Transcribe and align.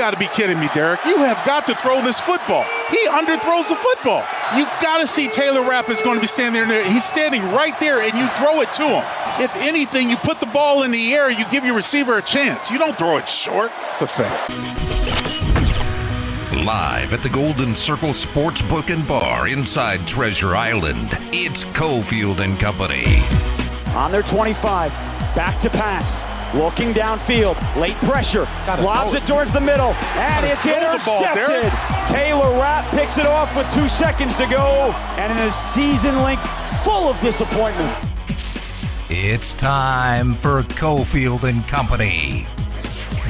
got 0.00 0.14
to 0.14 0.18
be 0.18 0.28
kidding 0.28 0.58
me, 0.58 0.66
Derek. 0.72 0.98
You 1.04 1.18
have 1.18 1.44
got 1.44 1.66
to 1.66 1.74
throw 1.74 2.02
this 2.02 2.18
football. 2.18 2.64
He 2.88 3.06
underthrows 3.08 3.68
the 3.68 3.76
football. 3.76 4.24
You 4.56 4.64
got 4.80 5.02
to 5.02 5.06
see 5.06 5.28
Taylor 5.28 5.60
Rapp 5.60 5.90
is 5.90 6.00
going 6.00 6.14
to 6.14 6.22
be 6.22 6.26
standing 6.26 6.66
there. 6.68 6.82
He's 6.82 7.04
standing 7.04 7.42
right 7.52 7.78
there, 7.80 8.00
and 8.00 8.14
you 8.14 8.26
throw 8.28 8.62
it 8.62 8.72
to 8.74 8.84
him. 8.84 9.04
If 9.44 9.54
anything, 9.56 10.08
you 10.08 10.16
put 10.16 10.40
the 10.40 10.46
ball 10.46 10.84
in 10.84 10.90
the 10.90 11.12
air, 11.12 11.30
you 11.30 11.44
give 11.50 11.66
your 11.66 11.76
receiver 11.76 12.16
a 12.16 12.22
chance. 12.22 12.70
You 12.70 12.78
don't 12.78 12.96
throw 12.96 13.18
it 13.18 13.28
short. 13.28 13.72
Pathetic. 13.98 14.48
Live 16.64 17.12
at 17.12 17.22
the 17.22 17.28
Golden 17.28 17.76
Circle 17.76 18.14
Sports 18.14 18.62
Book 18.62 18.88
and 18.88 19.06
Bar 19.06 19.48
inside 19.48 20.06
Treasure 20.06 20.56
Island, 20.56 21.10
it's 21.30 21.64
Cofield 21.64 22.38
and 22.38 22.58
Company. 22.58 23.04
On 23.94 24.10
their 24.10 24.22
25, 24.22 24.90
back 25.36 25.60
to 25.60 25.68
pass. 25.68 26.24
Looking 26.52 26.92
downfield, 26.92 27.54
late 27.76 27.94
pressure, 27.98 28.48
lobs 28.66 29.14
it 29.14 29.24
towards 29.24 29.52
the 29.52 29.60
middle, 29.60 29.94
and 30.18 30.44
it's 30.44 30.66
intercepted. 30.66 31.70
Taylor 32.08 32.50
Rapp 32.58 32.90
picks 32.90 33.18
it 33.18 33.26
off 33.26 33.56
with 33.56 33.72
two 33.72 33.86
seconds 33.86 34.34
to 34.34 34.46
go, 34.46 34.92
and 35.16 35.30
in 35.30 35.46
a 35.46 35.50
season 35.52 36.16
length 36.16 36.44
full 36.82 37.08
of 37.08 37.20
disappointments. 37.20 38.04
It's 39.08 39.54
time 39.54 40.34
for 40.34 40.64
Cofield 40.64 41.44
and 41.44 41.66
Company 41.68 42.46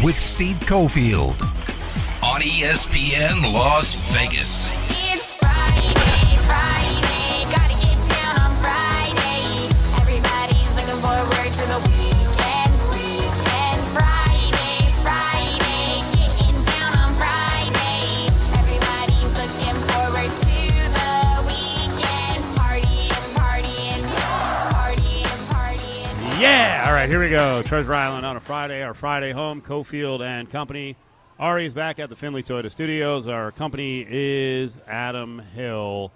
with 0.02 0.18
Steve 0.18 0.58
Cofield 0.60 1.38
on 2.22 2.40
ESPN 2.40 3.52
Las 3.52 3.92
Vegas. 4.14 4.72
It's 5.12 5.34
Friday, 5.34 5.92
Friday, 6.48 7.44
gotta 7.54 7.76
get 7.84 7.98
down 8.08 8.40
on 8.40 8.52
Friday. 8.64 9.68
Everybody's 10.00 10.70
looking 10.74 11.00
forward 11.02 11.52
to 11.52 11.66
the 11.68 11.99
Yeah. 26.40 26.84
All 26.86 26.94
right, 26.94 27.06
here 27.06 27.20
we 27.20 27.28
go. 27.28 27.60
Treasure 27.62 27.92
Island 27.92 28.24
on 28.24 28.34
a 28.34 28.40
Friday, 28.40 28.82
our 28.82 28.94
Friday 28.94 29.30
home, 29.30 29.60
Cofield 29.60 30.24
and 30.24 30.50
Company. 30.50 30.96
Ari 31.38 31.66
is 31.66 31.74
back 31.74 31.98
at 31.98 32.08
the 32.08 32.16
Findlay 32.16 32.42
Toyota 32.42 32.70
Studios. 32.70 33.28
Our 33.28 33.52
company 33.52 34.06
is 34.08 34.78
Adam 34.88 35.40
Hill. 35.54 36.10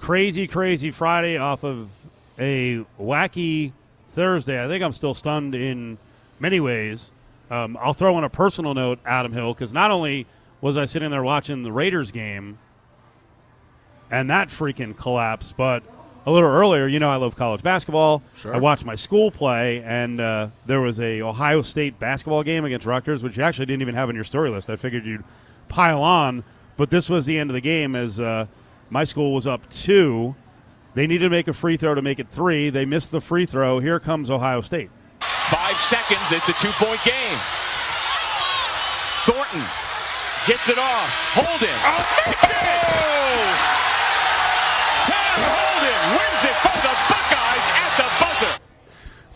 Crazy, 0.00 0.46
crazy 0.46 0.90
Friday 0.90 1.36
off 1.36 1.64
of 1.64 1.90
a 2.38 2.82
wacky 2.98 3.72
Thursday. 4.08 4.64
I 4.64 4.68
think 4.68 4.82
I'm 4.82 4.92
still 4.92 5.12
stunned 5.12 5.54
in 5.54 5.98
many 6.40 6.60
ways. 6.60 7.12
Um, 7.50 7.76
I'll 7.78 7.92
throw 7.92 8.16
in 8.16 8.24
a 8.24 8.30
personal 8.30 8.72
note, 8.72 9.00
Adam 9.04 9.34
Hill, 9.34 9.52
because 9.52 9.74
not 9.74 9.90
only 9.90 10.26
was 10.62 10.78
I 10.78 10.86
sitting 10.86 11.10
there 11.10 11.22
watching 11.22 11.62
the 11.62 11.72
Raiders 11.72 12.10
game 12.10 12.58
and 14.10 14.30
that 14.30 14.48
freaking 14.48 14.96
collapse, 14.96 15.52
but 15.52 15.82
a 16.28 16.30
little 16.30 16.50
earlier, 16.50 16.86
you 16.86 17.00
know, 17.00 17.08
I 17.08 17.16
love 17.16 17.36
college 17.36 17.62
basketball. 17.62 18.22
Sure. 18.36 18.54
I 18.54 18.58
watched 18.58 18.84
my 18.84 18.96
school 18.96 19.30
play, 19.30 19.82
and 19.82 20.20
uh, 20.20 20.48
there 20.66 20.82
was 20.82 21.00
a 21.00 21.22
Ohio 21.22 21.62
State 21.62 21.98
basketball 21.98 22.42
game 22.42 22.66
against 22.66 22.84
Rutgers, 22.84 23.22
which 23.22 23.38
you 23.38 23.42
actually 23.42 23.64
didn't 23.64 23.80
even 23.80 23.94
have 23.94 24.10
on 24.10 24.14
your 24.14 24.24
story 24.24 24.50
list. 24.50 24.68
I 24.68 24.76
figured 24.76 25.06
you'd 25.06 25.24
pile 25.68 26.02
on, 26.02 26.44
but 26.76 26.90
this 26.90 27.08
was 27.08 27.24
the 27.24 27.38
end 27.38 27.48
of 27.48 27.54
the 27.54 27.62
game 27.62 27.96
as 27.96 28.20
uh, 28.20 28.44
my 28.90 29.04
school 29.04 29.32
was 29.32 29.46
up 29.46 29.66
two. 29.70 30.34
They 30.94 31.06
needed 31.06 31.24
to 31.24 31.30
make 31.30 31.48
a 31.48 31.54
free 31.54 31.78
throw 31.78 31.94
to 31.94 32.02
make 32.02 32.18
it 32.18 32.28
three. 32.28 32.68
They 32.68 32.84
missed 32.84 33.10
the 33.10 33.22
free 33.22 33.46
throw. 33.46 33.78
Here 33.78 33.98
comes 33.98 34.28
Ohio 34.28 34.60
State. 34.60 34.90
Five 35.20 35.76
seconds. 35.76 36.30
It's 36.30 36.50
a 36.50 36.52
two 36.60 36.72
point 36.72 37.00
game. 37.04 37.38
Thornton 39.24 39.64
gets 40.46 40.68
it 40.68 40.76
off. 40.76 41.32
Holden. 41.34 41.68
Oh, 41.84 42.87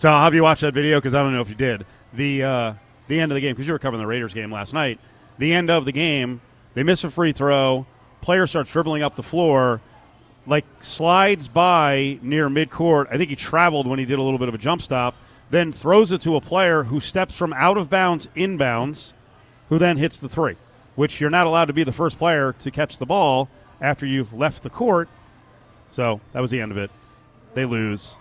So 0.02 0.08
I'll 0.08 0.24
have 0.24 0.34
you 0.34 0.42
watch 0.42 0.62
that 0.62 0.74
video 0.74 0.98
because 0.98 1.14
I 1.14 1.22
don't 1.22 1.32
know 1.32 1.42
if 1.42 1.48
you 1.48 1.54
did. 1.54 1.86
The 2.12 2.42
uh, 2.42 2.74
the 3.06 3.20
end 3.20 3.30
of 3.30 3.34
the 3.36 3.40
game 3.40 3.54
because 3.54 3.68
you 3.68 3.72
were 3.72 3.78
covering 3.78 4.02
the 4.02 4.06
Raiders 4.08 4.34
game 4.34 4.50
last 4.50 4.74
night. 4.74 4.98
The 5.38 5.52
end 5.52 5.70
of 5.70 5.84
the 5.84 5.92
game, 5.92 6.40
they 6.74 6.82
miss 6.82 7.04
a 7.04 7.10
free 7.10 7.30
throw. 7.30 7.86
Player 8.20 8.48
starts 8.48 8.72
dribbling 8.72 9.04
up 9.04 9.14
the 9.14 9.22
floor, 9.22 9.80
like 10.44 10.64
slides 10.80 11.46
by 11.46 12.18
near 12.20 12.48
midcourt. 12.48 13.12
I 13.12 13.16
think 13.16 13.30
he 13.30 13.36
traveled 13.36 13.86
when 13.86 14.00
he 14.00 14.04
did 14.04 14.18
a 14.18 14.22
little 14.24 14.40
bit 14.40 14.48
of 14.48 14.56
a 14.56 14.58
jump 14.58 14.82
stop. 14.82 15.14
Then 15.50 15.70
throws 15.70 16.10
it 16.10 16.20
to 16.22 16.34
a 16.34 16.40
player 16.40 16.82
who 16.82 16.98
steps 16.98 17.36
from 17.36 17.52
out 17.52 17.78
of 17.78 17.88
bounds 17.88 18.26
inbounds, 18.34 19.12
who 19.68 19.78
then 19.78 19.98
hits 19.98 20.18
the 20.18 20.28
three. 20.28 20.56
Which 20.96 21.20
you're 21.20 21.30
not 21.30 21.46
allowed 21.46 21.66
to 21.66 21.72
be 21.72 21.84
the 21.84 21.92
first 21.92 22.18
player 22.18 22.54
to 22.54 22.72
catch 22.72 22.98
the 22.98 23.06
ball 23.06 23.48
after 23.80 24.04
you've 24.04 24.32
left 24.32 24.64
the 24.64 24.70
court. 24.70 25.08
So 25.90 26.20
that 26.32 26.40
was 26.40 26.50
the 26.50 26.60
end 26.60 26.72
of 26.72 26.76
it. 26.76 26.90
They 27.54 27.66
lose. 27.66 28.18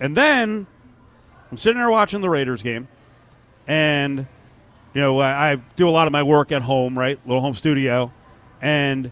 And 0.00 0.16
then 0.16 0.66
I'm 1.50 1.56
sitting 1.56 1.78
there 1.78 1.90
watching 1.90 2.20
the 2.20 2.28
Raiders 2.28 2.62
game, 2.62 2.88
and 3.66 4.26
you 4.92 5.00
know 5.00 5.18
I, 5.18 5.52
I 5.52 5.54
do 5.76 5.88
a 5.88 5.90
lot 5.90 6.06
of 6.06 6.12
my 6.12 6.22
work 6.22 6.52
at 6.52 6.62
home, 6.62 6.98
right? 6.98 7.18
Little 7.26 7.40
home 7.40 7.54
studio, 7.54 8.12
and 8.60 9.10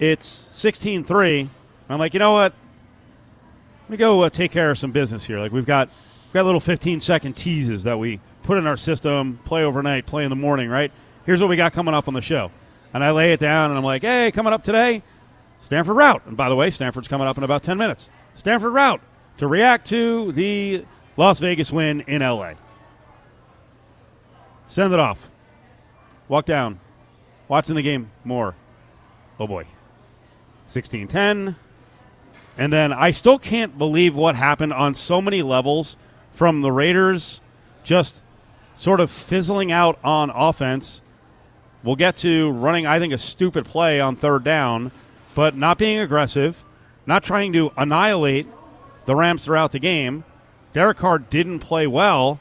it's 0.00 0.48
16-3. 0.52 1.48
I'm 1.90 1.98
like, 1.98 2.14
you 2.14 2.20
know 2.20 2.32
what? 2.32 2.54
Let 3.82 3.90
me 3.90 3.96
go 3.96 4.22
uh, 4.22 4.30
take 4.30 4.50
care 4.50 4.70
of 4.70 4.78
some 4.78 4.92
business 4.92 5.24
here. 5.24 5.38
Like 5.38 5.52
we've 5.52 5.66
got 5.66 5.88
we've 5.88 6.34
got 6.34 6.46
little 6.46 6.60
15 6.60 7.00
second 7.00 7.34
teases 7.34 7.84
that 7.84 7.98
we 7.98 8.20
put 8.42 8.56
in 8.56 8.66
our 8.66 8.76
system, 8.76 9.40
play 9.44 9.64
overnight, 9.64 10.06
play 10.06 10.24
in 10.24 10.30
the 10.30 10.36
morning, 10.36 10.70
right? 10.70 10.92
Here's 11.26 11.40
what 11.42 11.50
we 11.50 11.56
got 11.56 11.74
coming 11.74 11.92
up 11.92 12.08
on 12.08 12.14
the 12.14 12.22
show, 12.22 12.50
and 12.94 13.04
I 13.04 13.10
lay 13.10 13.34
it 13.34 13.40
down, 13.40 13.70
and 13.70 13.76
I'm 13.76 13.84
like, 13.84 14.00
hey, 14.00 14.32
coming 14.32 14.54
up 14.54 14.62
today, 14.62 15.02
Stanford 15.58 15.96
Routt. 15.96 16.26
And 16.26 16.38
by 16.38 16.48
the 16.48 16.56
way, 16.56 16.70
Stanford's 16.70 17.08
coming 17.08 17.26
up 17.26 17.36
in 17.36 17.44
about 17.44 17.62
10 17.62 17.76
minutes. 17.76 18.08
Stanford 18.34 18.72
Routt 18.72 19.00
to 19.38 19.46
react 19.46 19.86
to 19.88 20.32
the 20.32 20.84
Las 21.16 21.40
Vegas 21.40 21.72
win 21.72 22.02
in 22.02 22.22
LA. 22.22 22.52
Send 24.66 24.92
it 24.92 25.00
off. 25.00 25.30
Walk 26.28 26.44
down. 26.44 26.78
Watching 27.48 27.74
the 27.74 27.82
game 27.82 28.10
more. 28.24 28.54
Oh 29.40 29.46
boy. 29.46 29.66
16 30.66 31.08
10. 31.08 31.56
And 32.58 32.72
then 32.72 32.92
I 32.92 33.12
still 33.12 33.38
can't 33.38 33.78
believe 33.78 34.14
what 34.14 34.34
happened 34.34 34.72
on 34.72 34.94
so 34.94 35.22
many 35.22 35.42
levels 35.42 35.96
from 36.32 36.60
the 36.60 36.72
Raiders 36.72 37.40
just 37.84 38.20
sort 38.74 39.00
of 39.00 39.10
fizzling 39.10 39.72
out 39.72 39.98
on 40.04 40.30
offense. 40.30 41.00
We'll 41.82 41.96
get 41.96 42.16
to 42.18 42.50
running, 42.50 42.86
I 42.86 42.98
think, 42.98 43.12
a 43.12 43.18
stupid 43.18 43.64
play 43.64 44.00
on 44.00 44.16
third 44.16 44.44
down, 44.44 44.90
but 45.34 45.56
not 45.56 45.78
being 45.78 46.00
aggressive, 46.00 46.64
not 47.06 47.22
trying 47.22 47.52
to 47.54 47.72
annihilate 47.76 48.46
the 49.08 49.16
Rams 49.16 49.42
throughout 49.42 49.72
the 49.72 49.78
game. 49.78 50.22
Derek 50.74 50.98
Carr 50.98 51.18
didn't 51.18 51.60
play 51.60 51.86
well. 51.86 52.38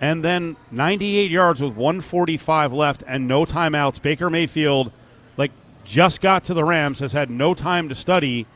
And 0.00 0.24
then 0.24 0.56
98 0.70 1.30
yards 1.30 1.60
with 1.60 1.76
145 1.76 2.72
left 2.72 3.02
and 3.06 3.28
no 3.28 3.44
timeouts. 3.44 4.00
Baker 4.00 4.30
Mayfield, 4.30 4.92
like, 5.36 5.52
just 5.84 6.22
got 6.22 6.42
to 6.44 6.54
the 6.54 6.64
Rams, 6.64 7.00
has 7.00 7.12
had 7.12 7.30
no 7.30 7.52
time 7.52 7.90
to 7.90 7.94
study, 7.94 8.46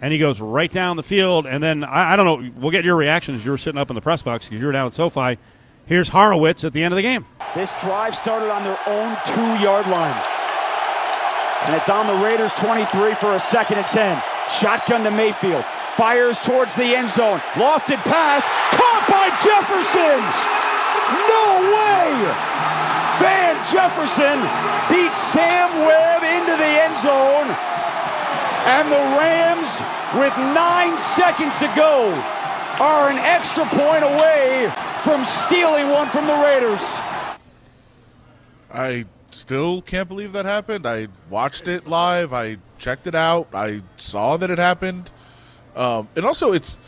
and 0.00 0.12
he 0.12 0.18
goes 0.18 0.40
right 0.40 0.70
down 0.70 0.96
the 0.96 1.02
field. 1.02 1.44
And 1.44 1.60
then, 1.60 1.82
I, 1.82 2.12
I 2.12 2.16
don't 2.16 2.24
know, 2.24 2.50
we'll 2.56 2.70
get 2.70 2.84
your 2.84 2.96
reactions. 2.96 3.44
You 3.44 3.50
were 3.50 3.58
sitting 3.58 3.80
up 3.80 3.90
in 3.90 3.96
the 3.96 4.00
press 4.00 4.22
box 4.22 4.46
because 4.46 4.60
you 4.60 4.66
were 4.66 4.72
down 4.72 4.86
at 4.86 4.94
SoFi. 4.94 5.38
Here's 5.86 6.08
Horowitz 6.10 6.62
at 6.62 6.72
the 6.72 6.84
end 6.84 6.94
of 6.94 6.96
the 6.96 7.02
game. 7.02 7.26
This 7.54 7.74
drive 7.80 8.14
started 8.14 8.52
on 8.52 8.62
their 8.62 8.78
own 8.86 9.16
two 9.26 9.64
yard 9.64 9.88
line. 9.88 10.22
And 11.64 11.74
it's 11.74 11.88
on 11.88 12.06
the 12.06 12.24
Raiders 12.24 12.52
23 12.52 13.14
for 13.14 13.32
a 13.32 13.40
second 13.40 13.78
and 13.78 13.86
10. 13.86 14.22
Shotgun 14.50 15.02
to 15.02 15.10
Mayfield. 15.10 15.64
Fires 15.98 16.38
towards 16.38 16.76
the 16.76 16.94
end 16.94 17.10
zone. 17.10 17.40
Lofted 17.58 17.98
pass. 18.06 18.46
Caught 18.70 19.04
by 19.10 19.34
Jefferson. 19.42 20.22
No 21.26 21.58
way. 21.74 22.14
Van 23.18 23.58
Jefferson 23.66 24.38
beats 24.86 25.18
Sam 25.34 25.66
Webb 25.82 26.22
into 26.22 26.54
the 26.54 26.72
end 26.86 26.96
zone. 27.02 27.50
And 28.70 28.86
the 28.92 29.04
Rams, 29.18 29.82
with 30.14 30.30
nine 30.54 30.96
seconds 30.98 31.58
to 31.58 31.66
go, 31.74 32.14
are 32.78 33.10
an 33.10 33.18
extra 33.18 33.64
point 33.64 34.04
away 34.04 34.70
from 35.02 35.24
stealing 35.24 35.90
one 35.90 36.06
from 36.06 36.28
the 36.28 36.34
Raiders. 36.34 36.96
I 38.72 39.06
still 39.32 39.82
can't 39.82 40.08
believe 40.08 40.32
that 40.34 40.44
happened. 40.44 40.86
I 40.86 41.08
watched 41.28 41.66
it 41.66 41.88
live. 41.88 42.32
I 42.32 42.58
checked 42.78 43.08
it 43.08 43.16
out. 43.16 43.48
I 43.52 43.80
saw 43.96 44.36
that 44.36 44.48
it 44.48 44.58
happened. 44.58 45.10
Um, 45.76 46.08
and 46.16 46.24
also, 46.24 46.52
it's 46.52 46.78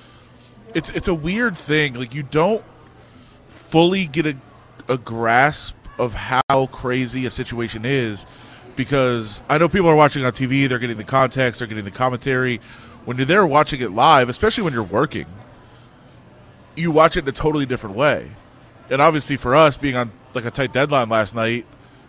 it's 0.75 0.91
it's 0.91 1.09
a 1.09 1.15
weird 1.15 1.57
thing. 1.57 1.95
Like 1.95 2.15
you 2.15 2.23
don't 2.23 2.65
fully 3.47 4.07
get 4.07 4.27
a, 4.27 4.37
a 4.89 4.99
grasp 4.99 5.77
of 5.99 6.15
how 6.15 6.67
crazy 6.67 7.27
a 7.27 7.31
situation 7.31 7.85
is 7.85 8.27
because 8.77 9.43
I 9.49 9.59
know 9.59 9.69
people 9.69 9.89
are 9.89 9.97
watching 9.97 10.25
on 10.25 10.33
TV. 10.33 10.69
They're 10.69 10.79
getting 10.79 10.97
the 10.97 11.05
context. 11.05 11.61
They're 11.61 11.69
getting 11.69 11.85
the 11.85 11.91
commentary. 11.91 12.61
When 13.05 13.17
you're 13.17 13.27
there 13.27 13.47
watching 13.47 13.81
it 13.81 13.93
live, 13.93 14.29
especially 14.29 14.65
when 14.65 14.73
you're 14.73 14.83
working, 14.83 15.27
you 16.77 16.91
watch 16.91 17.17
it 17.17 17.25
in 17.25 17.29
a 17.29 17.33
totally 17.33 17.67
different 17.67 17.97
way 17.97 18.31
and 18.91 19.01
obviously 19.01 19.37
for 19.37 19.55
us 19.55 19.77
being 19.77 19.97
on 19.97 20.11
like 20.35 20.45
a 20.45 20.51
tight 20.51 20.73
deadline 20.73 21.09
last 21.09 21.35
night, 21.35 21.65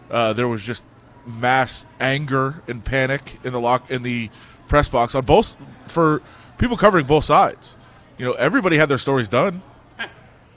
uh, 0.09 0.33
there 0.33 0.47
was 0.47 0.63
just 0.63 0.83
mass 1.25 1.85
anger 1.99 2.61
and 2.67 2.83
panic 2.83 3.39
in 3.43 3.53
the 3.53 3.59
lock 3.59 3.89
in 3.91 4.01
the 4.03 4.29
press 4.67 4.89
box 4.89 5.13
on 5.13 5.23
both 5.23 5.57
for 5.87 6.21
people 6.61 6.77
covering 6.77 7.05
both 7.05 7.25
sides. 7.25 7.75
You 8.17 8.25
know, 8.25 8.33
everybody 8.33 8.77
had 8.77 8.87
their 8.87 8.99
stories 8.99 9.27
done. 9.27 9.61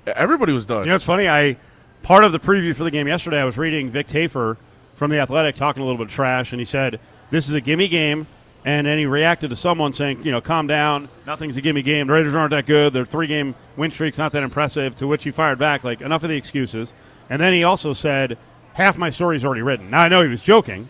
Everybody 0.06 0.52
was 0.52 0.66
done. 0.66 0.84
You 0.84 0.90
know, 0.90 0.96
it's 0.96 1.04
funny. 1.04 1.28
I 1.28 1.56
part 2.02 2.24
of 2.24 2.32
the 2.32 2.38
preview 2.38 2.76
for 2.76 2.84
the 2.84 2.90
game 2.90 3.08
yesterday. 3.08 3.40
I 3.40 3.44
was 3.44 3.56
reading 3.56 3.88
Vic 3.88 4.06
Tafur 4.06 4.58
from 4.94 5.10
the 5.10 5.18
Athletic 5.18 5.56
talking 5.56 5.82
a 5.82 5.86
little 5.86 5.96
bit 5.96 6.08
of 6.08 6.12
trash, 6.12 6.52
and 6.52 6.60
he 6.60 6.66
said 6.66 7.00
this 7.30 7.48
is 7.48 7.54
a 7.54 7.60
gimme 7.60 7.88
game. 7.88 8.26
And 8.66 8.86
then 8.86 8.96
he 8.96 9.04
reacted 9.04 9.50
to 9.50 9.56
someone 9.56 9.92
saying, 9.92 10.24
you 10.24 10.32
know, 10.32 10.40
calm 10.40 10.66
down. 10.66 11.10
Nothing's 11.26 11.58
a 11.58 11.60
gimme 11.60 11.82
game. 11.82 12.06
The 12.06 12.14
Raiders 12.14 12.34
aren't 12.34 12.52
that 12.52 12.64
good. 12.64 12.94
Their 12.94 13.04
three 13.04 13.26
game 13.26 13.54
win 13.76 13.90
streak's 13.90 14.16
not 14.16 14.32
that 14.32 14.42
impressive. 14.42 14.94
To 14.96 15.06
which 15.06 15.24
he 15.24 15.30
fired 15.30 15.58
back, 15.58 15.84
like, 15.84 16.00
enough 16.00 16.22
of 16.22 16.30
the 16.30 16.36
excuses. 16.36 16.94
And 17.28 17.42
then 17.42 17.52
he 17.52 17.62
also 17.62 17.92
said, 17.92 18.38
half 18.72 18.96
my 18.96 19.10
story's 19.10 19.44
already 19.44 19.60
written. 19.60 19.90
Now, 19.90 20.00
I 20.00 20.08
know 20.08 20.22
he 20.22 20.28
was 20.28 20.40
joking, 20.40 20.88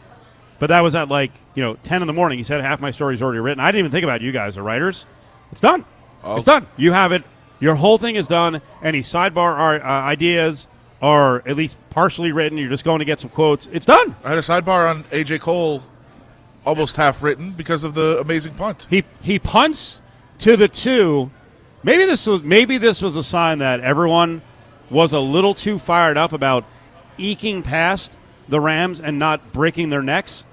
but 0.59 0.69
that 0.69 0.81
was 0.81 0.95
at 0.95 1.09
like, 1.09 1.33
you 1.55 1.63
know, 1.63 1.75
10 1.75 2.03
in 2.03 2.07
the 2.07 2.13
morning. 2.13 2.39
He 2.39 2.45
said, 2.45 2.61
half 2.61 2.81
my 2.81 2.91
story's 2.91 3.23
already 3.23 3.41
written. 3.41 3.61
I 3.61 3.69
didn't 3.71 3.81
even 3.81 3.91
think 3.91 4.05
about 4.05 4.21
you 4.21 4.33
guys, 4.33 4.55
the 4.55 4.63
writers. 4.63 5.07
It's 5.53 5.61
done. 5.61 5.85
It's 6.25 6.47
done. 6.47 6.67
You 6.77 6.93
have 6.93 7.13
it. 7.13 7.23
Your 7.61 7.75
whole 7.75 7.99
thing 7.99 8.17
is 8.17 8.27
done. 8.27 8.61
Any 8.83 9.01
sidebar 9.01 9.57
ar- 9.57 9.83
uh, 9.83 10.03
ideas 10.03 10.69
are 11.01 11.43
at 11.47 11.57
least 11.57 11.77
partially 11.91 12.33
written. 12.33 12.59
You're 12.59 12.71
just 12.71 12.85
going 12.85 13.01
to 13.01 13.05
get 13.05 13.21
some 13.21 13.31
quotes. 13.31 13.67
It's 13.67 13.87
done. 13.87 14.17
I 14.25 14.31
had 14.31 14.39
a 14.39 14.43
sidebar 14.43 14.91
on 14.91 15.05
AJ 15.05 15.41
Cole, 15.41 15.83
almost 16.65 16.97
half 16.97 17.23
written 17.23 17.53
because 17.53 17.85
of 17.85 17.95
the 17.95 18.19
amazing 18.21 18.55
punt. 18.55 18.87
He 18.89 19.05
he 19.21 19.39
punts 19.39 20.03
to 20.39 20.57
the 20.57 20.69
two. 20.69 21.31
Maybe 21.83 22.07
this 22.07 22.27
was 22.27 22.43
maybe 22.43 22.79
this 22.79 23.03
was 23.03 23.17
a 23.17 23.23
sign 23.23 23.59
that 23.59 23.81
everyone 23.81 24.43
was 24.91 25.13
a 25.13 25.21
little 25.21 25.55
too 25.55 25.79
fired 25.79 26.17
up 26.17 26.33
about 26.33 26.65
eking 27.19 27.63
past 27.63 28.17
the 28.49 28.61
Rams 28.61 29.01
and 29.01 29.19
not 29.19 29.53
breaking 29.53 29.91
their 29.91 30.03
necks. 30.03 30.45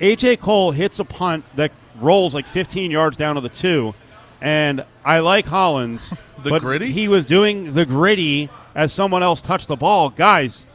AJ 0.00 0.40
Cole 0.40 0.72
hits 0.72 0.98
a 0.98 1.04
punt 1.04 1.44
that 1.56 1.72
rolls 2.00 2.34
like 2.34 2.46
15 2.46 2.90
yards 2.90 3.16
down 3.16 3.36
to 3.36 3.40
the 3.40 3.48
two, 3.48 3.94
and 4.40 4.84
I 5.04 5.20
like 5.20 5.46
Hollins. 5.46 6.12
The 6.42 6.50
but 6.50 6.60
gritty? 6.60 6.92
He 6.92 7.08
was 7.08 7.24
doing 7.24 7.72
the 7.72 7.86
gritty 7.86 8.50
as 8.74 8.92
someone 8.92 9.22
else 9.22 9.40
touched 9.40 9.68
the 9.68 9.74
ball. 9.74 10.10
Guys, 10.10 10.66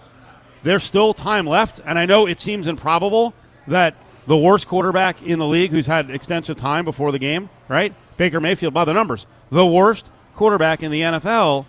there's 0.63 0.83
still 0.83 1.13
time 1.13 1.45
left, 1.45 1.79
and 1.85 1.99
I 1.99 2.07
know 2.07 2.27
it 2.27 2.39
seems 2.39 2.65
improbable 2.65 3.35
that 3.67 3.95
the 4.25 4.35
worst 4.35 4.67
quarterback 4.67 5.21
in 5.21 5.39
the 5.39 5.45
league 5.47 5.71
who's 5.71 5.85
had 5.85 6.09
extensive 6.09 6.57
time 6.57 6.83
before 6.83 7.11
the 7.11 7.19
game, 7.19 7.49
right? 7.67 7.93
Baker 8.17 8.41
Mayfield, 8.41 8.73
by 8.73 8.85
the 8.85 8.93
numbers, 8.93 9.27
the 9.51 9.65
worst 9.65 10.11
quarterback 10.35 10.83
in 10.83 10.91
the 10.91 11.01
NFL 11.01 11.65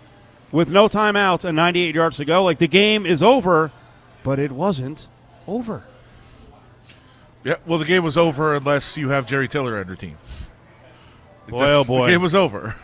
with 0.51 0.69
no 0.69 0.87
timeouts 0.87 1.45
and 1.45 1.55
98 1.55 1.95
yards 1.95 2.17
to 2.17 2.25
go. 2.25 2.43
Like 2.43 2.59
the 2.59 2.67
game 2.67 3.05
is 3.05 3.21
over, 3.23 3.71
but 4.23 4.39
it 4.39 4.51
wasn't 4.51 5.07
over. 5.47 5.83
Yeah, 7.43 7.55
well, 7.65 7.77
the 7.77 7.85
game 7.85 8.03
was 8.03 8.15
over 8.17 8.55
unless 8.55 8.95
you 8.95 9.09
have 9.09 9.25
Jerry 9.25 9.47
Tiller 9.47 9.77
on 9.77 9.87
your 9.87 9.95
team. 9.97 10.17
Boy, 11.49 11.57
oh, 11.57 11.59
That's- 11.59 11.77
oh 11.77 11.83
boy. 11.83 12.05
the 12.05 12.11
game 12.13 12.21
was 12.21 12.35
over. 12.35 12.75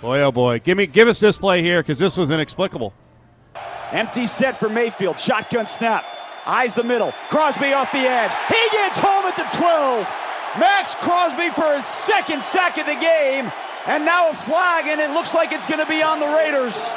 Boy, 0.00 0.20
oh 0.22 0.32
boy. 0.32 0.58
Give 0.60 0.76
me, 0.76 0.86
give 0.86 1.08
us 1.08 1.20
this 1.20 1.38
play 1.38 1.62
here 1.62 1.82
because 1.82 1.98
this 1.98 2.16
was 2.16 2.30
inexplicable. 2.30 2.92
Empty 3.92 4.26
set 4.26 4.56
for 4.56 4.68
Mayfield. 4.68 5.18
Shotgun 5.18 5.66
snap. 5.66 6.04
Eyes 6.46 6.74
the 6.74 6.84
middle. 6.84 7.12
Crosby 7.30 7.72
off 7.72 7.90
the 7.92 7.98
edge. 7.98 8.32
He 8.48 8.76
gets 8.76 8.98
home 8.98 9.24
at 9.26 9.36
the 9.36 9.46
12. 9.56 10.06
Maxx 10.58 10.94
Crosby 10.96 11.50
for 11.50 11.74
his 11.74 11.84
second 11.84 12.42
sack 12.42 12.78
of 12.78 12.86
the 12.86 12.94
game. 12.94 13.50
And 13.86 14.04
now 14.04 14.30
a 14.30 14.34
flag, 14.34 14.86
and 14.86 15.00
it 15.00 15.10
looks 15.10 15.34
like 15.34 15.52
it's 15.52 15.66
going 15.66 15.80
to 15.80 15.86
be 15.86 16.02
on 16.02 16.20
the 16.20 16.26
Raiders. 16.26 16.90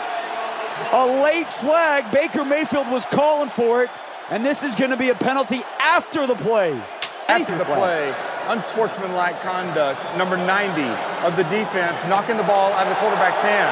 A 0.93 1.05
late 1.23 1.47
flag. 1.47 2.11
Baker 2.11 2.43
Mayfield 2.45 2.89
was 2.91 3.05
calling 3.05 3.49
for 3.49 3.83
it. 3.83 3.89
And 4.29 4.45
this 4.45 4.63
is 4.63 4.75
going 4.75 4.91
to 4.91 4.97
be 4.97 5.09
a 5.09 5.15
penalty 5.15 5.61
after 5.79 6.25
the 6.25 6.35
play. 6.35 6.79
After 7.27 7.57
the 7.57 7.63
play, 7.65 8.13
unsportsmanlike 8.47 9.39
conduct, 9.41 9.99
number 10.17 10.35
90 10.35 10.81
of 11.23 11.35
the 11.37 11.43
defense, 11.47 11.99
knocking 12.07 12.35
the 12.35 12.43
ball 12.43 12.71
out 12.73 12.83
of 12.87 12.89
the 12.91 12.99
quarterback's 12.99 13.39
hand. 13.39 13.71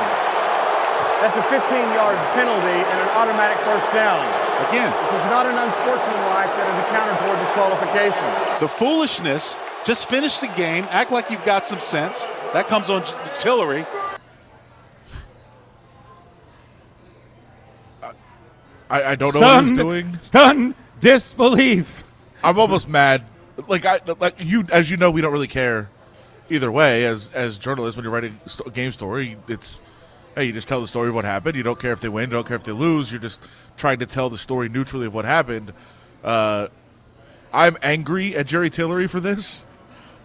That's 1.20 1.36
a 1.36 1.44
15-yard 1.52 2.16
penalty 2.36 2.80
and 2.88 2.98
an 3.04 3.10
automatic 3.20 3.58
first 3.68 3.84
down. 3.92 4.24
Again, 4.70 4.88
This 5.04 5.20
is 5.20 5.26
not 5.28 5.46
an 5.46 5.56
unsportsmanlike 5.60 6.52
that 6.56 6.68
is 6.72 6.78
a 6.80 6.88
counter 6.92 7.16
toward 7.24 7.40
disqualification. 7.40 8.60
the 8.62 8.68
foolishness. 8.68 9.60
Just 9.84 10.10
finish 10.10 10.38
the 10.40 10.48
game. 10.56 10.86
Act 10.92 11.12
like 11.12 11.30
you've 11.30 11.44
got 11.46 11.66
some 11.66 11.80
sense. 11.80 12.26
That 12.54 12.68
comes 12.68 12.90
on 12.90 13.04
Tillery. 13.34 13.84
I, 18.90 19.04
I 19.12 19.16
don't 19.16 19.34
know 19.34 19.40
what 19.42 19.64
he's 19.66 19.74
Stunned, 19.74 19.78
doing. 19.78 20.20
stunned 20.20 20.76
disbelief. 21.00 22.04
I'm 22.44 22.58
almost 22.60 22.88
mad. 22.88 23.24
Like 23.68 23.86
I 23.86 24.00
like 24.20 24.36
you, 24.40 24.64
as 24.72 24.90
you 24.90 24.98
know, 24.98 25.12
we 25.12 25.22
don't 25.22 25.34
really 25.34 25.48
care 25.48 25.90
either 26.50 26.72
way. 26.72 27.06
As 27.06 27.30
as 27.34 27.60
journalists, 27.60 27.98
when 27.98 28.04
you're 28.04 28.14
writing 28.14 28.40
a 28.66 28.70
game 28.70 28.92
story, 28.92 29.38
it's 29.48 29.82
hey, 30.36 30.46
you 30.46 30.54
just 30.54 30.68
tell 30.70 30.80
the 30.82 30.88
story 30.88 31.10
of 31.10 31.16
what 31.16 31.26
happened. 31.26 31.56
You 31.58 31.64
don't 31.64 31.80
care 31.80 31.92
if 31.92 32.00
they 32.00 32.10
win, 32.10 32.30
you 32.30 32.34
don't 32.34 32.48
care 32.48 32.56
if 32.56 32.64
they 32.64 32.72
lose. 32.72 33.12
You're 33.12 33.20
just 33.22 33.44
trying 33.78 34.00
to 34.00 34.06
tell 34.06 34.30
the 34.30 34.38
story 34.38 34.70
neutrally 34.70 35.06
of 35.08 35.14
what 35.14 35.26
happened. 35.26 35.74
Uh, 36.24 36.68
I'm 37.54 37.76
angry 37.84 38.36
at 38.36 38.48
Jerry 38.48 38.70
Tillery 38.70 39.08
for 39.08 39.20
this, 39.20 39.66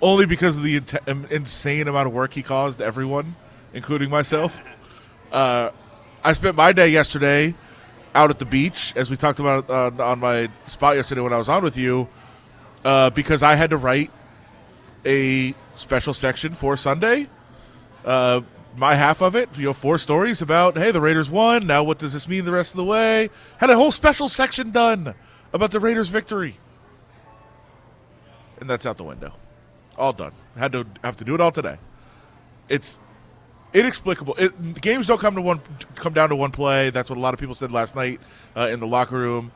only 0.00 0.26
because 0.26 0.56
of 0.58 0.62
the 0.62 0.76
int- 0.76 0.94
insane 1.30 1.88
amount 1.88 2.06
of 2.06 2.12
work 2.12 2.34
he 2.34 2.42
caused 2.42 2.80
everyone, 2.80 3.34
including 3.72 4.10
myself. 4.10 4.60
Uh, 5.32 5.70
I 6.22 6.32
spent 6.34 6.54
my 6.56 6.72
day 6.72 6.88
yesterday 6.88 7.54
out 8.14 8.30
at 8.30 8.38
the 8.38 8.44
beach, 8.44 8.92
as 8.96 9.10
we 9.10 9.16
talked 9.16 9.40
about 9.40 9.68
uh, 9.68 9.90
on 10.02 10.20
my 10.20 10.48
spot 10.66 10.96
yesterday 10.96 11.20
when 11.20 11.32
I 11.32 11.36
was 11.36 11.48
on 11.48 11.62
with 11.62 11.76
you, 11.76 12.08
uh, 12.84 13.10
because 13.10 13.42
I 13.42 13.54
had 13.54 13.70
to 13.70 13.76
write 13.76 14.10
a 15.04 15.54
special 15.74 16.14
section 16.14 16.54
for 16.54 16.76
Sunday. 16.76 17.28
Uh, 18.04 18.42
my 18.76 18.94
half 18.94 19.20
of 19.22 19.34
it, 19.34 19.48
you 19.56 19.64
know, 19.64 19.72
four 19.72 19.98
stories 19.98 20.42
about, 20.42 20.76
hey, 20.76 20.90
the 20.90 21.00
Raiders 21.00 21.30
won. 21.30 21.66
Now, 21.66 21.84
what 21.84 21.98
does 21.98 22.12
this 22.12 22.28
mean 22.28 22.44
the 22.44 22.52
rest 22.52 22.74
of 22.74 22.78
the 22.78 22.84
way? 22.84 23.30
Had 23.58 23.70
a 23.70 23.76
whole 23.76 23.92
special 23.92 24.28
section 24.28 24.70
done 24.70 25.14
about 25.52 25.70
the 25.70 25.80
Raiders' 25.80 26.08
victory, 26.08 26.58
and 28.60 28.68
that's 28.68 28.86
out 28.86 28.96
the 28.96 29.04
window. 29.04 29.32
All 29.96 30.12
done. 30.12 30.32
Had 30.56 30.72
to 30.72 30.86
have 31.02 31.16
to 31.16 31.24
do 31.24 31.34
it 31.34 31.40
all 31.40 31.52
today. 31.52 31.78
It's 32.68 33.00
inexplicable. 33.74 34.34
It, 34.36 34.80
games 34.80 35.06
don't 35.06 35.20
come 35.20 35.34
to 35.34 35.42
one 35.42 35.60
come 35.96 36.14
down 36.14 36.30
to 36.30 36.36
one 36.36 36.52
play. 36.52 36.90
That's 36.90 37.10
what 37.10 37.18
a 37.18 37.20
lot 37.20 37.34
of 37.34 37.40
people 37.40 37.54
said 37.54 37.72
last 37.72 37.94
night 37.94 38.20
uh, 38.56 38.68
in 38.68 38.80
the 38.80 38.86
locker 38.86 39.18
room. 39.18 39.52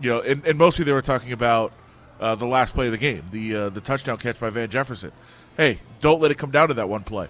You 0.00 0.10
know, 0.10 0.20
and, 0.20 0.44
and 0.46 0.58
mostly 0.58 0.84
they 0.84 0.92
were 0.92 1.02
talking 1.02 1.32
about 1.32 1.72
uh, 2.20 2.34
the 2.34 2.46
last 2.46 2.74
play 2.74 2.86
of 2.86 2.92
the 2.92 2.98
game, 2.98 3.24
the 3.30 3.56
uh, 3.56 3.68
the 3.70 3.80
touchdown 3.80 4.18
catch 4.18 4.38
by 4.38 4.50
Van 4.50 4.70
Jefferson. 4.70 5.10
Hey, 5.56 5.80
don't 6.00 6.20
let 6.20 6.30
it 6.30 6.38
come 6.38 6.50
down 6.50 6.68
to 6.68 6.74
that 6.74 6.88
one 6.88 7.02
play. 7.02 7.28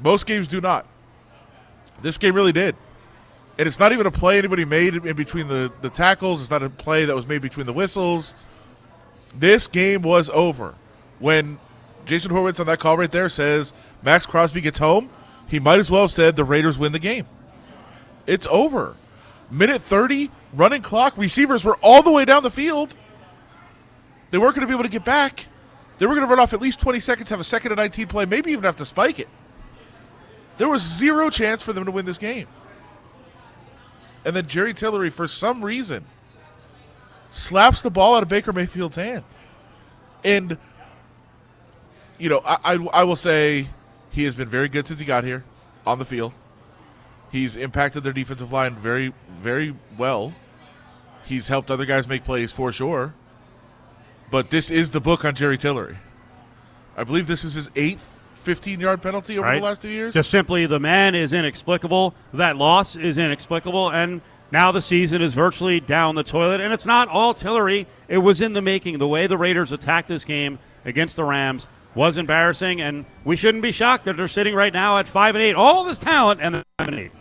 Most 0.00 0.26
games 0.26 0.48
do 0.48 0.60
not. 0.60 0.86
This 2.02 2.18
game 2.18 2.34
really 2.34 2.52
did. 2.52 2.76
And 3.58 3.68
it's 3.68 3.78
not 3.78 3.92
even 3.92 4.06
a 4.06 4.10
play 4.10 4.38
anybody 4.38 4.64
made 4.64 4.94
in 4.94 5.16
between 5.16 5.46
the, 5.46 5.72
the 5.80 5.90
tackles. 5.90 6.40
It's 6.40 6.50
not 6.50 6.62
a 6.62 6.70
play 6.70 7.04
that 7.04 7.14
was 7.14 7.26
made 7.26 7.40
between 7.40 7.66
the 7.66 7.72
whistles. 7.72 8.34
This 9.38 9.68
game 9.68 10.02
was 10.02 10.28
over. 10.30 10.74
When 11.20 11.58
Jason 12.04 12.32
Horowitz 12.32 12.58
on 12.58 12.66
that 12.66 12.80
call 12.80 12.96
right 12.96 13.10
there 13.10 13.28
says 13.28 13.72
Maxx 14.02 14.26
Crosby 14.26 14.60
gets 14.60 14.78
home, 14.78 15.08
he 15.48 15.60
might 15.60 15.78
as 15.78 15.90
well 15.90 16.02
have 16.02 16.10
said 16.10 16.36
the 16.36 16.44
Raiders 16.44 16.78
win 16.78 16.92
the 16.92 16.98
game. 16.98 17.26
It's 18.26 18.46
over. 18.50 18.96
Minute 19.50 19.80
30, 19.80 20.30
running 20.54 20.82
clock, 20.82 21.16
receivers 21.16 21.64
were 21.64 21.76
all 21.82 22.02
the 22.02 22.10
way 22.10 22.24
down 22.24 22.42
the 22.42 22.50
field. 22.50 22.94
They 24.30 24.38
weren't 24.38 24.54
going 24.54 24.66
to 24.66 24.66
be 24.66 24.74
able 24.74 24.84
to 24.84 24.90
get 24.90 25.04
back. 25.04 25.46
They 25.98 26.06
were 26.06 26.14
going 26.14 26.26
to 26.26 26.30
run 26.30 26.40
off 26.40 26.52
at 26.52 26.60
least 26.60 26.80
20 26.80 26.98
seconds, 27.00 27.30
have 27.30 27.40
a 27.40 27.44
second 27.44 27.72
and 27.72 27.78
19 27.78 28.08
play, 28.08 28.24
maybe 28.24 28.50
even 28.50 28.64
have 28.64 28.76
to 28.76 28.84
spike 28.84 29.18
it. 29.18 29.28
There 30.56 30.68
was 30.68 30.82
zero 30.82 31.30
chance 31.30 31.62
for 31.62 31.72
them 31.72 31.84
to 31.84 31.90
win 31.90 32.04
this 32.04 32.18
game. 32.18 32.46
And 34.24 34.34
then 34.34 34.46
Jerry 34.46 34.72
Tillery, 34.72 35.10
for 35.10 35.28
some 35.28 35.64
reason, 35.64 36.04
slaps 37.30 37.82
the 37.82 37.90
ball 37.90 38.16
out 38.16 38.22
of 38.22 38.28
Baker 38.28 38.52
Mayfield's 38.52 38.96
hand. 38.96 39.24
And, 40.24 40.56
you 42.18 42.30
know, 42.30 42.40
I, 42.44 42.56
I, 42.64 42.88
I 42.92 43.04
will 43.04 43.16
say 43.16 43.68
he 44.14 44.22
has 44.24 44.34
been 44.36 44.48
very 44.48 44.68
good 44.68 44.86
since 44.86 45.00
he 45.00 45.04
got 45.04 45.24
here 45.24 45.42
on 45.84 45.98
the 45.98 46.04
field. 46.04 46.32
He's 47.32 47.56
impacted 47.56 48.04
their 48.04 48.12
defensive 48.12 48.52
line 48.52 48.76
very, 48.76 49.12
very 49.28 49.74
well. 49.98 50.32
He's 51.24 51.48
helped 51.48 51.68
other 51.70 51.84
guys 51.84 52.06
make 52.06 52.22
plays 52.22 52.52
for 52.52 52.70
sure. 52.70 53.12
But 54.30 54.50
this 54.50 54.70
is 54.70 54.92
the 54.92 55.00
book 55.00 55.24
on 55.24 55.34
Jerry 55.34 55.58
Tillery. 55.58 55.96
I 56.96 57.02
believe 57.02 57.26
this 57.26 57.42
is 57.44 57.54
his 57.54 57.70
eighth 57.74 58.24
15 58.34 58.78
yard 58.78 59.02
penalty 59.02 59.36
over 59.38 59.48
Right. 59.48 59.58
the 59.60 59.64
last 59.66 59.82
two 59.82 59.88
years. 59.88 60.14
Just 60.14 60.30
simply, 60.30 60.66
the 60.66 60.78
man 60.78 61.16
is 61.16 61.32
inexplicable. 61.32 62.14
That 62.32 62.56
loss 62.56 62.94
is 62.94 63.18
inexplicable, 63.18 63.90
and 63.90 64.20
now 64.52 64.70
the 64.70 64.82
season 64.82 65.22
is 65.22 65.34
virtually 65.34 65.80
down 65.80 66.14
the 66.14 66.22
toilet. 66.22 66.60
And 66.60 66.72
it's 66.72 66.86
not 66.86 67.08
all 67.08 67.34
Tillery; 67.34 67.88
it 68.06 68.18
was 68.18 68.40
in 68.40 68.52
the 68.52 68.62
making. 68.62 68.98
The 68.98 69.08
way 69.08 69.26
the 69.26 69.38
Raiders 69.38 69.72
attacked 69.72 70.06
this 70.06 70.24
game 70.24 70.60
against 70.84 71.16
the 71.16 71.24
Rams 71.24 71.66
was 71.94 72.16
embarrassing, 72.16 72.80
and 72.80 73.04
we 73.24 73.36
shouldn't 73.36 73.62
be 73.62 73.72
shocked 73.72 74.04
that 74.04 74.16
they're 74.16 74.28
sitting 74.28 74.54
right 74.54 74.72
now 74.72 74.98
at 74.98 75.08
five 75.08 75.34
and 75.34 75.42
eight. 75.42 75.54
All 75.54 75.84
this 75.84 75.98
talent, 75.98 76.40
and 76.40 76.54
they're 76.54 76.64
five 76.78 76.88
and 76.88 76.98
eight. 76.98 77.12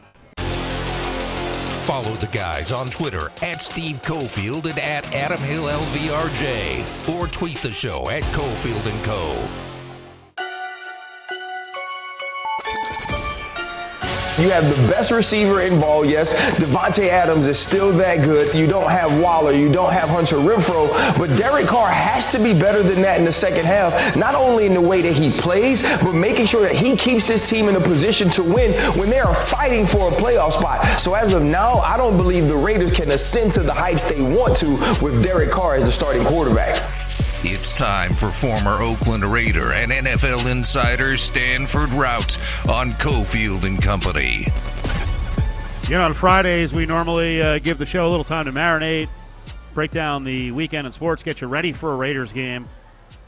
Follow 1.84 2.14
the 2.14 2.30
guys 2.32 2.72
on 2.72 2.90
Twitter 2.90 3.30
at 3.42 3.62
Steve 3.62 4.02
Cofield 4.04 4.70
and 4.70 4.80
at 4.80 5.12
Adam 5.14 5.40
Hill 5.40 5.66
LVRJ, 5.66 7.14
or 7.14 7.28
tweet 7.28 7.58
the 7.58 7.72
show 7.72 8.10
at 8.10 8.24
Cofield 8.24 8.86
and 8.90 9.04
Co. 9.04 9.73
You 14.40 14.50
have 14.50 14.68
the 14.68 14.88
best 14.88 15.12
receiver 15.12 15.62
in 15.62 15.80
ball, 15.80 16.04
yes. 16.04 16.34
Davante 16.56 17.08
Adams 17.08 17.46
is 17.46 17.60
still 17.60 17.92
that 17.98 18.24
good. 18.24 18.56
You 18.58 18.66
don't 18.66 18.90
have 18.90 19.22
Waller, 19.22 19.52
you 19.52 19.72
don't 19.72 19.94
have 19.94 20.10
Hunter 20.10 20.38
Renfrow, 20.38 20.90
but 21.20 21.28
Derek 21.38 21.68
Carr 21.68 21.88
has 21.88 22.32
to 22.32 22.40
be 22.40 22.52
better 22.52 22.82
than 22.82 23.04
that 23.04 23.20
in 23.20 23.26
the 23.26 23.32
second 23.32 23.66
half, 23.66 24.16
not 24.16 24.34
only 24.34 24.66
in 24.66 24.74
the 24.74 24.82
way 24.82 25.04
that 25.04 25.14
he 25.14 25.30
plays, 25.32 25.84
but 26.02 26.14
making 26.14 26.48
sure 26.48 26.64
that 26.64 26.74
he 26.74 26.98
keeps 26.98 27.28
this 27.28 27.48
team 27.48 27.70
in 27.70 27.76
a 27.76 27.80
position 27.80 28.28
to 28.32 28.42
win 28.42 28.72
when 28.98 29.12
they 29.12 29.20
are 29.20 29.36
fighting 29.36 29.86
for 29.86 30.08
a 30.08 30.12
playoff 30.12 30.54
spot. 30.54 31.00
So 31.00 31.14
as 31.14 31.32
of 31.32 31.44
now, 31.44 31.74
I 31.74 31.96
don't 31.96 32.18
believe 32.18 32.48
the 32.48 32.58
Raiders 32.58 32.92
can 32.92 33.12
ascend 33.12 33.52
to 33.54 33.62
the 33.62 33.74
heights 33.74 34.10
they 34.10 34.22
want 34.22 34.58
to 34.58 34.72
with 35.00 35.24
Derek 35.24 35.52
Carr 35.52 35.76
as 35.76 35.86
the 35.86 35.92
starting 35.92 36.26
quarterback. 36.26 37.03
It's 37.46 37.78
time 37.78 38.14
for 38.14 38.32
former 38.32 38.82
Oakland 38.82 39.26
Raider 39.26 39.74
and 39.74 39.92
NFL 39.92 40.50
insider 40.50 41.18
Stanford 41.18 41.90
Routt 41.90 42.38
on 42.70 42.92
Cofield 42.92 43.66
and 43.66 43.82
Company. 43.82 44.48
You 45.90 45.98
know, 45.98 46.06
on 46.06 46.14
Fridays, 46.14 46.74
we 46.74 46.86
normally 46.86 47.42
uh, 47.42 47.60
give 47.60 47.80
the 47.80 47.86
show 47.86 48.08
a 48.08 48.10
little 48.10 48.24
time 48.24 48.46
to 48.46 48.54
marinate, 48.54 49.10
break 49.74 49.92
down 49.92 50.24
the 50.24 50.54
weekend 50.54 50.88
in 50.88 50.94
sports, 50.94 51.22
get 51.22 51.42
you 51.42 51.48
ready 51.48 51.74
for 51.74 51.92
a 51.92 51.98
Raiders 51.98 52.32
game. 52.32 52.70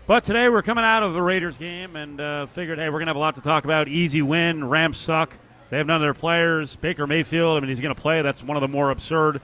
But 0.07 0.23
today 0.23 0.47
we're 0.47 0.63
coming 0.63 0.85
out 0.85 1.03
of 1.03 1.13
a 1.13 1.21
Raiders 1.21 1.57
game 1.57 1.97
and 1.97 2.21
uh, 2.21 2.45
figured, 2.45 2.79
hey, 2.79 2.87
we're 2.87 2.99
going 2.99 3.07
to 3.07 3.09
have 3.09 3.17
a 3.17 3.19
lot 3.19 3.35
to 3.35 3.41
talk 3.41 3.65
about. 3.65 3.89
Easy 3.89 4.21
win. 4.21 4.63
Rams 4.69 4.95
suck. 4.95 5.35
They 5.69 5.77
have 5.77 5.87
none 5.87 5.97
of 5.97 6.01
their 6.01 6.13
players. 6.13 6.77
Baker 6.77 7.05
Mayfield, 7.05 7.57
I 7.57 7.59
mean, 7.59 7.67
he's 7.67 7.81
going 7.81 7.93
to 7.93 8.01
play. 8.01 8.21
That's 8.21 8.41
one 8.41 8.55
of 8.55 8.61
the 8.61 8.69
more 8.69 8.91
absurd 8.91 9.41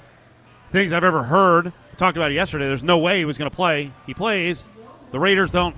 things 0.72 0.94
I've 0.94 1.04
ever 1.04 1.24
heard. 1.24 1.68
I 1.68 1.96
talked 1.96 2.18
about 2.18 2.32
it 2.32 2.36
yesterday. 2.36 2.68
There's 2.68 2.84
no 2.84 2.98
way 2.98 3.20
he 3.20 3.26
was 3.26 3.38
going 3.38 3.50
to 3.50 3.56
play. 3.56 3.92
He 4.06 4.14
plays. 4.14 4.68
The 5.12 5.20
Raiders 5.20 5.52
don't 5.52 5.76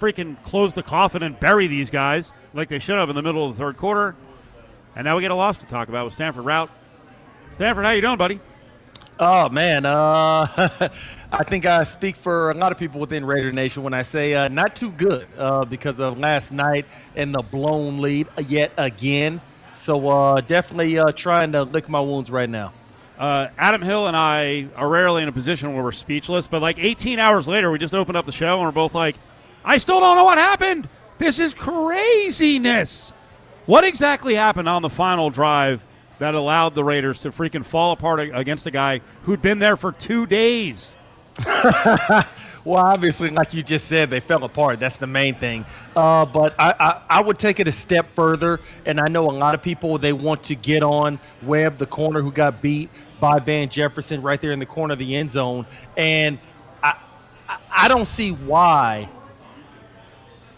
freaking 0.00 0.40
close 0.42 0.74
the 0.74 0.82
coffin 0.82 1.22
and 1.22 1.38
bury 1.38 1.66
these 1.66 1.90
guys 1.90 2.32
like 2.52 2.68
they 2.68 2.78
should 2.78 2.96
have 2.96 3.10
in 3.10 3.16
the 3.16 3.22
middle 3.22 3.48
of 3.48 3.56
the 3.56 3.62
third 3.62 3.76
quarter. 3.76 4.14
And 4.96 5.04
now 5.04 5.16
we 5.16 5.22
get 5.22 5.30
a 5.30 5.34
loss 5.34 5.58
to 5.58 5.66
talk 5.66 5.88
about 5.88 6.04
with 6.04 6.14
Stanford 6.14 6.44
Routt. 6.44 6.68
Stanford, 7.52 7.84
how 7.84 7.90
you 7.90 8.00
doing, 8.00 8.16
buddy? 8.16 8.40
Oh 9.18 9.48
man, 9.48 9.86
uh, 9.86 10.46
I 11.32 11.44
think 11.44 11.66
I 11.66 11.84
speak 11.84 12.16
for 12.16 12.50
a 12.50 12.54
lot 12.54 12.72
of 12.72 12.78
people 12.78 13.00
within 13.00 13.24
Raider 13.24 13.52
Nation 13.52 13.84
when 13.84 13.94
I 13.94 14.02
say 14.02 14.34
uh, 14.34 14.48
not 14.48 14.74
too 14.74 14.90
good 14.90 15.28
uh, 15.38 15.64
because 15.64 16.00
of 16.00 16.18
last 16.18 16.52
night 16.52 16.86
and 17.14 17.32
the 17.32 17.42
blown 17.42 18.00
lead 18.00 18.26
yet 18.48 18.72
again. 18.76 19.40
So 19.72 20.08
uh, 20.08 20.40
definitely 20.40 20.98
uh, 20.98 21.12
trying 21.12 21.52
to 21.52 21.62
lick 21.62 21.88
my 21.88 22.00
wounds 22.00 22.28
right 22.28 22.50
now. 22.50 22.72
Uh, 23.18 23.48
Adam 23.56 23.82
Hill 23.82 24.06
and 24.08 24.16
I 24.16 24.66
are 24.74 24.88
rarely 24.88 25.22
in 25.22 25.28
a 25.28 25.32
position 25.32 25.72
where 25.74 25.84
we're 25.84 25.92
speechless, 25.92 26.46
but 26.46 26.60
like 26.60 26.78
18 26.78 27.18
hours 27.18 27.46
later, 27.46 27.70
we 27.70 27.78
just 27.78 27.94
opened 27.94 28.16
up 28.16 28.26
the 28.26 28.32
show 28.32 28.56
and 28.56 28.64
we're 28.64 28.72
both 28.72 28.94
like, 28.94 29.16
I 29.64 29.76
still 29.76 30.00
don't 30.00 30.16
know 30.16 30.24
what 30.24 30.38
happened. 30.38 30.88
This 31.18 31.38
is 31.38 31.54
craziness. 31.54 33.12
What 33.66 33.84
exactly 33.84 34.34
happened 34.34 34.68
on 34.68 34.82
the 34.82 34.90
final 34.90 35.30
drive 35.30 35.84
that 36.18 36.34
allowed 36.34 36.74
the 36.74 36.84
Raiders 36.84 37.20
to 37.20 37.30
freaking 37.30 37.64
fall 37.64 37.92
apart 37.92 38.20
against 38.20 38.66
a 38.66 38.70
guy 38.70 39.00
who'd 39.22 39.40
been 39.40 39.58
there 39.60 39.76
for 39.76 39.92
two 39.92 40.26
days? 40.26 40.96
well, 42.64 42.84
obviously, 42.84 43.30
like 43.30 43.54
you 43.54 43.62
just 43.62 43.86
said, 43.86 44.08
they 44.08 44.20
fell 44.20 44.44
apart. 44.44 44.78
That's 44.78 44.96
the 44.96 45.06
main 45.06 45.34
thing. 45.34 45.64
Uh, 45.96 46.24
but 46.24 46.54
I, 46.58 46.74
I, 46.78 47.02
I, 47.10 47.22
would 47.22 47.38
take 47.38 47.58
it 47.58 47.66
a 47.66 47.72
step 47.72 48.06
further, 48.14 48.60
and 48.86 49.00
I 49.00 49.08
know 49.08 49.28
a 49.28 49.32
lot 49.32 49.54
of 49.54 49.62
people 49.62 49.98
they 49.98 50.12
want 50.12 50.44
to 50.44 50.54
get 50.54 50.84
on 50.84 51.18
Webb, 51.42 51.78
the 51.78 51.86
corner 51.86 52.20
who 52.20 52.30
got 52.30 52.62
beat 52.62 52.88
by 53.18 53.40
Van 53.40 53.68
Jefferson 53.68 54.22
right 54.22 54.40
there 54.40 54.52
in 54.52 54.60
the 54.60 54.66
corner 54.66 54.92
of 54.92 55.00
the 55.00 55.16
end 55.16 55.30
zone, 55.30 55.66
and 55.96 56.38
I, 56.82 56.94
I 57.70 57.88
don't 57.88 58.06
see 58.06 58.30
why 58.30 59.08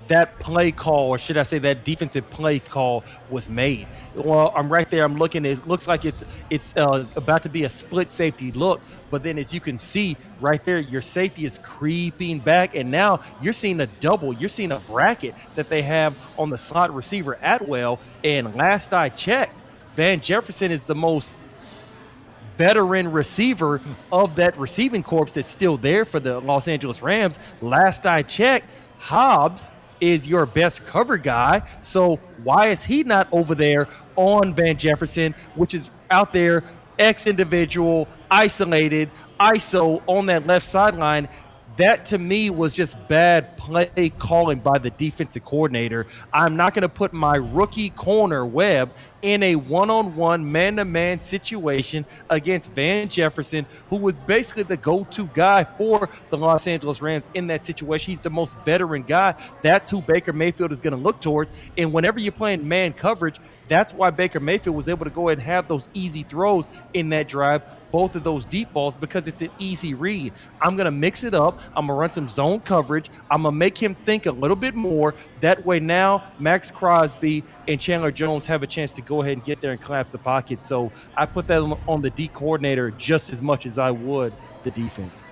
that 0.08 0.38
play 0.38 0.72
call, 0.72 1.08
or 1.08 1.18
should 1.18 1.36
I 1.36 1.42
say 1.42 1.58
that 1.60 1.84
defensive 1.84 2.28
play 2.30 2.58
call, 2.58 3.04
was 3.30 3.48
made. 3.48 3.86
Well, 4.14 4.52
I'm 4.54 4.68
right 4.68 4.88
there. 4.88 5.04
I'm 5.04 5.16
looking. 5.16 5.44
It 5.44 5.66
looks 5.66 5.88
like 5.88 6.04
it's 6.04 6.24
it's 6.50 6.76
uh, 6.76 7.06
about 7.16 7.42
to 7.44 7.48
be 7.48 7.64
a 7.64 7.68
split 7.68 8.10
safety 8.10 8.52
look, 8.52 8.80
but 9.10 9.22
then 9.22 9.38
as 9.38 9.52
you 9.52 9.60
can 9.60 9.78
see 9.78 10.16
right 10.40 10.62
there, 10.64 10.78
your 10.78 11.02
safety 11.02 11.44
is 11.44 11.58
creeping 11.58 12.38
back, 12.40 12.74
and 12.74 12.90
now 12.90 13.20
you're 13.40 13.52
seeing 13.52 13.80
a 13.80 13.86
double. 13.86 14.32
You're 14.32 14.48
seeing 14.48 14.72
a 14.72 14.78
bracket 14.80 15.34
that 15.54 15.68
they 15.68 15.82
have 15.82 16.16
on 16.38 16.50
the 16.50 16.58
slot 16.58 16.94
receiver 16.94 17.38
Atwell. 17.42 17.98
And 18.24 18.54
last 18.54 18.94
I 18.94 19.08
checked, 19.08 19.54
Van 19.94 20.20
Jefferson 20.20 20.70
is 20.70 20.86
the 20.86 20.94
most 20.94 21.40
veteran 22.56 23.12
receiver 23.12 23.80
of 24.10 24.36
that 24.36 24.58
receiving 24.58 25.02
corps 25.02 25.26
that's 25.26 25.48
still 25.48 25.76
there 25.76 26.04
for 26.04 26.20
the 26.20 26.40
Los 26.40 26.68
Angeles 26.68 27.02
Rams. 27.02 27.38
Last 27.60 28.06
I 28.06 28.22
checked, 28.22 28.66
Hobbs 28.98 29.70
is 30.00 30.26
your 30.26 30.46
best 30.46 30.86
cover 30.86 31.16
guy. 31.16 31.62
So 31.80 32.16
why 32.42 32.68
is 32.68 32.84
he 32.84 33.02
not 33.02 33.28
over 33.32 33.54
there 33.54 33.88
on 34.16 34.54
Van 34.54 34.76
Jefferson, 34.76 35.34
which 35.54 35.74
is 35.74 35.90
out 36.10 36.30
there, 36.30 36.64
ex 36.98 37.26
individual, 37.26 38.08
isolated, 38.30 39.10
ISO 39.40 40.02
on 40.06 40.26
that 40.26 40.46
left 40.46 40.66
sideline? 40.66 41.28
That 41.76 42.04
to 42.06 42.18
me 42.18 42.50
was 42.50 42.74
just 42.74 43.06
bad 43.08 43.56
play 43.56 44.12
calling 44.18 44.58
by 44.58 44.78
the 44.78 44.90
defensive 44.90 45.44
coordinator. 45.44 46.06
I'm 46.32 46.56
not 46.56 46.74
going 46.74 46.82
to 46.82 46.88
put 46.88 47.12
my 47.12 47.36
rookie 47.36 47.90
corner 47.90 48.46
Webb 48.46 48.92
in 49.22 49.42
a 49.42 49.56
one-on-one 49.56 50.50
man-to-man 50.50 51.20
situation 51.20 52.06
against 52.30 52.70
Van 52.72 53.08
Jefferson, 53.08 53.66
who 53.90 53.96
was 53.96 54.18
basically 54.20 54.62
the 54.62 54.76
go-to 54.76 55.28
guy 55.34 55.64
for 55.64 56.08
the 56.30 56.36
Los 56.36 56.66
Angeles 56.66 57.02
Rams 57.02 57.28
in 57.34 57.46
that 57.48 57.64
situation. 57.64 58.12
He's 58.12 58.20
the 58.20 58.30
most 58.30 58.56
veteran 58.58 59.02
guy. 59.02 59.34
That's 59.62 59.90
who 59.90 60.00
Baker 60.00 60.32
Mayfield 60.32 60.70
is 60.70 60.80
going 60.80 60.92
to 60.92 61.02
look 61.02 61.20
towards. 61.20 61.50
And 61.76 61.92
whenever 61.92 62.20
you're 62.20 62.32
playing 62.32 62.66
man 62.66 62.92
coverage, 62.92 63.38
that's 63.68 63.92
why 63.92 64.10
Baker 64.10 64.38
Mayfield 64.38 64.76
was 64.76 64.88
able 64.88 65.04
to 65.04 65.10
go 65.10 65.28
ahead 65.28 65.38
and 65.38 65.46
have 65.46 65.66
those 65.66 65.88
easy 65.92 66.22
throws 66.22 66.70
in 66.94 67.08
that 67.08 67.26
drive 67.26 67.62
both 67.90 68.16
of 68.16 68.24
those 68.24 68.44
deep 68.44 68.72
balls 68.72 68.94
because 68.94 69.28
it's 69.28 69.42
an 69.42 69.50
easy 69.58 69.94
read. 69.94 70.32
I'm 70.60 70.76
going 70.76 70.86
to 70.86 70.90
mix 70.90 71.24
it 71.24 71.34
up. 71.34 71.60
I'm 71.68 71.86
going 71.86 71.96
to 71.96 72.00
run 72.00 72.12
some 72.12 72.28
zone 72.28 72.60
coverage. 72.60 73.10
I'm 73.30 73.42
going 73.42 73.54
to 73.54 73.58
make 73.58 73.78
him 73.78 73.94
think 73.94 74.26
a 74.26 74.32
little 74.32 74.56
bit 74.56 74.74
more. 74.74 75.14
That 75.40 75.64
way, 75.64 75.80
now 75.80 76.24
Maxx 76.38 76.70
Crosby 76.70 77.44
and 77.68 77.80
Chandler 77.80 78.10
Jones 78.10 78.46
have 78.46 78.62
a 78.62 78.66
chance 78.66 78.92
to 78.92 79.02
go 79.02 79.22
ahead 79.22 79.34
and 79.34 79.44
get 79.44 79.60
there 79.60 79.72
and 79.72 79.80
collapse 79.80 80.12
the 80.12 80.18
pocket. 80.18 80.60
So 80.60 80.92
I 81.16 81.26
put 81.26 81.46
that 81.48 81.62
on 81.86 82.02
the 82.02 82.10
D 82.10 82.28
coordinator 82.28 82.90
just 82.92 83.30
as 83.30 83.42
much 83.42 83.66
as 83.66 83.78
I 83.78 83.90
would 83.90 84.32
the 84.64 84.70
defense. 84.70 85.22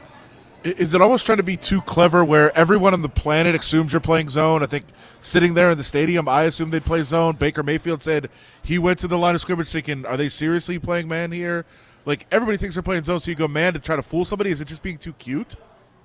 Is 0.62 0.94
it 0.94 1.02
almost 1.02 1.26
trying 1.26 1.36
to 1.36 1.44
be 1.44 1.58
too 1.58 1.82
clever 1.82 2.24
where 2.24 2.56
everyone 2.56 2.94
on 2.94 3.02
the 3.02 3.08
planet 3.10 3.54
assumes 3.54 3.92
you're 3.92 4.00
playing 4.00 4.30
zone? 4.30 4.62
I 4.62 4.66
think 4.66 4.86
sitting 5.20 5.52
there 5.52 5.70
in 5.70 5.76
the 5.76 5.84
stadium, 5.84 6.26
I 6.26 6.44
assumed 6.44 6.72
they'd 6.72 6.82
play 6.82 7.02
zone. 7.02 7.36
Baker 7.36 7.62
Mayfield 7.62 8.02
said 8.02 8.30
he 8.62 8.78
went 8.78 8.98
to 9.00 9.06
the 9.06 9.18
line 9.18 9.34
of 9.34 9.42
scrimmage 9.42 9.68
thinking, 9.68 10.06
are 10.06 10.16
they 10.16 10.30
seriously 10.30 10.78
playing 10.78 11.06
man 11.06 11.32
here? 11.32 11.66
Like 12.04 12.26
everybody 12.30 12.58
thinks 12.58 12.74
they're 12.74 12.82
playing 12.82 13.04
zone, 13.04 13.20
so 13.20 13.30
you 13.30 13.36
go 13.36 13.48
man 13.48 13.72
to 13.74 13.78
try 13.78 13.96
to 13.96 14.02
fool 14.02 14.24
somebody. 14.24 14.50
Is 14.50 14.60
it 14.60 14.68
just 14.68 14.82
being 14.82 14.98
too 14.98 15.14
cute? 15.14 15.56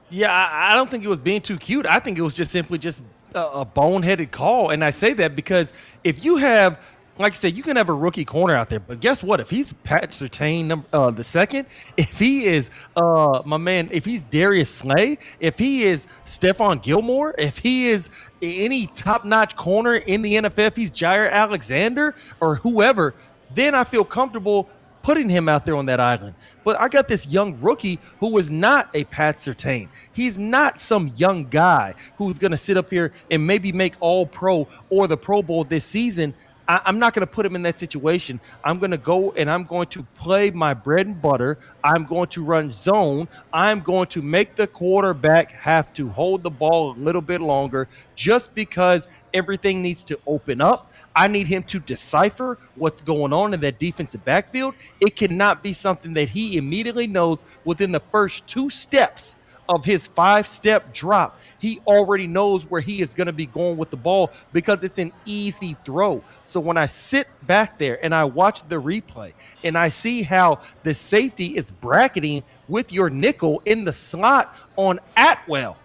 Yeah, 0.10 0.32
I, 0.32 0.72
I 0.72 0.76
don't 0.76 0.90
think 0.90 1.04
it 1.04 1.08
was 1.08 1.20
being 1.20 1.42
too 1.42 1.58
cute. 1.58 1.86
I 1.86 2.00
think 2.00 2.18
it 2.18 2.22
was 2.22 2.34
just 2.34 2.52
simply 2.52 2.78
just 2.78 3.04
a, 3.36 3.42
a 3.42 3.66
boneheaded 3.66 4.32
call, 4.32 4.72
and 4.72 4.84
I 4.84 4.90
say 4.90 5.14
that 5.14 5.36
because 5.36 5.74
if 6.04 6.24
you 6.24 6.38
have 6.38 6.80
like 7.20 7.34
I 7.34 7.36
said, 7.36 7.58
you 7.58 7.64
can 7.64 7.76
have 7.76 7.90
a 7.90 7.94
rookie 7.94 8.24
corner 8.24 8.56
out 8.56 8.70
there, 8.70 8.80
but 8.80 9.02
guess 9.02 9.22
what? 9.22 9.42
If 9.42 9.50
he's 9.50 9.74
Pat 9.74 10.12
Surtain 10.12 10.84
uh, 10.94 11.12
the 11.12 11.24
second, 11.24 11.68
if 11.98 12.18
he 12.18 12.46
is 12.46 12.72
uh, 12.96 13.42
my 13.46 13.58
man, 13.58 13.90
if 13.92 14.06
he's 14.06 14.24
Darius 14.24 14.74
Slay, 14.74 15.20
if 15.40 15.60
he 15.60 15.84
is 15.84 16.08
Stephon 16.26 16.82
Gilmore, 16.82 17.36
if 17.38 17.60
he 17.60 17.88
is 17.88 18.10
any 18.42 18.88
top-notch 18.88 19.58
corner 19.58 19.96
in 19.96 20.22
the 20.22 20.36
NFL, 20.36 20.78
he's 20.78 20.92
Jaire 20.92 21.30
Alexander 21.30 22.16
or 22.40 22.56
whoever, 22.56 23.14
then 23.54 23.76
I 23.76 23.84
feel 23.84 24.06
comfortable 24.06 24.70
putting 25.02 25.30
him 25.30 25.50
out 25.50 25.66
there 25.66 25.76
on 25.76 25.86
that 25.88 26.00
island. 26.00 26.36
But 26.64 26.80
I 26.80 26.88
got 26.88 27.08
this 27.08 27.28
young 27.28 27.60
rookie 27.62 28.00
who 28.20 28.32
was 28.32 28.52
not 28.52 28.90
a 28.94 29.04
Pat 29.06 29.38
Surtain. 29.38 29.90
He's 30.12 30.38
not 30.38 30.80
some 30.80 31.12
young 31.16 31.46
guy 31.46 31.96
who's 32.18 32.40
going 32.40 32.52
to 32.52 32.58
sit 32.58 32.78
up 32.78 32.90
here 32.90 33.12
and 33.32 33.46
maybe 33.46 33.72
make 33.72 33.96
all 34.00 34.26
pro 34.26 34.68
or 34.90 35.08
the 35.08 35.18
Pro 35.18 35.42
Bowl 35.42 35.64
this 35.64 35.86
season. 35.86 36.34
I, 36.70 36.82
am 36.86 37.00
not 37.00 37.16
going 37.16 37.26
to 37.26 37.32
put 37.32 37.48
him 37.48 37.56
in 37.56 37.64
that 37.64 37.80
situation. 37.80 38.40
I'm 38.64 38.78
going 38.78 38.92
to 38.92 39.00
go 39.00 39.32
and 39.32 39.50
I'm 39.50 39.64
going 39.64 39.88
to 39.88 40.04
play 40.14 40.52
my 40.52 40.76
bread 40.76 41.08
and 41.08 41.20
butter. 41.20 41.58
I'm 41.84 42.06
going 42.06 42.28
to 42.28 42.46
run 42.46 42.70
zone. 42.70 43.28
I'm 43.52 43.80
going 43.80 44.06
to 44.10 44.22
make 44.22 44.54
the 44.54 44.68
quarterback 44.68 45.52
have 45.54 45.92
to 45.94 46.10
hold 46.10 46.44
the 46.44 46.52
ball 46.52 46.92
a 46.92 46.98
little 46.98 47.24
bit 47.24 47.42
longer 47.42 47.88
just 48.16 48.54
because 48.54 49.08
everything 49.34 49.82
needs 49.82 50.04
to 50.06 50.20
open 50.28 50.62
up. 50.62 50.89
I 51.20 51.28
need 51.28 51.48
him 51.48 51.64
to 51.64 51.82
decipher 51.82 52.58
what's 52.76 53.02
going 53.02 53.34
on 53.34 53.54
in 53.54 53.60
that 53.60 53.78
defensive 53.78 54.24
backfield. 54.24 54.74
It 55.02 55.18
cannot 55.18 55.62
be 55.62 55.74
something 55.74 56.14
that 56.14 56.30
he 56.30 56.56
immediately 56.56 57.08
knows 57.08 57.44
within 57.66 57.92
the 57.92 58.00
first 58.00 58.48
two 58.48 58.70
steps 58.70 59.36
of 59.68 59.84
his 59.84 60.08
five 60.08 60.48
step 60.48 60.94
drop, 60.94 61.38
he 61.60 61.82
already 61.86 62.26
knows 62.26 62.66
where 62.66 62.80
he 62.80 63.02
is 63.02 63.14
going 63.14 63.28
to 63.28 63.34
be 63.34 63.46
going 63.48 63.76
with 63.76 63.90
the 63.90 63.98
ball 63.98 64.32
because 64.54 64.86
it's 64.86 64.98
an 64.98 65.12
easy 65.26 65.76
throw. 65.84 66.24
So 66.42 66.62
when 66.62 66.78
I 66.78 66.86
sit 66.86 67.28
back 67.46 67.78
there 67.78 68.04
and 68.04 68.16
I 68.16 68.24
watch 68.24 68.68
the 68.70 68.82
replay 68.82 69.34
and 69.66 69.78
I 69.78 69.90
see 69.90 70.24
how 70.24 70.62
the 70.84 70.94
safety 70.94 71.58
is 71.58 71.70
bracketing 71.70 72.44
with 72.70 72.94
your 72.94 73.10
nickel 73.10 73.62
in 73.66 73.84
the 73.84 73.94
slot 73.94 74.56
on 74.78 75.02
Atwell, 75.18 75.76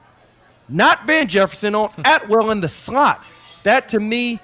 not 0.69 1.07
Van 1.09 1.27
Jefferson, 1.27 1.75
on 1.75 1.91
Atwell 2.05 2.53
in 2.53 2.61
the 2.61 2.69
slot, 2.69 3.25
that 3.65 3.89
to 3.89 3.99
me, 3.99 4.39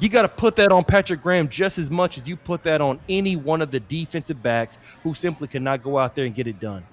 you 0.00 0.08
got 0.08 0.22
to 0.22 0.28
put 0.28 0.56
that 0.56 0.72
on 0.72 0.84
Patrick 0.84 1.22
Graham 1.22 1.48
just 1.48 1.78
as 1.78 1.90
much 1.90 2.18
as 2.18 2.28
you 2.28 2.36
put 2.36 2.62
that 2.64 2.80
on 2.80 2.98
any 3.08 3.36
one 3.36 3.62
of 3.62 3.70
the 3.70 3.80
defensive 3.80 4.42
backs 4.42 4.78
who 5.02 5.14
simply 5.14 5.48
cannot 5.48 5.82
go 5.82 5.98
out 5.98 6.14
there 6.14 6.24
and 6.24 6.34
get 6.34 6.46
it 6.46 6.60
done. 6.60 6.84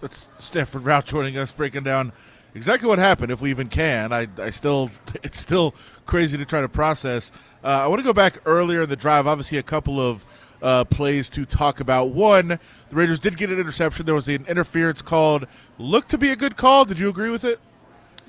That's 0.00 0.26
Stanford 0.38 0.82
Routt 0.82 1.04
joining 1.04 1.36
us, 1.36 1.52
breaking 1.52 1.82
down 1.82 2.12
exactly 2.54 2.88
what 2.88 2.98
happened, 2.98 3.32
if 3.32 3.40
we 3.40 3.50
even 3.50 3.68
can. 3.68 4.12
I, 4.12 4.28
I 4.38 4.50
still, 4.50 4.90
it's 5.22 5.38
still 5.38 5.74
crazy 6.06 6.36
to 6.38 6.44
try 6.44 6.60
to 6.60 6.68
process. 6.68 7.32
Uh, 7.62 7.68
I 7.68 7.86
want 7.88 8.00
to 8.00 8.04
go 8.04 8.12
back 8.12 8.40
earlier 8.46 8.82
in 8.82 8.88
the 8.88 8.96
drive. 8.96 9.26
Obviously, 9.26 9.58
a 9.58 9.62
couple 9.62 10.00
of 10.00 10.24
uh, 10.62 10.84
plays 10.84 11.28
to 11.30 11.44
talk 11.44 11.80
about. 11.80 12.10
One, 12.10 12.48
the 12.48 12.58
Raiders 12.90 13.18
did 13.18 13.36
get 13.36 13.50
an 13.50 13.58
interception. 13.58 14.06
There 14.06 14.14
was 14.14 14.28
an 14.28 14.46
interference 14.46 15.02
called. 15.02 15.46
Looked 15.78 16.10
to 16.10 16.18
be 16.18 16.30
a 16.30 16.36
good 16.36 16.56
call. 16.56 16.84
Did 16.84 16.98
you 16.98 17.08
agree 17.08 17.30
with 17.30 17.44
it? 17.44 17.60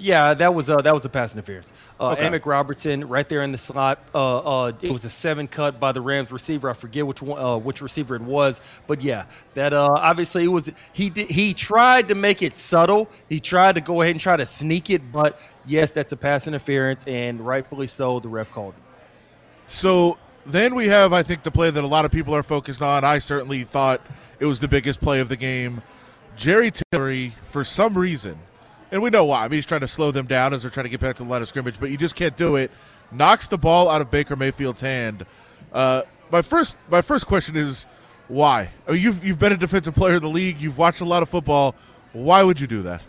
Yeah, 0.01 0.33
that 0.33 0.53
was 0.55 0.67
uh, 0.69 0.81
that 0.81 0.93
was 0.93 1.05
a 1.05 1.09
pass 1.09 1.33
interference. 1.33 1.71
Uh, 1.99 2.09
Okay. 2.09 2.27
Amik 2.27 2.45
Robertson 2.47 3.07
right 3.07 3.27
there 3.29 3.43
in 3.43 3.51
the 3.51 3.57
slot. 3.57 3.99
Uh, 4.15 4.37
uh, 4.37 4.71
it 4.81 4.91
was 4.91 5.05
a 5.05 5.09
seven 5.09 5.47
cut 5.47 5.79
by 5.79 5.91
the 5.91 6.01
Rams 6.01 6.31
receiver. 6.31 6.69
I 6.69 6.73
forget 6.73 7.05
which 7.05 7.21
one, 7.21 7.39
uh, 7.39 7.57
which 7.57 7.81
receiver 7.81 8.15
it 8.15 8.21
was, 8.23 8.59
but 8.87 9.01
yeah, 9.03 9.25
that 9.53 9.73
uh, 9.73 9.85
obviously 9.93 10.43
it 10.45 10.47
was. 10.47 10.71
He 10.91 11.11
did, 11.11 11.29
he 11.29 11.53
tried 11.53 12.07
to 12.07 12.15
make 12.15 12.41
it 12.41 12.55
subtle. 12.55 13.09
He 13.29 13.39
tried 13.39 13.75
to 13.75 13.81
go 13.81 14.01
ahead 14.01 14.15
and 14.15 14.19
try 14.19 14.35
to 14.35 14.45
sneak 14.45 14.89
it, 14.89 15.11
but 15.11 15.39
yes, 15.67 15.91
that's 15.91 16.11
a 16.11 16.17
pass 16.17 16.47
interference, 16.47 17.03
and 17.05 17.39
rightfully 17.39 17.87
so. 17.87 18.19
The 18.19 18.27
ref 18.27 18.51
called 18.51 18.73
it. 18.73 18.81
So 19.67 20.17
then 20.47 20.73
we 20.73 20.87
have, 20.87 21.13
I 21.13 21.21
think, 21.21 21.43
the 21.43 21.51
play 21.51 21.69
that 21.69 21.83
a 21.83 21.87
lot 21.87 22.05
of 22.05 22.11
people 22.11 22.35
are 22.35 22.43
focused 22.43 22.81
on. 22.81 23.03
I 23.03 23.19
certainly 23.19 23.63
thought 23.63 24.01
it 24.39 24.45
was 24.45 24.59
the 24.59 24.67
biggest 24.67 24.99
play 24.99 25.19
of 25.19 25.29
the 25.29 25.37
game. 25.37 25.83
Jerry 26.35 26.71
Tillery, 26.71 27.33
for 27.43 27.63
some 27.63 27.95
reason, 27.95 28.39
and 28.91 29.01
we 29.01 29.09
know 29.09 29.25
why. 29.25 29.45
I 29.45 29.47
mean, 29.47 29.57
he's 29.57 29.65
trying 29.65 29.81
to 29.81 29.87
slow 29.87 30.11
them 30.11 30.25
down 30.25 30.53
as 30.53 30.63
they're 30.63 30.71
trying 30.71 30.85
to 30.85 30.89
get 30.89 30.99
back 30.99 31.15
to 31.17 31.23
the 31.23 31.29
line 31.29 31.41
of 31.41 31.47
scrimmage, 31.47 31.79
but 31.79 31.89
you 31.89 31.97
just 31.97 32.15
can't 32.15 32.35
do 32.35 32.55
it. 32.55 32.71
Knocks 33.11 33.47
the 33.47 33.57
ball 33.57 33.89
out 33.89 34.01
of 34.01 34.11
Baker 34.11 34.35
Mayfield's 34.35 34.81
hand. 34.81 35.25
Uh, 35.73 36.03
my 36.31 36.41
first, 36.41 36.77
my 36.89 37.01
first 37.01 37.27
question 37.27 37.55
is 37.55 37.87
why? 38.27 38.69
I 38.87 38.91
mean, 38.93 39.01
you've 39.01 39.23
you've 39.25 39.39
been 39.39 39.51
a 39.51 39.57
defensive 39.57 39.93
player 39.93 40.15
in 40.15 40.21
the 40.21 40.29
league. 40.29 40.61
You've 40.61 40.77
watched 40.77 41.01
a 41.01 41.05
lot 41.05 41.21
of 41.23 41.29
football. 41.29 41.75
Why 42.13 42.43
would 42.43 42.59
you 42.59 42.67
do 42.67 42.81
that? 42.83 43.03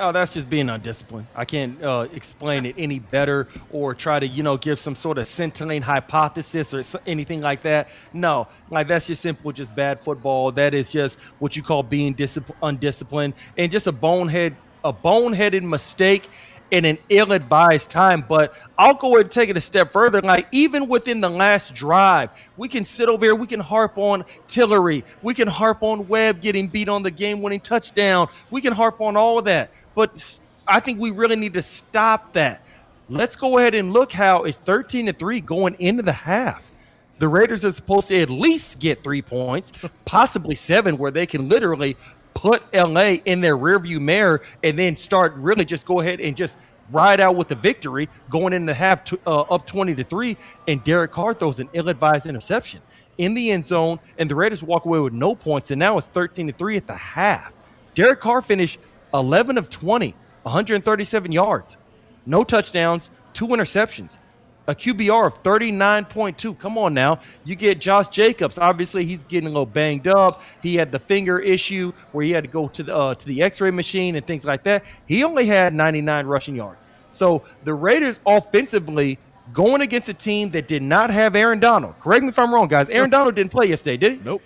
Oh, 0.00 0.10
that's 0.10 0.32
just 0.32 0.48
being 0.48 0.68
undisciplined. 0.68 1.26
I 1.34 1.44
can't 1.44 1.82
uh, 1.82 2.08
explain 2.12 2.66
it 2.66 2.74
any 2.78 2.98
better 2.98 3.46
or 3.70 3.94
try 3.94 4.18
to, 4.18 4.26
you 4.26 4.42
know, 4.42 4.56
give 4.56 4.78
some 4.78 4.94
sort 4.94 5.18
of 5.18 5.26
scintillating 5.28 5.82
hypothesis 5.82 6.72
or 6.74 6.82
anything 7.06 7.40
like 7.40 7.62
that. 7.62 7.88
No, 8.12 8.48
like 8.70 8.88
that's 8.88 9.06
just 9.06 9.22
simple, 9.22 9.52
just 9.52 9.74
bad 9.74 10.00
football. 10.00 10.50
That 10.50 10.74
is 10.74 10.88
just 10.88 11.20
what 11.38 11.56
you 11.56 11.62
call 11.62 11.82
being 11.82 12.14
discipl- 12.14 12.54
undisciplined 12.62 13.34
and 13.56 13.70
just 13.70 13.86
a 13.86 13.92
bonehead, 13.92 14.56
a 14.84 14.92
boneheaded 14.92 15.62
mistake 15.62 16.28
in 16.72 16.86
an 16.86 16.98
ill-advised 17.10 17.90
time. 17.90 18.24
But 18.26 18.58
I'll 18.78 18.94
go 18.94 19.14
ahead 19.14 19.26
and 19.26 19.30
take 19.30 19.50
it 19.50 19.56
a 19.56 19.60
step 19.60 19.92
further. 19.92 20.20
Like 20.20 20.48
even 20.50 20.88
within 20.88 21.20
the 21.20 21.28
last 21.28 21.74
drive, 21.74 22.30
we 22.56 22.68
can 22.68 22.82
sit 22.82 23.08
over 23.08 23.24
here, 23.24 23.34
we 23.34 23.46
can 23.46 23.60
harp 23.60 23.98
on 23.98 24.24
Tillery, 24.48 25.04
we 25.22 25.34
can 25.34 25.48
harp 25.48 25.82
on 25.82 26.08
Webb 26.08 26.40
getting 26.40 26.66
beat 26.66 26.88
on 26.88 27.02
the 27.02 27.10
game-winning 27.10 27.60
touchdown, 27.60 28.28
we 28.50 28.60
can 28.60 28.72
harp 28.72 29.00
on 29.00 29.16
all 29.16 29.38
of 29.38 29.44
that. 29.44 29.70
But 29.94 30.40
I 30.66 30.80
think 30.80 30.98
we 30.98 31.10
really 31.10 31.36
need 31.36 31.54
to 31.54 31.62
stop 31.62 32.32
that. 32.32 32.62
Let's 33.08 33.36
go 33.36 33.58
ahead 33.58 33.74
and 33.74 33.92
look 33.92 34.10
how 34.10 34.44
it's 34.44 34.58
13 34.58 35.06
to 35.06 35.12
3 35.12 35.40
going 35.42 35.76
into 35.78 36.02
the 36.02 36.12
half. 36.12 36.70
The 37.18 37.28
Raiders 37.28 37.64
are 37.64 37.70
supposed 37.70 38.08
to 38.08 38.18
at 38.18 38.30
least 38.30 38.80
get 38.80 39.04
three 39.04 39.22
points, 39.22 39.72
possibly 40.04 40.54
seven, 40.54 40.96
where 40.96 41.10
they 41.10 41.26
can 41.26 41.48
literally 41.48 41.96
put 42.34 42.62
LA 42.74 43.16
in 43.24 43.40
their 43.40 43.56
rearview 43.56 44.00
mirror 44.00 44.42
and 44.62 44.78
then 44.78 44.96
start 44.96 45.34
really 45.34 45.64
just 45.64 45.86
go 45.86 46.00
ahead 46.00 46.20
and 46.20 46.36
just 46.36 46.58
ride 46.90 47.20
out 47.20 47.36
with 47.36 47.48
the 47.48 47.54
victory 47.54 48.08
going 48.28 48.52
into 48.52 48.74
half 48.74 49.04
to, 49.04 49.18
uh, 49.26 49.40
up 49.42 49.66
20 49.66 49.94
to 49.94 50.04
3. 50.04 50.36
And 50.68 50.82
Derek 50.84 51.12
Carr 51.12 51.34
throws 51.34 51.60
an 51.60 51.68
ill 51.72 51.88
advised 51.88 52.26
interception 52.26 52.80
in 53.18 53.34
the 53.34 53.50
end 53.50 53.64
zone, 53.64 54.00
and 54.18 54.30
the 54.30 54.34
Raiders 54.34 54.62
walk 54.62 54.84
away 54.84 54.98
with 54.98 55.12
no 55.12 55.34
points. 55.34 55.70
And 55.70 55.78
now 55.78 55.98
it's 55.98 56.08
13 56.08 56.48
to 56.48 56.52
3 56.52 56.76
at 56.76 56.86
the 56.86 56.94
half. 56.94 57.52
Derek 57.94 58.20
Carr 58.20 58.40
finished 58.40 58.78
11 59.14 59.58
of 59.58 59.68
20, 59.68 60.14
137 60.42 61.32
yards, 61.32 61.76
no 62.24 62.42
touchdowns, 62.44 63.10
two 63.32 63.48
interceptions 63.48 64.18
a 64.66 64.74
QBR 64.74 65.26
of 65.26 65.42
39.2. 65.42 66.58
Come 66.58 66.78
on 66.78 66.94
now. 66.94 67.18
You 67.44 67.56
get 67.56 67.80
Josh 67.80 68.08
Jacobs. 68.08 68.58
Obviously, 68.58 69.04
he's 69.04 69.24
getting 69.24 69.46
a 69.48 69.50
little 69.50 69.66
banged 69.66 70.06
up. 70.06 70.42
He 70.62 70.76
had 70.76 70.92
the 70.92 70.98
finger 70.98 71.38
issue 71.38 71.92
where 72.12 72.24
he 72.24 72.30
had 72.30 72.44
to 72.44 72.50
go 72.50 72.68
to 72.68 72.82
the 72.82 72.96
uh, 72.96 73.14
to 73.14 73.26
the 73.26 73.42
X-ray 73.42 73.70
machine 73.70 74.16
and 74.16 74.26
things 74.26 74.44
like 74.44 74.62
that. 74.64 74.84
He 75.06 75.24
only 75.24 75.46
had 75.46 75.74
99 75.74 76.26
rushing 76.26 76.56
yards. 76.56 76.86
So 77.08 77.42
the 77.64 77.74
Raiders 77.74 78.20
offensively 78.26 79.18
going 79.52 79.82
against 79.82 80.08
a 80.08 80.14
team 80.14 80.50
that 80.52 80.66
did 80.66 80.82
not 80.82 81.10
have 81.10 81.36
Aaron 81.36 81.60
Donald. 81.60 81.94
Correct 82.00 82.22
me 82.22 82.28
if 82.28 82.38
I'm 82.38 82.54
wrong, 82.54 82.68
guys. 82.68 82.88
Aaron 82.88 83.10
Donald 83.10 83.34
didn't 83.34 83.50
play 83.50 83.66
yesterday, 83.66 83.96
did 83.96 84.12
he? 84.12 84.20
Nope. 84.24 84.42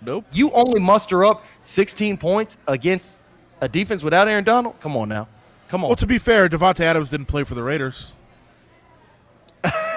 Nope. 0.00 0.24
You 0.32 0.50
only 0.52 0.80
muster 0.80 1.24
up 1.24 1.44
16 1.62 2.16
points 2.16 2.56
against 2.68 3.20
a 3.60 3.68
defense 3.68 4.02
without 4.02 4.28
Aaron 4.28 4.44
Donald? 4.44 4.78
Come 4.80 4.96
on 4.96 5.08
now. 5.08 5.26
Come 5.68 5.84
on. 5.84 5.88
Well, 5.88 5.96
to 5.96 6.06
be 6.06 6.18
fair, 6.18 6.48
Davante 6.48 6.80
Adams 6.80 7.10
didn't 7.10 7.26
play 7.26 7.44
for 7.44 7.54
the 7.54 7.62
Raiders. 7.62 8.12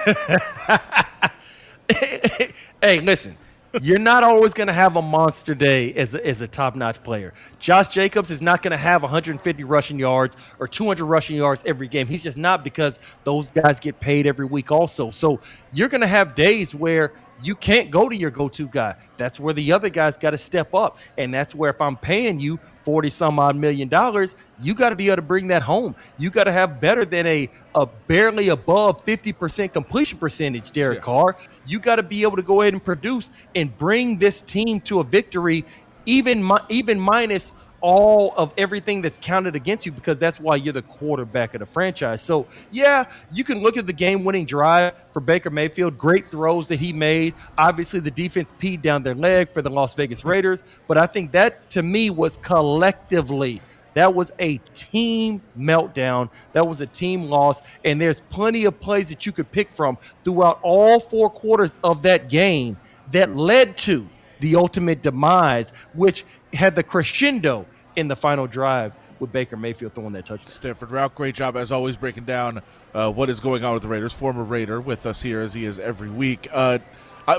hey, 2.81 2.99
listen, 3.01 3.37
you're 3.81 3.99
not 3.99 4.23
always 4.23 4.53
going 4.53 4.67
to 4.67 4.73
have 4.73 4.97
a 4.97 5.01
monster 5.01 5.55
day 5.55 5.93
as 5.93 6.15
a, 6.15 6.25
as 6.25 6.41
a 6.41 6.47
top 6.47 6.75
notch 6.75 7.01
player. 7.03 7.33
Josh 7.59 7.87
Jacobs 7.87 8.31
is 8.31 8.41
not 8.41 8.61
going 8.61 8.71
to 8.71 8.77
have 8.77 9.01
150 9.01 9.63
rushing 9.63 9.99
yards 9.99 10.35
or 10.59 10.67
200 10.67 11.05
rushing 11.05 11.37
yards 11.37 11.63
every 11.65 11.87
game. 11.87 12.07
He's 12.07 12.23
just 12.23 12.37
not 12.37 12.63
because 12.63 12.99
those 13.23 13.49
guys 13.49 13.79
get 13.79 13.99
paid 13.99 14.27
every 14.27 14.45
week, 14.45 14.71
also. 14.71 15.11
So 15.11 15.39
you're 15.71 15.89
going 15.89 16.01
to 16.01 16.07
have 16.07 16.35
days 16.35 16.75
where 16.75 17.13
you 17.43 17.55
can't 17.55 17.91
go 17.91 18.09
to 18.09 18.15
your 18.15 18.31
go 18.31 18.49
to 18.49 18.67
guy. 18.67 18.95
That's 19.17 19.39
where 19.39 19.53
the 19.53 19.71
other 19.71 19.89
guys 19.89 20.17
got 20.17 20.31
to 20.31 20.37
step 20.37 20.73
up. 20.73 20.97
And 21.17 21.33
that's 21.33 21.53
where 21.55 21.69
if 21.69 21.81
I'm 21.81 21.97
paying 21.97 22.39
you 22.39 22.59
40 22.83 23.09
some 23.09 23.39
odd 23.39 23.55
million 23.55 23.87
dollars, 23.87 24.35
you 24.59 24.73
got 24.73 24.89
to 24.89 24.95
be 24.95 25.07
able 25.07 25.17
to 25.17 25.21
bring 25.21 25.47
that 25.47 25.61
home. 25.61 25.95
You 26.17 26.29
got 26.29 26.45
to 26.45 26.51
have 26.51 26.81
better 26.81 27.05
than 27.05 27.27
a, 27.27 27.49
a 27.75 27.85
barely 27.85 28.49
above 28.49 29.03
50% 29.05 29.73
completion 29.73 30.17
percentage, 30.17 30.71
Derek 30.71 31.01
Carr. 31.01 31.37
You 31.65 31.79
got 31.79 31.97
to 31.97 32.03
be 32.03 32.23
able 32.23 32.37
to 32.37 32.43
go 32.43 32.61
ahead 32.61 32.73
and 32.73 32.83
produce 32.83 33.31
and 33.55 33.75
bring 33.77 34.17
this 34.17 34.41
team 34.41 34.81
to 34.81 34.99
a 34.99 35.03
victory, 35.03 35.65
even, 36.05 36.45
mi- 36.45 36.57
even 36.69 36.99
minus 36.99 37.53
all 37.81 38.33
of 38.37 38.53
everything 38.57 39.01
that's 39.01 39.19
counted 39.21 39.55
against 39.55 39.85
you 39.85 39.91
because 39.91 40.17
that's 40.17 40.39
why 40.39 40.55
you're 40.55 40.73
the 40.73 40.81
quarterback 40.83 41.53
of 41.53 41.59
the 41.59 41.65
franchise. 41.65 42.21
So, 42.21 42.47
yeah, 42.71 43.05
you 43.31 43.43
can 43.43 43.61
look 43.61 43.77
at 43.77 43.87
the 43.87 43.93
game 43.93 44.23
winning 44.23 44.45
drive 44.45 44.93
for 45.11 45.19
Baker 45.19 45.49
Mayfield, 45.49 45.97
great 45.97 46.29
throws 46.29 46.67
that 46.69 46.79
he 46.79 46.93
made. 46.93 47.33
Obviously, 47.57 47.99
the 47.99 48.11
defense 48.11 48.53
peed 48.57 48.81
down 48.81 49.03
their 49.03 49.15
leg 49.15 49.51
for 49.51 49.61
the 49.61 49.69
Las 49.69 49.93
Vegas 49.95 50.23
Raiders, 50.23 50.63
but 50.87 50.97
I 50.97 51.07
think 51.07 51.31
that 51.31 51.69
to 51.71 51.83
me 51.83 52.09
was 52.09 52.37
collectively. 52.37 53.61
That 53.93 54.13
was 54.13 54.31
a 54.39 54.57
team 54.73 55.41
meltdown. 55.57 56.29
That 56.53 56.67
was 56.67 56.81
a 56.81 56.87
team 56.87 57.23
loss. 57.23 57.61
And 57.83 57.99
there's 57.99 58.21
plenty 58.21 58.65
of 58.65 58.79
plays 58.79 59.09
that 59.09 59.25
you 59.25 59.31
could 59.31 59.51
pick 59.51 59.69
from 59.69 59.97
throughout 60.23 60.59
all 60.63 60.99
four 60.99 61.29
quarters 61.29 61.77
of 61.83 62.01
that 62.03 62.29
game 62.29 62.77
that 63.11 63.35
led 63.35 63.77
to 63.79 64.07
the 64.39 64.55
ultimate 64.55 65.01
demise, 65.01 65.71
which 65.93 66.25
had 66.53 66.75
the 66.75 66.83
crescendo 66.83 67.65
in 67.95 68.07
the 68.07 68.15
final 68.15 68.47
drive 68.47 68.95
with 69.19 69.31
Baker 69.31 69.55
Mayfield 69.55 69.93
throwing 69.93 70.13
that 70.13 70.25
touchdown. 70.25 70.51
Stanford 70.51 70.89
Routt, 70.89 71.13
great 71.15 71.35
job 71.35 71.55
as 71.55 71.71
always 71.71 71.95
breaking 71.95 72.23
down 72.23 72.61
uh, 72.93 73.11
what 73.11 73.29
is 73.29 73.39
going 73.39 73.63
on 73.63 73.73
with 73.73 73.83
the 73.83 73.89
Raiders. 73.89 74.13
Former 74.13 74.43
Raider 74.43 74.81
with 74.81 75.05
us 75.05 75.21
here 75.21 75.41
as 75.41 75.53
he 75.53 75.65
is 75.65 75.77
every 75.79 76.09
week. 76.09 76.47
Uh, 76.51 76.79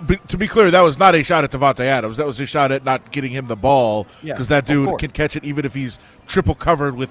be- 0.06 0.16
to 0.28 0.36
be 0.36 0.46
clear, 0.46 0.70
that 0.70 0.80
was 0.80 0.98
not 0.98 1.14
a 1.14 1.22
shot 1.22 1.44
at 1.44 1.50
Davante 1.50 1.80
Adams. 1.80 2.16
That 2.16 2.26
was 2.26 2.38
a 2.40 2.46
shot 2.46 2.70
at 2.72 2.84
not 2.84 3.10
getting 3.10 3.32
him 3.32 3.46
the 3.46 3.56
ball 3.56 4.06
Yeah, 4.22 4.34
because 4.34 4.48
that 4.48 4.64
dude 4.64 4.98
can 4.98 5.10
catch 5.10 5.36
it 5.36 5.44
even 5.44 5.64
if 5.64 5.74
he's 5.74 5.98
triple 6.26 6.54
covered 6.54 6.94
with 6.94 7.10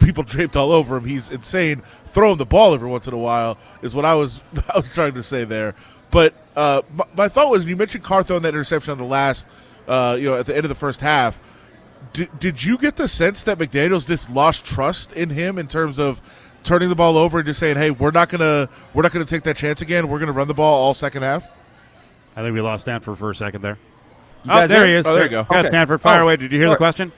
people 0.00 0.22
draped 0.22 0.56
all 0.56 0.72
over 0.72 0.96
him. 0.96 1.04
He's 1.04 1.30
insane. 1.30 1.82
Throw 2.04 2.32
him 2.32 2.38
the 2.38 2.46
ball 2.46 2.74
every 2.74 2.88
once 2.88 3.06
in 3.06 3.14
a 3.14 3.18
while 3.18 3.58
is 3.82 3.94
what 3.94 4.04
I 4.04 4.14
was 4.14 4.42
I 4.74 4.78
was 4.78 4.92
trying 4.94 5.14
to 5.14 5.22
say 5.22 5.44
there. 5.44 5.74
But 6.10 6.34
uh, 6.54 6.82
my, 6.94 7.04
my 7.16 7.28
thought 7.28 7.50
was 7.50 7.66
you 7.66 7.76
mentioned 7.76 8.04
Carr 8.04 8.22
throwing 8.22 8.42
that 8.42 8.50
interception 8.50 8.92
on 8.92 8.98
the 8.98 9.04
last, 9.04 9.48
uh, 9.88 10.16
you 10.18 10.26
know, 10.30 10.36
at 10.38 10.46
the 10.46 10.54
end 10.54 10.64
of 10.64 10.68
the 10.68 10.74
first 10.74 11.00
half. 11.00 11.40
Did, 12.12 12.38
did 12.38 12.64
you 12.64 12.78
get 12.78 12.96
the 12.96 13.08
sense 13.08 13.42
that 13.44 13.58
McDaniels 13.58 14.06
just 14.06 14.30
lost 14.30 14.64
trust 14.64 15.12
in 15.12 15.30
him 15.30 15.58
in 15.58 15.66
terms 15.66 15.98
of 15.98 16.20
turning 16.62 16.88
the 16.88 16.94
ball 16.94 17.16
over 17.18 17.38
and 17.38 17.46
just 17.46 17.60
saying, 17.60 17.76
"Hey, 17.76 17.90
we're 17.90 18.10
not 18.10 18.28
gonna 18.28 18.68
we're 18.94 19.02
not 19.02 19.12
gonna 19.12 19.24
take 19.24 19.42
that 19.42 19.56
chance 19.56 19.82
again. 19.82 20.08
We're 20.08 20.18
gonna 20.18 20.32
run 20.32 20.48
the 20.48 20.54
ball 20.54 20.82
all 20.84 20.94
second 20.94 21.22
half." 21.22 21.48
I 22.36 22.42
think 22.42 22.54
we 22.54 22.60
lost 22.60 22.82
Stanford 22.82 23.18
for 23.18 23.30
a 23.30 23.34
second 23.34 23.62
there. 23.62 23.78
You 24.44 24.52
Oh, 24.52 24.58
there 24.58 24.68
there? 24.68 24.86
he 24.86 24.94
is. 24.94 25.06
Oh, 25.06 25.14
there 25.14 25.24
you 25.24 25.30
go. 25.30 25.44
Got 25.44 25.58
Okay. 25.60 25.68
Stanford, 25.68 26.00
fire 26.00 26.20
Oh, 26.20 26.24
away. 26.24 26.36
Did 26.36 26.52
you 26.52 26.58
hear 26.58 26.68
the 26.70 26.76
question? 26.76 27.12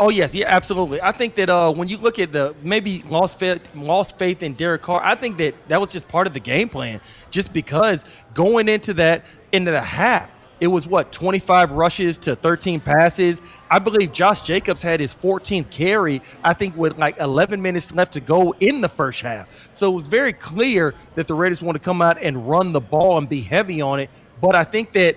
Oh 0.00 0.10
yes, 0.10 0.34
yeah, 0.34 0.46
absolutely. 0.48 1.00
I 1.00 1.12
think 1.12 1.36
that 1.36 1.48
uh, 1.48 1.72
when 1.72 1.86
you 1.88 1.96
look 1.98 2.18
at 2.18 2.32
the 2.32 2.54
maybe 2.62 3.02
lost 3.08 3.38
faith, 3.38 3.60
lost 3.76 4.18
faith 4.18 4.42
in 4.42 4.54
Derek 4.54 4.82
Carr, 4.82 5.00
I 5.02 5.14
think 5.14 5.36
that 5.38 5.54
that 5.68 5.80
was 5.80 5.92
just 5.92 6.08
part 6.08 6.26
of 6.26 6.32
the 6.34 6.40
game 6.40 6.68
plan. 6.68 7.00
Just 7.30 7.52
because 7.52 8.04
going 8.34 8.68
into 8.68 8.92
that 8.94 9.24
into 9.52 9.70
the 9.70 9.80
half, 9.80 10.28
it 10.60 10.68
was 10.68 10.86
what 10.86 11.12
25 11.12 11.72
rushes 11.72 12.18
to 12.18 12.36
13 12.36 12.80
passes. 12.80 13.42
I 13.70 13.78
believe 13.78 14.12
Josh 14.12 14.42
Jacobs 14.42 14.82
had 14.82 15.00
his 15.00 15.14
14th 15.14 15.70
carry. 15.70 16.22
I 16.42 16.52
think 16.52 16.76
with 16.76 16.98
like 16.98 17.18
11 17.18 17.60
minutes 17.60 17.94
left 17.94 18.12
to 18.12 18.20
go 18.20 18.54
in 18.60 18.80
the 18.80 18.88
first 18.88 19.20
half. 19.20 19.72
So 19.72 19.90
it 19.90 19.94
was 19.94 20.06
very 20.06 20.32
clear 20.32 20.94
that 21.14 21.26
the 21.26 21.34
Raiders 21.34 21.62
want 21.62 21.76
to 21.76 21.82
come 21.82 22.00
out 22.00 22.22
and 22.22 22.48
run 22.48 22.72
the 22.72 22.80
ball 22.80 23.18
and 23.18 23.28
be 23.28 23.40
heavy 23.40 23.80
on 23.80 24.00
it. 24.00 24.10
But 24.40 24.54
I 24.54 24.64
think 24.64 24.92
that 24.92 25.16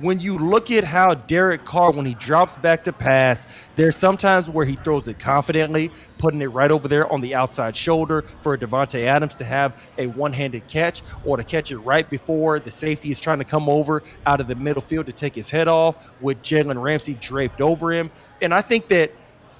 when 0.00 0.20
you 0.20 0.38
look 0.38 0.70
at 0.70 0.84
how 0.84 1.14
Derek 1.14 1.64
Carr, 1.64 1.90
when 1.92 2.06
he 2.06 2.14
drops 2.14 2.56
back 2.56 2.84
to 2.84 2.92
pass, 2.92 3.46
there's 3.76 3.96
sometimes 3.96 4.48
where 4.48 4.64
he 4.64 4.76
throws 4.76 5.08
it 5.08 5.18
confidently, 5.18 5.90
putting 6.18 6.40
it 6.42 6.46
right 6.46 6.70
over 6.70 6.88
there 6.88 7.10
on 7.12 7.20
the 7.20 7.34
outside 7.34 7.76
shoulder 7.76 8.22
for 8.42 8.56
Davante 8.56 9.04
Adams 9.04 9.34
to 9.36 9.44
have 9.44 9.88
a 9.98 10.06
one-handed 10.08 10.66
catch 10.66 11.02
or 11.24 11.36
to 11.36 11.44
catch 11.44 11.70
it 11.70 11.78
right 11.78 12.08
before 12.08 12.60
the 12.60 12.70
safety 12.70 13.10
is 13.10 13.20
trying 13.20 13.38
to 13.38 13.44
come 13.44 13.68
over 13.68 14.02
out 14.26 14.40
of 14.40 14.48
the 14.48 14.54
middle 14.54 14.82
field 14.82 15.06
to 15.06 15.12
take 15.12 15.34
his 15.34 15.50
head 15.50 15.68
off 15.68 16.12
with 16.20 16.42
Jalen 16.42 16.80
Ramsey 16.80 17.14
draped 17.14 17.60
over 17.60 17.92
him. 17.92 18.10
And 18.40 18.54
I 18.54 18.62
think 18.62 18.88
that 18.88 19.12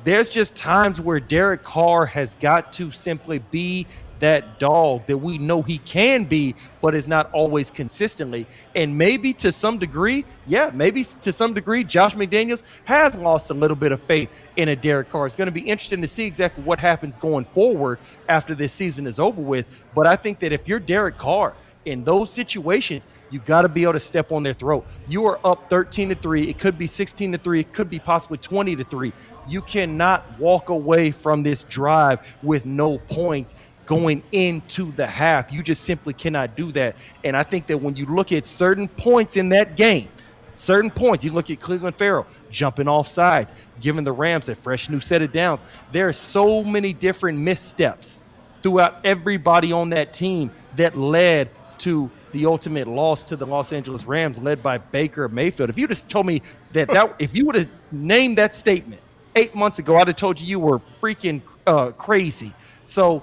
there's 0.05 0.31
just 0.31 0.55
times 0.55 1.01
where 1.01 1.21
Derek 1.21 1.63
Carr 1.63 2.07
has 2.07 2.35
got 2.37 2.73
to 2.75 2.91
simply 2.91 3.39
be 3.39 3.87
that 4.21 4.59
dog 4.59 5.07
that 5.07 5.19
we 5.19 5.39
know 5.39 5.63
he 5.63 5.79
can 5.79 6.25
be, 6.25 6.55
but 6.81 6.95
is 6.95 7.09
not 7.09 7.31
always 7.33 7.71
consistently. 7.71 8.47
And 8.75 8.97
maybe 8.97 9.33
to 9.35 9.53
some 9.53 9.79
degree, 9.79 10.25
yeah, 10.47 10.71
maybe 10.75 11.05
to 11.05 11.33
some 11.33 11.55
degree, 11.55 11.85
Josh 11.85 12.15
McDaniels 12.15 12.63
has 12.85 13.17
lost 13.17 13.51
a 13.51 13.55
little 13.55 13.77
bit 13.77 13.93
of 13.93 14.03
faith 14.03 14.31
in 14.57 14.69
a 14.69 14.77
Derek 14.77 15.11
Carr. 15.11 15.27
It's 15.27 15.37
going 15.37 15.47
to 15.47 15.53
be 15.53 15.61
interesting 15.61 16.01
to 16.01 16.09
see 16.09 16.27
exactly 16.27 16.65
what 16.65 16.79
happens 16.81 17.17
going 17.17 17.45
forward 17.47 17.99
after 18.29 18.55
this 18.55 18.73
season 18.73 19.07
is 19.07 19.19
over 19.19 19.41
with. 19.41 19.67
But 19.95 20.07
I 20.07 20.17
think 20.17 20.41
that 20.41 20.53
if 20.53 20.67
you're 20.69 20.81
Derek 20.81 21.17
Carr, 21.17 21.55
in 21.85 22.05
those 22.05 22.31
situations, 22.31 23.07
you 23.31 23.39
got 23.41 23.63
to 23.63 23.69
be 23.69 23.83
able 23.83 23.95
to 23.95 24.01
step 24.01 24.31
on 24.33 24.43
their 24.43 24.53
throat. 24.53 24.87
You 25.07 25.27
are 25.27 25.41
up 25.45 25.71
13 25.71 26.11
to 26.11 26.15
3. 26.15 26.49
It 26.49 26.59
could 26.59 26.77
be 26.77 26.87
16 26.87 27.33
to 27.33 27.39
3. 27.39 27.61
It 27.61 27.73
could 27.73 27.89
be 27.89 27.99
possibly 27.99 28.39
20 28.39 28.77
to 28.77 28.85
3. 28.85 29.13
You 29.49 29.63
cannot 29.63 30.39
walk 30.39 30.69
away 30.69 31.11
from 31.11 31.43
this 31.43 31.63
drive 31.65 32.21
with 32.43 32.67
no 32.67 32.99
points 32.99 33.55
going 33.87 34.23
into 34.33 34.93
the 34.93 35.07
half. 35.07 35.51
You 35.51 35.63
just 35.63 35.85
simply 35.85 36.13
cannot 36.13 36.57
do 36.57 36.71
that. 36.73 36.97
And 37.25 37.35
I 37.35 37.43
think 37.43 37.67
that 37.69 37.79
when 37.79 37.97
you 37.97 38.05
look 38.05 38.33
at 38.33 38.47
certain 38.47 38.87
points 38.87 39.39
in 39.39 39.49
that 39.49 39.77
game, 39.77 40.09
certain 40.53 40.91
points, 40.91 41.25
you 41.25 41.33
look 41.33 41.49
at 41.51 41.59
Clelin 41.59 41.95
Ferrell 41.95 42.27
jumping 42.51 42.87
off 42.87 43.09
sides, 43.09 43.53
giving 43.81 44.05
the 44.05 44.13
Rams 44.13 44.51
a 44.51 44.55
fresh 44.55 44.91
new 44.91 45.01
set 45.01 45.23
of 45.23 45.33
downs. 45.33 45.65
There 45.91 46.07
are 46.07 46.13
so 46.13 46.63
many 46.63 46.93
different 46.93 47.39
missteps 47.39 48.21
throughout 48.63 49.01
everybody 49.07 49.73
on 49.73 49.89
that 49.91 50.13
team 50.13 50.51
that 50.77 50.97
led 50.97 51.49
to 51.79 52.11
the 52.33 52.45
ultimate 52.45 52.87
loss 52.87 53.25
to 53.25 53.37
the 53.37 53.47
Los 53.47 53.73
Angeles 53.73 54.05
Rams, 54.05 54.39
led 54.39 54.63
by 54.63 54.77
Baker 54.77 55.29
Mayfield. 55.31 55.71
If 55.71 55.79
you 55.79 55.89
just 55.89 56.11
told 56.11 56.27
me 56.27 56.43
that, 56.73 56.89
that 56.89 57.15
if 57.19 57.35
you 57.35 57.47
would 57.47 57.55
have 57.55 57.83
named 57.91 58.37
that 58.37 58.55
statement 58.55 59.01
eight 59.39 59.55
months 59.55 59.79
ago, 59.79 59.97
I'd 59.97 60.09
have 60.09 60.17
told 60.17 60.41
you 60.41 60.47
you 60.47 60.59
were 60.59 60.81
freaking 61.01 61.41
uh, 61.67 61.93
crazy. 61.93 62.53
So 62.85 63.23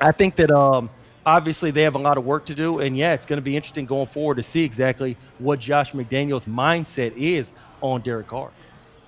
I 0.00 0.12
think 0.12 0.36
that 0.36 0.50
um, 0.50 0.90
obviously 1.24 1.70
they 1.70 1.82
have 1.82 1.94
a 1.94 1.98
lot 1.98 2.18
of 2.18 2.24
work 2.24 2.44
to 2.46 2.54
do, 2.54 2.80
and 2.80 2.96
yeah, 2.96 3.12
it's 3.12 3.26
going 3.26 3.38
to 3.38 3.42
be 3.42 3.56
interesting 3.56 3.86
going 3.86 4.06
forward 4.06 4.36
to 4.36 4.42
see 4.42 4.64
exactly 4.64 5.16
what 5.38 5.60
Josh 5.60 5.92
McDaniels' 5.92 6.48
mindset 6.48 7.16
is 7.16 7.52
on 7.80 8.00
Derek 8.02 8.26
Carr. 8.26 8.50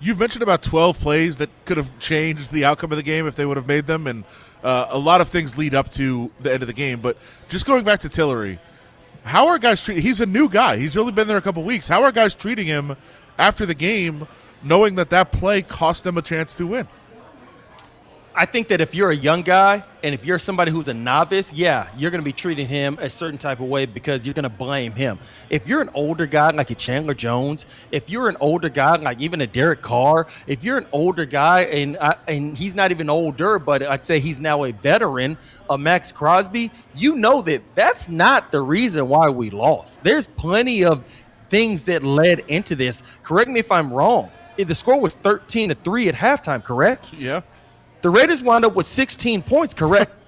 You've 0.00 0.18
mentioned 0.18 0.42
about 0.42 0.62
12 0.62 0.98
plays 0.98 1.36
that 1.36 1.48
could 1.64 1.76
have 1.76 1.96
changed 1.98 2.52
the 2.52 2.64
outcome 2.64 2.90
of 2.90 2.96
the 2.96 3.04
game 3.04 3.26
if 3.26 3.36
they 3.36 3.46
would 3.46 3.56
have 3.56 3.68
made 3.68 3.86
them, 3.86 4.06
and 4.06 4.24
uh, 4.64 4.86
a 4.90 4.98
lot 4.98 5.20
of 5.20 5.28
things 5.28 5.56
lead 5.56 5.74
up 5.74 5.90
to 5.92 6.30
the 6.40 6.52
end 6.52 6.62
of 6.62 6.66
the 6.66 6.72
game. 6.72 7.00
But 7.00 7.16
just 7.48 7.66
going 7.66 7.84
back 7.84 8.00
to 8.00 8.08
Tillery, 8.08 8.58
how 9.24 9.46
are 9.46 9.58
guys 9.58 9.82
treating? 9.82 10.02
He's 10.02 10.20
a 10.20 10.26
new 10.26 10.48
guy. 10.48 10.76
He's 10.76 10.96
only 10.96 11.12
been 11.12 11.28
there 11.28 11.36
a 11.36 11.42
couple 11.42 11.62
weeks. 11.62 11.86
How 11.88 12.02
are 12.02 12.10
guys 12.10 12.34
treating 12.34 12.66
him 12.66 12.96
after 13.38 13.64
the 13.64 13.74
game, 13.74 14.26
knowing 14.62 14.94
that 14.96 15.10
that 15.10 15.32
play 15.32 15.62
cost 15.62 16.04
them 16.04 16.18
a 16.18 16.22
chance 16.22 16.54
to 16.56 16.66
win? 16.66 16.88
I 18.34 18.46
think 18.46 18.68
that 18.68 18.80
if 18.80 18.94
you're 18.94 19.10
a 19.10 19.16
young 19.16 19.42
guy 19.42 19.84
and 20.02 20.14
if 20.14 20.24
you're 20.24 20.38
somebody 20.38 20.70
who's 20.70 20.88
a 20.88 20.94
novice, 20.94 21.52
yeah, 21.52 21.88
you're 21.98 22.10
going 22.10 22.20
to 22.20 22.24
be 22.24 22.32
treating 22.32 22.66
him 22.66 22.96
a 22.98 23.10
certain 23.10 23.38
type 23.38 23.60
of 23.60 23.66
way 23.66 23.84
because 23.84 24.26
you're 24.26 24.32
going 24.32 24.44
to 24.44 24.48
blame 24.48 24.92
him. 24.92 25.18
If 25.50 25.68
you're 25.68 25.82
an 25.82 25.90
older 25.92 26.24
guy 26.24 26.50
like 26.50 26.70
a 26.70 26.74
Chandler 26.74 27.12
Jones, 27.12 27.66
if 27.90 28.08
you're 28.08 28.30
an 28.30 28.38
older 28.40 28.70
guy 28.70 28.96
like 28.96 29.20
even 29.20 29.42
a 29.42 29.46
Derek 29.46 29.82
Carr, 29.82 30.28
if 30.46 30.64
you're 30.64 30.78
an 30.78 30.86
older 30.92 31.26
guy 31.26 31.62
and 31.64 31.98
I, 31.98 32.16
and 32.26 32.56
he's 32.56 32.74
not 32.74 32.90
even 32.90 33.10
older, 33.10 33.58
but 33.58 33.82
I'd 33.82 34.04
say 34.04 34.18
he's 34.18 34.40
now 34.40 34.64
a 34.64 34.72
veteran, 34.72 35.36
a 35.68 35.76
Maxx 35.76 36.10
Crosby, 36.10 36.70
you 36.94 37.16
know 37.16 37.42
that 37.42 37.62
that's 37.74 38.08
not 38.08 38.50
the 38.50 38.62
reason 38.62 39.08
why 39.08 39.28
we 39.28 39.50
lost. 39.50 40.02
There's 40.02 40.26
plenty 40.26 40.84
of 40.84 41.04
things 41.50 41.84
that 41.84 42.02
led 42.02 42.38
into 42.48 42.74
this. 42.76 43.02
Correct 43.22 43.50
me 43.50 43.60
if 43.60 43.70
I'm 43.70 43.92
wrong. 43.92 44.30
The 44.56 44.74
score 44.74 45.00
was 45.00 45.14
13 45.14 45.70
to 45.70 45.74
3 45.74 46.08
at 46.08 46.14
halftime, 46.14 46.62
correct? 46.62 47.12
Yeah. 47.12 47.40
The 48.02 48.10
Raiders 48.10 48.42
wound 48.42 48.64
up 48.64 48.74
with 48.74 48.86
16 48.86 49.42
points, 49.42 49.74
correct? 49.74 50.12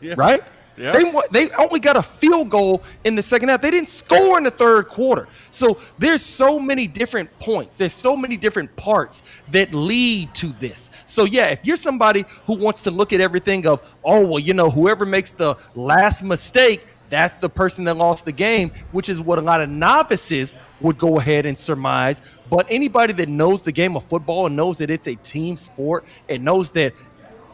Yeah. 0.00 0.14
Right? 0.18 0.42
Yeah. 0.76 0.92
They 0.92 1.12
they 1.30 1.50
only 1.54 1.80
got 1.80 1.96
a 1.96 2.02
field 2.02 2.50
goal 2.50 2.82
in 3.04 3.14
the 3.14 3.22
second 3.22 3.48
half. 3.48 3.62
They 3.62 3.70
didn't 3.70 3.88
score 3.88 4.36
in 4.36 4.44
the 4.44 4.50
third 4.50 4.88
quarter. 4.88 5.28
So 5.50 5.78
there's 5.98 6.20
so 6.22 6.58
many 6.58 6.86
different 6.86 7.30
points. 7.38 7.78
There's 7.78 7.94
so 7.94 8.16
many 8.16 8.36
different 8.36 8.74
parts 8.76 9.22
that 9.50 9.72
lead 9.72 10.34
to 10.34 10.48
this. 10.58 10.90
So 11.04 11.24
yeah, 11.24 11.46
if 11.46 11.64
you're 11.64 11.76
somebody 11.76 12.24
who 12.46 12.58
wants 12.58 12.82
to 12.82 12.90
look 12.90 13.12
at 13.12 13.20
everything 13.20 13.66
of, 13.66 13.88
oh 14.04 14.26
well, 14.26 14.38
you 14.38 14.52
know, 14.52 14.68
whoever 14.68 15.06
makes 15.06 15.30
the 15.30 15.56
last 15.74 16.22
mistake, 16.22 16.86
that's 17.14 17.38
the 17.38 17.48
person 17.48 17.84
that 17.84 17.96
lost 17.96 18.24
the 18.24 18.32
game, 18.32 18.72
which 18.90 19.08
is 19.08 19.20
what 19.20 19.38
a 19.38 19.42
lot 19.42 19.60
of 19.60 19.70
novices 19.70 20.56
would 20.80 20.98
go 20.98 21.20
ahead 21.20 21.46
and 21.46 21.56
surmise. 21.56 22.20
But 22.50 22.66
anybody 22.68 23.12
that 23.12 23.28
knows 23.28 23.62
the 23.62 23.70
game 23.72 23.96
of 23.96 24.02
football 24.04 24.46
and 24.46 24.56
knows 24.56 24.78
that 24.78 24.90
it's 24.90 25.06
a 25.06 25.14
team 25.14 25.56
sport 25.56 26.04
and 26.28 26.44
knows 26.44 26.72
that 26.72 26.92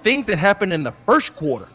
things 0.02 0.24
that 0.26 0.38
happen 0.38 0.72
in 0.72 0.82
the 0.82 0.92
first 1.04 1.36
quarter 1.36 1.68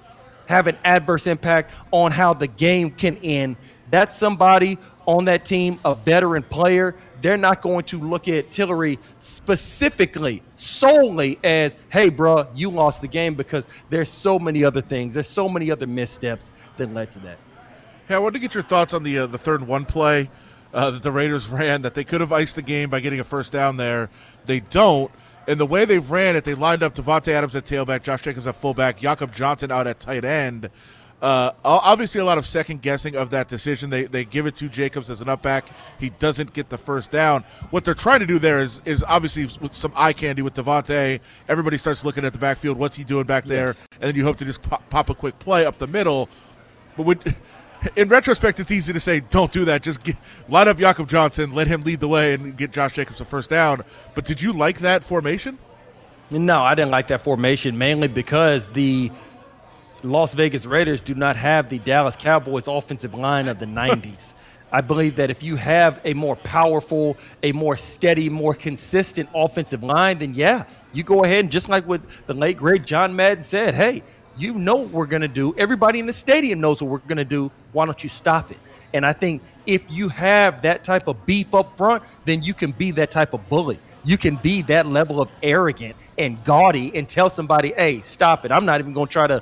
have 0.48 0.66
an 0.66 0.78
adverse 0.84 1.28
impact 1.28 1.72
on 1.92 2.12
how 2.12 2.34
the 2.34 2.48
game 2.48 2.90
can 2.90 3.18
end. 3.18 3.56
That's 3.92 4.16
somebody 4.16 4.80
on 5.06 5.26
that 5.26 5.46
team, 5.46 5.80
a 5.86 5.94
veteran 5.94 6.44
player. 6.44 6.96
They're 7.22 7.38
not 7.38 7.62
going 7.62 7.86
to 7.86 8.00
look 8.00 8.28
at 8.28 8.52
Tillery 8.52 9.00
specifically, 9.20 10.42
solely 10.56 11.40
as, 11.44 11.78
hey, 11.90 12.10
bro, 12.10 12.48
you 12.56 12.72
lost 12.72 13.02
the 13.02 13.08
game 13.08 13.36
because 13.36 13.68
there's 13.90 14.10
so 14.10 14.40
many 14.40 14.64
other 14.64 14.82
things. 14.82 15.14
There's 15.14 15.30
so 15.30 15.48
many 15.48 15.72
other 15.72 15.88
missteps 15.88 16.52
that 16.78 16.92
led 16.94 17.12
to 17.12 17.20
that. 17.20 17.38
Hey, 18.08 18.14
I 18.14 18.20
wanted 18.20 18.36
to 18.36 18.40
get 18.40 18.54
your 18.54 18.62
thoughts 18.62 18.94
on 18.94 19.02
the 19.02 19.18
uh, 19.18 19.26
the 19.26 19.40
third 19.40 19.62
and 19.62 19.68
one 19.68 19.84
play 19.86 20.30
uh, 20.76 20.92
that 20.92 21.02
the 21.02 21.12
Raiders 21.12 21.48
ran. 21.50 21.82
That 21.82 21.96
they 21.96 22.04
could 22.04 22.22
have 22.22 22.32
iced 22.32 22.56
the 22.56 22.62
game 22.62 22.90
by 22.90 23.00
getting 23.00 23.20
a 23.20 23.24
first 23.24 23.52
down 23.52 23.78
there. 23.78 24.12
They 24.46 24.60
don't. 24.60 25.12
And 25.48 25.60
the 25.60 25.66
way 25.66 25.86
they've 25.86 26.10
ran 26.10 26.36
it, 26.36 26.44
they 26.44 26.54
lined 26.54 26.84
up 26.84 26.94
Davante 26.94 27.30
Adams 27.30 27.56
at 27.56 27.64
tailback, 27.66 28.04
Josh 28.04 28.22
Jacobs 28.22 28.46
at 28.46 28.56
fullback, 28.56 29.00
Jakob 29.00 29.34
Johnson 29.34 29.72
out 29.72 29.88
at 29.88 30.00
tight 30.00 30.24
end. 30.24 30.70
Uh, 31.22 31.52
obviously, 31.64 32.22
a 32.22 32.26
lot 32.26 32.38
of 32.38 32.46
second 32.46 32.84
guessing 32.84 33.16
of 33.16 33.32
that 33.32 33.48
decision. 33.48 33.90
They 33.90 34.04
they 34.04 34.24
give 34.24 34.46
it 34.46 34.56
to 34.58 34.70
Jacobs 34.70 35.10
as 35.10 35.22
an 35.22 35.30
up 35.30 35.42
back. 35.42 35.68
He 36.00 36.12
doesn't 36.12 36.54
get 36.54 36.70
the 36.70 36.78
first 36.78 37.10
down. 37.10 37.44
What 37.72 37.86
they're 37.86 37.96
trying 37.96 38.20
to 38.20 38.28
do 38.28 38.38
there 38.38 38.60
is 38.60 38.82
is 38.86 39.04
obviously 39.04 39.46
with 39.62 39.74
some 39.74 39.94
eye 39.96 40.14
candy 40.14 40.44
with 40.44 40.54
Davante. 40.54 41.20
Everybody 41.50 41.80
starts 41.80 42.06
looking 42.06 42.24
at 42.24 42.34
the 42.34 42.40
backfield. 42.40 42.78
What's 42.78 42.98
he 42.98 43.04
doing 43.04 43.26
back 43.26 43.46
there? 43.46 43.68
Yes. 43.68 43.88
And 43.94 44.04
then 44.04 44.16
you 44.16 44.24
hope 44.26 44.38
to 44.38 44.46
just 44.46 44.62
pop, 44.62 44.88
pop 44.92 45.10
a 45.10 45.16
quick 45.16 45.40
play 45.40 45.66
up 45.66 45.80
the 45.80 45.88
middle. 45.88 46.30
But 46.96 47.06
would, 47.08 47.36
in 47.96 48.08
retrospect, 48.08 48.60
it's 48.60 48.72
easy 48.72 48.94
to 48.94 49.00
say, 49.00 49.20
don't 49.20 49.52
do 49.52 49.66
that. 49.66 49.84
Just 49.84 50.04
get, 50.04 50.16
line 50.50 50.68
up 50.68 50.78
Jakob 50.78 51.08
Johnson, 51.08 51.52
let 51.52 51.68
him 51.68 51.82
lead 51.82 52.00
the 52.00 52.08
way, 52.08 52.34
and 52.34 52.56
get 52.56 52.72
Josh 52.72 52.94
Jacobs 52.94 53.22
a 53.22 53.26
first 53.26 53.50
down. 53.50 53.84
But 54.14 54.26
did 54.26 54.42
you 54.42 54.52
like 54.54 54.80
that 54.80 55.04
formation? 55.04 55.58
No, 56.32 56.62
I 56.62 56.74
didn't 56.76 56.92
like 56.92 57.08
that 57.08 57.22
formation 57.22 57.78
mainly 57.78 58.08
because 58.08 58.68
the 58.70 59.12
Las 60.04 60.34
Vegas 60.34 60.66
Raiders 60.66 61.02
do 61.02 61.14
not 61.14 61.38
have 61.38 61.70
the 61.70 61.80
Dallas 61.80 62.16
Cowboys 62.16 62.68
offensive 62.68 63.14
line 63.14 63.48
of 63.48 63.60
the 63.60 63.66
90s. 63.68 64.34
I 64.72 64.82
believe 64.82 65.16
that 65.18 65.30
if 65.30 65.44
you 65.44 65.56
have 65.56 66.02
a 66.04 66.14
more 66.14 66.36
powerful, 66.36 67.18
a 67.44 67.52
more 67.52 67.78
steady, 67.78 68.30
more 68.30 68.54
consistent 68.54 69.30
offensive 69.34 69.84
line, 69.84 70.20
then 70.20 70.34
yeah, 70.34 70.66
you 70.92 71.04
go 71.04 71.24
ahead 71.24 71.40
and 71.40 71.52
just 71.52 71.70
like 71.70 71.88
what 71.88 72.02
the 72.28 72.34
late 72.34 72.58
great 72.58 72.86
John 72.86 73.16
Madden 73.16 73.44
said, 73.44 73.76
hey, 73.76 74.04
you 74.38 74.54
know 74.54 74.76
what 74.76 74.90
we're 74.90 75.06
going 75.06 75.22
to 75.22 75.28
do. 75.28 75.56
Everybody 75.58 76.00
in 76.00 76.06
the 76.06 76.14
stadium 76.14 76.60
knows 76.60 76.82
what 76.82 76.92
we're 76.92 76.98
going 77.00 77.18
to 77.18 77.26
do. 77.26 77.52
Why 77.72 77.86
don't 77.86 78.02
you 78.04 78.10
stop 78.10 78.52
it? 78.52 78.58
And 78.94 79.06
I 79.06 79.14
think 79.14 79.42
if 79.66 79.84
you 79.90 80.10
have 80.10 80.62
that 80.62 80.84
type 80.84 81.08
of 81.08 81.26
beef 81.26 81.54
up 81.54 81.78
front, 81.78 82.04
then 82.26 82.44
you 82.44 82.54
can 82.54 82.72
be 82.72 82.92
that 82.92 83.12
type 83.12 83.34
of 83.34 83.48
bully. 83.50 83.80
You 84.04 84.18
can 84.18 84.36
be 84.38 84.62
that 84.64 84.86
level 84.86 85.20
of 85.20 85.32
arrogant 85.42 85.96
and 86.18 86.42
gaudy 86.44 86.96
and 86.96 87.10
tell 87.10 87.30
somebody, 87.30 87.74
"Hey, 87.74 88.02
stop 88.02 88.46
it! 88.46 88.52
I'm 88.52 88.66
not 88.66 88.80
even 88.80 88.94
going 88.94 89.08
to 89.08 89.12
try 89.12 89.28
to. 89.28 89.42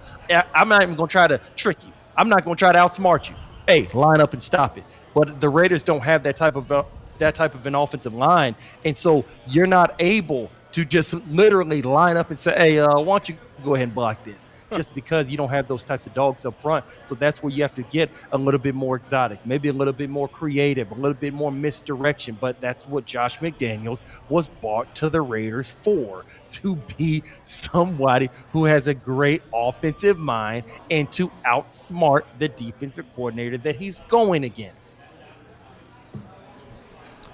I'm 0.55 0.69
not 0.69 0.81
even 0.81 0.95
going 0.95 1.07
to 1.09 1.11
try 1.11 1.27
to 1.27 1.37
trick 1.55 1.85
you. 1.85 1.91
I'm 2.15 2.29
not 2.29 2.45
going 2.45 2.55
to 2.55 2.59
try 2.59 2.71
to 2.71 2.79
outsmart 2.79 3.29
you. 3.29 3.35
Hey, 3.67 3.89
line 3.93 4.21
up 4.21 4.33
and 4.33 4.41
stop 4.41 4.77
it." 4.77 4.85
But 5.13 5.41
the 5.41 5.49
Raiders 5.49 5.83
don't 5.83 6.01
have 6.03 6.23
that 6.23 6.35
type 6.35 6.55
of 6.55 6.71
uh, 6.71 6.83
that 7.19 7.35
type 7.35 7.55
of 7.55 7.65
an 7.65 7.75
offensive 7.75 8.13
line, 8.13 8.55
and 8.85 8.95
so 8.95 9.25
you're 9.47 9.67
not 9.67 9.95
able 9.99 10.49
to 10.71 10.85
just 10.85 11.13
literally 11.27 11.81
line 11.81 12.15
up 12.15 12.29
and 12.29 12.39
say, 12.39 12.55
"Hey, 12.55 12.79
uh, 12.79 12.99
why 12.99 13.15
don't 13.17 13.29
you 13.29 13.35
go 13.63 13.75
ahead 13.75 13.89
and 13.89 13.95
block 13.95 14.23
this?" 14.23 14.49
Just 14.83 14.95
because 14.95 15.29
you 15.29 15.37
don't 15.37 15.49
have 15.49 15.67
those 15.67 15.83
types 15.83 16.07
of 16.07 16.13
dogs 16.13 16.45
up 16.45 16.61
front, 16.61 16.85
so 17.01 17.15
that's 17.15 17.43
where 17.43 17.51
you 17.51 17.61
have 17.61 17.75
to 17.75 17.83
get 17.83 18.09
a 18.31 18.37
little 18.37 18.59
bit 18.59 18.75
more 18.75 18.95
exotic, 18.95 19.45
maybe 19.45 19.69
a 19.69 19.73
little 19.73 19.93
bit 19.93 20.09
more 20.09 20.27
creative, 20.27 20.91
a 20.91 20.95
little 20.95 21.13
bit 21.13 21.33
more 21.33 21.51
misdirection. 21.51 22.37
But 22.39 22.59
that's 22.59 22.87
what 22.87 23.05
Josh 23.05 23.39
McDaniels 23.39 24.01
was 24.29 24.47
brought 24.47 24.93
to 24.95 25.09
the 25.09 25.21
Raiders 25.21 25.71
for 25.71 26.25
to 26.51 26.75
be 26.97 27.23
somebody 27.43 28.29
who 28.51 28.65
has 28.65 28.87
a 28.87 28.93
great 28.93 29.41
offensive 29.53 30.17
mind 30.17 30.65
and 30.89 31.11
to 31.13 31.31
outsmart 31.45 32.23
the 32.39 32.47
defensive 32.47 33.05
coordinator 33.15 33.57
that 33.59 33.75
he's 33.75 33.99
going 34.07 34.43
against. 34.43 34.97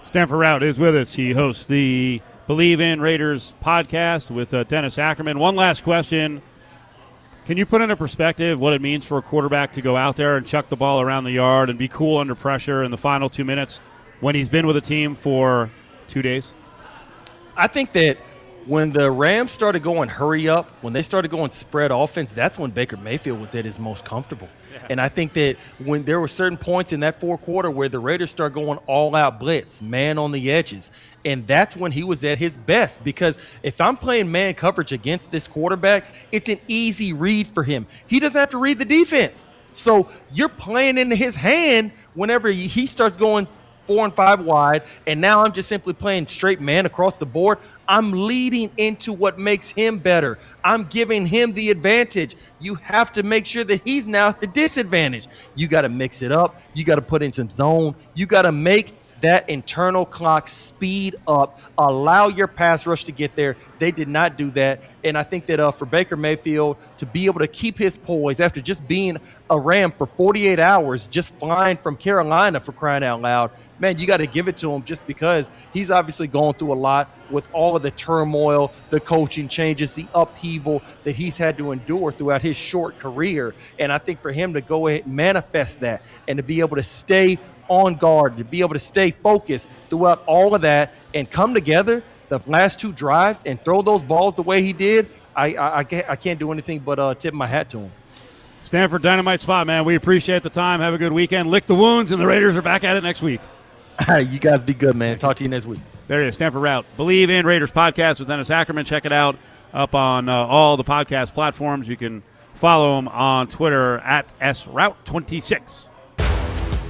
Stanford 0.04 0.40
Routt 0.40 0.64
is 0.64 0.80
with 0.80 0.96
us. 0.96 1.14
He 1.14 1.34
hosts 1.34 1.68
the 1.68 2.22
Believe 2.48 2.80
in 2.80 3.00
Raiders 3.00 3.54
podcast 3.64 4.32
with 4.32 4.56
uh, 4.56 4.64
Dennis 4.64 4.98
Ackerman. 4.98 5.38
One 5.38 5.56
last 5.56 5.84
question. 5.84 6.42
Can 7.50 7.58
you 7.58 7.66
put 7.66 7.82
into 7.82 7.96
perspective 7.96 8.60
what 8.60 8.74
it 8.74 8.80
means 8.80 9.08
for 9.08 9.18
a 9.18 9.24
quarterback 9.24 9.72
to 9.72 9.82
go 9.82 9.98
out 9.98 10.16
there 10.16 10.38
and 10.38 10.46
chuck 10.46 10.70
the 10.70 10.76
ball 10.76 11.02
around 11.02 11.24
the 11.24 11.32
yard 11.32 11.72
and 11.72 11.80
be 11.80 11.88
cool 11.88 12.20
under 12.20 12.36
pressure 12.36 12.84
in 12.84 12.92
the 12.92 12.98
final 12.98 13.28
two 13.28 13.44
minutes 13.44 13.82
when 14.20 14.36
he's 14.36 14.50
been 14.50 14.68
with 14.68 14.78
a 14.78 14.82
team 14.82 15.16
for 15.16 15.72
two 16.06 16.22
days? 16.22 16.54
I 17.58 17.66
think 17.66 17.92
that 17.94 18.20
when 18.70 18.92
the 18.92 19.10
Rams 19.10 19.52
started 19.52 19.82
going 19.82 20.10
hurry 20.10 20.48
up, 20.48 20.70
when 20.82 20.94
they 20.94 21.02
started 21.02 21.32
going 21.32 21.50
spread 21.50 21.90
offense, 21.90 22.32
that's 22.32 22.56
when 22.60 22.70
Baker 22.70 22.98
Mayfield 22.98 23.42
was 23.42 23.56
at 23.56 23.66
his 23.66 23.80
most 23.80 24.06
comfortable. 24.06 24.48
And 24.92 25.02
I 25.02 25.10
think 25.10 25.34
that 25.34 25.58
when 25.84 26.04
there 26.04 26.20
were 26.20 26.28
certain 26.28 26.56
points 26.56 26.94
in 26.94 27.00
that 27.00 27.20
fourth 27.20 27.42
quarter 27.42 27.72
where 27.72 27.90
the 27.90 27.98
Raiders 27.98 28.30
started 28.30 28.54
going 28.54 28.78
all 28.86 29.16
out 29.16 29.40
blitz, 29.40 29.82
man 29.82 30.20
on 30.20 30.32
the 30.32 30.52
edges, 30.52 30.92
and 31.26 31.48
that's 31.48 31.76
when 31.76 31.92
he 31.92 32.04
was 32.04 32.24
at 32.24 32.38
his 32.38 32.58
best. 32.58 33.04
Because 33.04 33.40
if 33.64 33.82
I'm 33.82 33.98
playing 33.98 34.32
man 34.32 34.54
coverage 34.54 34.92
against 34.94 35.32
this 35.32 35.48
quarterback, 35.48 36.06
it's 36.32 36.48
an 36.48 36.60
easy 36.68 37.12
read 37.12 37.48
for 37.48 37.64
him. 37.64 37.88
He 38.06 38.20
doesn't 38.20 38.40
have 38.40 38.50
to 38.50 38.60
read 38.60 38.78
the 38.78 38.86
defense. 38.86 39.46
So 39.72 40.08
you're 40.32 40.48
playing 40.48 41.00
into 41.00 41.16
his 41.16 41.36
hand 41.36 41.92
whenever 42.14 42.50
he 42.50 42.86
starts 42.86 43.18
going 43.18 43.48
four 43.90 44.06
and 44.06 44.14
five 44.14 44.42
wide, 44.42 44.84
and 45.08 45.20
now 45.20 45.44
I'm 45.44 45.52
just 45.52 45.68
simply 45.68 45.94
playing 45.94 46.28
straight 46.28 46.62
man 46.62 46.86
across 46.86 47.18
the 47.18 47.26
board. 47.26 47.58
I'm 47.90 48.12
leading 48.12 48.70
into 48.78 49.12
what 49.12 49.40
makes 49.40 49.70
him 49.70 49.98
better. 49.98 50.38
I'm 50.64 50.86
giving 50.86 51.26
him 51.26 51.54
the 51.54 51.72
advantage. 51.72 52.36
You 52.60 52.76
have 52.76 53.12
to 53.14 53.24
make 53.24 53.48
sure 53.48 53.64
that 53.64 53.82
he's 53.82 54.06
now 54.06 54.28
at 54.30 54.40
the 54.40 54.46
disadvantage. 54.46 55.28
You 55.56 55.68
got 55.68 55.82
to 55.82 55.90
mix 55.90 56.22
it 56.22 56.32
up. 56.32 56.62
You 56.76 56.84
got 56.86 56.96
to 56.96 57.02
put 57.02 57.24
in 57.24 57.34
some 57.34 57.50
zone. 57.50 57.96
You 58.14 58.28
got 58.28 58.44
to 58.44 58.52
make 58.52 58.94
that 59.22 59.50
internal 59.50 60.06
clock 60.06 60.48
speed 60.48 61.16
up, 61.28 61.60
allow 61.78 62.28
your 62.28 62.48
pass 62.48 62.86
rush 62.88 63.04
to 63.06 63.12
get 63.12 63.36
there. 63.36 63.56
They 63.78 63.92
did 63.92 64.08
not 64.08 64.38
do 64.38 64.52
that. 64.52 64.84
And 65.04 65.18
I 65.18 65.24
think 65.24 65.46
that 65.48 65.60
uh, 65.60 65.72
for 65.72 65.86
Baker 65.86 66.16
Mayfield 66.16 66.78
to 66.98 67.06
be 67.06 67.26
able 67.26 67.40
to 67.40 67.48
keep 67.48 67.78
his 67.78 67.98
poise 67.98 68.40
after 68.40 68.62
just 68.62 68.88
being 68.88 69.18
a 69.50 69.60
Ram 69.60 69.92
for 69.92 70.06
48 70.06 70.60
hours, 70.60 71.08
just 71.08 71.36
flying 71.36 71.78
from 71.78 71.98
Carolina 71.98 72.60
for 72.60 72.72
crying 72.72 73.04
out 73.04 73.22
loud, 73.22 73.52
man, 73.80 73.98
you 73.98 74.06
got 74.06 74.18
to 74.18 74.28
give 74.28 74.48
it 74.48 74.58
to 74.58 74.72
him 74.72 74.84
just 74.84 75.06
because 75.08 75.50
he's 75.74 75.92
obviously 75.92 76.28
going 76.28 76.54
through 76.54 76.74
a 76.74 76.76
lot 76.76 77.10
with 77.30 77.48
all 77.54 77.76
of 77.76 77.82
the 77.82 77.92
turmoil, 77.92 78.72
the 78.90 79.00
coaching 79.00 79.48
changes, 79.48 79.96
the 79.96 80.08
upheaval 80.14 80.82
that 81.04 81.16
he's 81.16 81.38
had 81.38 81.58
to 81.58 81.72
endure 81.72 82.12
throughout 82.12 82.42
his 82.42 82.58
short 82.58 83.00
career. 83.00 83.56
And 83.78 83.92
I 83.92 83.98
think 83.98 84.22
for 84.22 84.32
him 84.32 84.54
to 84.54 84.62
go 84.62 84.88
ahead 84.88 85.06
and 85.06 85.16
manifest 85.16 85.80
that 85.82 86.04
and 86.28 86.38
to 86.38 86.44
be 86.44 86.60
able 86.60 86.76
to 86.76 86.84
stay 86.84 87.38
on 87.70 87.96
guard, 87.96 88.38
to 88.38 88.44
be 88.44 88.60
able 88.60 88.74
to 88.74 88.80
stay 88.80 89.12
focused 89.12 89.70
throughout 89.90 90.24
all 90.26 90.54
of 90.54 90.62
that 90.62 90.94
and 91.14 91.30
come 91.30 91.54
together 91.54 92.04
the 92.30 92.40
last 92.48 92.80
two 92.80 92.92
drives 92.92 93.44
and 93.44 93.60
throw 93.64 93.82
those 93.82 94.02
balls 94.02 94.36
the 94.36 94.44
way 94.44 94.62
he 94.62 94.74
did, 94.74 95.10
I 95.36 95.54
I, 95.56 95.78
I 95.80 95.84
can't, 95.84 96.10
I 96.10 96.16
can't 96.16 96.40
do 96.40 96.52
anything 96.52 96.80
but 96.80 97.00
uh, 97.00 97.14
tip 97.16 97.34
my 97.34 97.48
hat 97.48 97.70
to 97.72 97.80
him. 97.80 97.92
Stanford 98.62 99.02
Dynamite 99.02 99.42
Spot, 99.42 99.66
man. 99.66 99.84
We 99.84 99.96
appreciate 99.96 100.44
the 100.44 100.50
time. 100.50 100.80
Have 100.80 100.94
a 100.94 101.00
good 101.00 101.12
weekend. 101.12 101.50
Lick 101.50 101.66
the 101.66 101.74
wounds, 101.74 102.12
and 102.12 102.22
the 102.22 102.28
Raiders 102.28 102.56
are 102.56 102.62
back 102.62 102.84
at 102.84 102.96
it 102.96 103.02
next 103.02 103.22
week. 103.24 103.42
you 104.20 104.40
guys 104.40 104.62
be 104.62 104.76
good, 104.76 104.96
man. 104.96 105.18
Talk 105.18 105.38
to 105.38 105.44
you 105.44 105.50
next 105.50 105.66
week. 105.66 105.80
There 106.08 106.22
he 106.22 106.28
is, 106.28 106.36
Stanford 106.36 106.62
Routt. 106.62 106.86
Believe 106.96 107.32
in 107.32 107.46
Raiders 107.46 107.72
podcast 107.72 108.20
with 108.20 108.28
Dennis 108.28 108.52
Ackerman. 108.52 108.86
Check 108.86 109.06
it 109.06 109.12
out 109.12 109.38
up 109.74 109.96
on 109.96 110.30
uh, 110.30 110.34
all 110.34 110.78
the 110.78 110.84
podcast 110.84 111.34
platforms. 111.34 111.88
You 111.88 111.98
can 111.98 112.22
follow 112.54 113.00
him 113.00 113.08
on 113.08 113.48
Twitter 113.48 113.98
at 114.00 114.32
sroute26. 114.40 115.89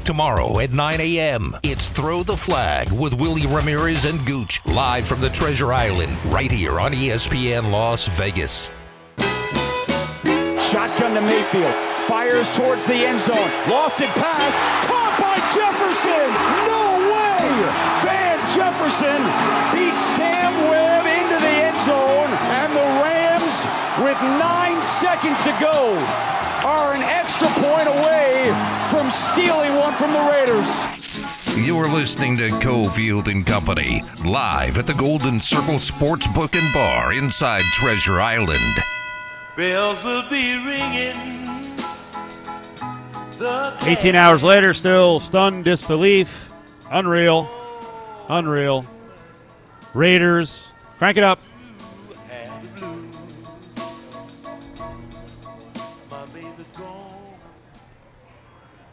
Tomorrow 0.09 0.57
at 0.57 0.73
9 0.73 1.01
a.m., 1.01 1.55
it's 1.61 1.87
Throw 1.87 2.23
the 2.23 2.35
Flag 2.35 2.91
with 2.91 3.13
Willie 3.13 3.45
Ramirez 3.45 4.05
and 4.05 4.17
Gooch, 4.25 4.59
live 4.65 5.05
from 5.05 5.21
the 5.21 5.29
Treasure 5.29 5.71
Island, 5.71 6.17
right 6.33 6.51
here 6.51 6.79
on 6.79 6.93
ESPN 6.93 7.71
Las 7.71 8.07
Vegas. 8.17 8.71
Shotgun 10.65 11.13
to 11.13 11.21
Mayfield. 11.21 11.75
Fires 12.09 12.49
towards 12.57 12.87
the 12.87 12.95
end 12.95 13.19
zone. 13.19 13.37
Lofted 13.69 14.09
pass. 14.17 14.57
Caught 14.89 15.13
by 15.21 15.37
Jefferson. 15.53 16.25
No 16.65 17.05
way. 17.13 17.45
Van 18.01 18.39
Jefferson 18.49 19.21
beats 19.77 20.18
seconds 25.15 25.41
to 25.41 25.49
go, 25.59 25.97
are 26.67 26.93
an 26.93 27.01
extra 27.01 27.47
point 27.47 27.87
away 27.87 28.45
from 28.91 29.09
stealing 29.09 29.73
one 29.75 29.91
from 29.95 30.13
the 30.13 30.19
Raiders. 30.19 30.69
You're 31.57 31.89
listening 31.89 32.37
to 32.37 32.49
Cofield 32.59 33.27
and 33.27 33.43
Company, 33.43 34.03
live 34.23 34.77
at 34.77 34.85
the 34.85 34.93
Golden 34.93 35.39
Circle 35.39 35.75
Sportsbook 35.75 36.55
and 36.55 36.71
Bar 36.71 37.13
inside 37.13 37.63
Treasure 37.73 38.21
Island. 38.21 38.83
Bells 39.57 40.03
will 40.03 40.29
be 40.29 40.63
ringing. 40.63 41.17
18 43.89 44.13
hours 44.13 44.43
later, 44.43 44.75
still 44.75 45.19
stunned 45.19 45.65
disbelief. 45.65 46.53
Unreal. 46.91 47.49
Unreal. 48.27 48.85
Raiders. 49.95 50.71
Crank 50.99 51.17
it 51.17 51.23
up. 51.23 51.39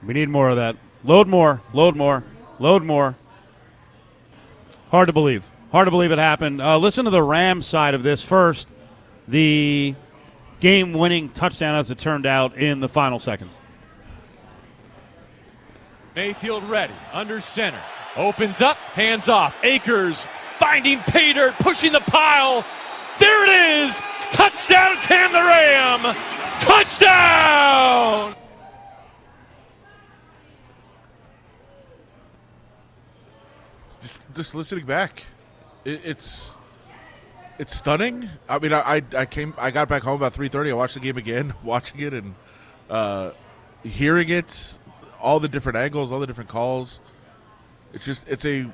We 0.07 0.14
need 0.14 0.29
more 0.29 0.49
of 0.49 0.57
that. 0.57 0.77
Load 1.05 1.27
more. 1.27 1.61
Load 1.73 1.97
more. 1.97 2.25
Load 2.59 2.85
more. 2.85 3.16
Hard 4.90 5.09
to 5.09 5.12
believe. 5.12 5.45
Hard 5.73 5.87
to 5.87 5.90
believe 5.90 6.12
it 6.12 6.19
happened. 6.19 6.62
Uh, 6.62 6.79
listen 6.79 7.05
to 7.05 7.11
the 7.11 7.23
Rams 7.23 7.66
side 7.66 7.95
of 7.95 8.03
this 8.03 8.23
first. 8.23 8.69
The 9.27 9.95
game 10.61 10.92
winning 10.92 11.29
touchdown, 11.31 11.75
as 11.75 11.90
it 11.90 11.99
turned 11.99 12.25
out, 12.25 12.57
in 12.57 12.81
the 12.81 12.88
final 12.88 13.19
seconds. 13.19 13.59
Mayfield 16.14 16.64
ready, 16.64 16.95
under 17.12 17.40
center. 17.40 17.81
Opens 18.16 18.62
up, 18.62 18.77
hands 18.77 19.29
off. 19.29 19.55
Akers 19.62 20.27
finding 20.53 21.01
dirt, 21.12 21.55
pushing 21.59 21.92
the 21.92 22.01
pile. 22.01 22.64
There 23.19 23.45
it 23.45 23.88
is! 23.88 24.01
Touchdown, 24.33 24.97
Cam 25.03 25.33
the 25.33 25.38
Ram! 25.38 26.14
Touchdown! 26.61 28.35
Just, 34.37 34.55
listening 34.55 34.87
back, 34.87 35.25
it, 35.85 36.01
it's 36.05 36.55
it's 37.59 37.75
stunning. 37.75 38.29
I 38.49 38.59
mean, 38.59 38.72
I, 38.72 38.96
I 38.96 39.03
I 39.16 39.27
came 39.27 39.55
I 39.59 39.70
got 39.70 39.88
back 39.88 40.03
home 40.03 40.16
about 40.16 40.33
three 40.33 40.49
thirty. 40.49 40.70
I 40.70 40.75
watched 40.75 40.94
the 40.94 41.01
game 41.01 41.16
again, 41.16 41.55
watching 41.64 42.01
it 42.01 42.12
and 42.12 42.35
uh, 42.90 43.31
hearing 43.83 44.29
it, 44.29 44.79
all 45.20 45.40
the 45.40 45.49
different 45.49 45.79
angles, 45.79 46.12
all 46.12 46.20
the 46.20 46.27
different 46.27 46.51
calls. 46.51 47.01
It's 47.92 48.05
just 48.05 48.29
it's 48.29 48.44
a 48.44 48.66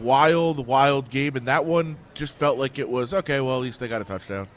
wild, 0.00 0.66
wild 0.66 1.10
game, 1.10 1.36
and 1.36 1.48
that 1.48 1.64
one 1.64 1.96
just 2.14 2.34
felt 2.34 2.58
like 2.58 2.78
it 2.78 2.88
was 2.88 3.14
okay. 3.14 3.40
Well, 3.40 3.56
at 3.56 3.62
least 3.62 3.80
they 3.80 3.88
got 3.88 4.02
a 4.02 4.04
touchdown. 4.04 4.48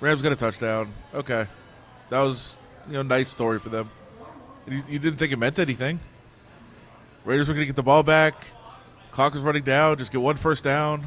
Rams 0.00 0.22
got 0.22 0.32
a 0.32 0.36
touchdown. 0.36 0.92
Okay, 1.14 1.46
that 2.10 2.20
was 2.20 2.58
you 2.86 2.94
know 2.94 3.02
nice 3.02 3.30
story 3.30 3.58
for 3.58 3.68
them. 3.68 3.90
You, 4.68 4.82
you 4.88 4.98
didn't 4.98 5.18
think 5.18 5.32
it 5.32 5.38
meant 5.38 5.58
anything. 5.58 6.00
Raiders 7.24 7.48
were 7.48 7.54
going 7.54 7.62
to 7.62 7.66
get 7.66 7.76
the 7.76 7.82
ball 7.82 8.02
back. 8.02 8.46
Clock 9.16 9.32
was 9.32 9.42
running 9.42 9.62
down. 9.62 9.96
Just 9.96 10.12
get 10.12 10.20
one 10.20 10.36
first 10.36 10.62
down. 10.62 11.06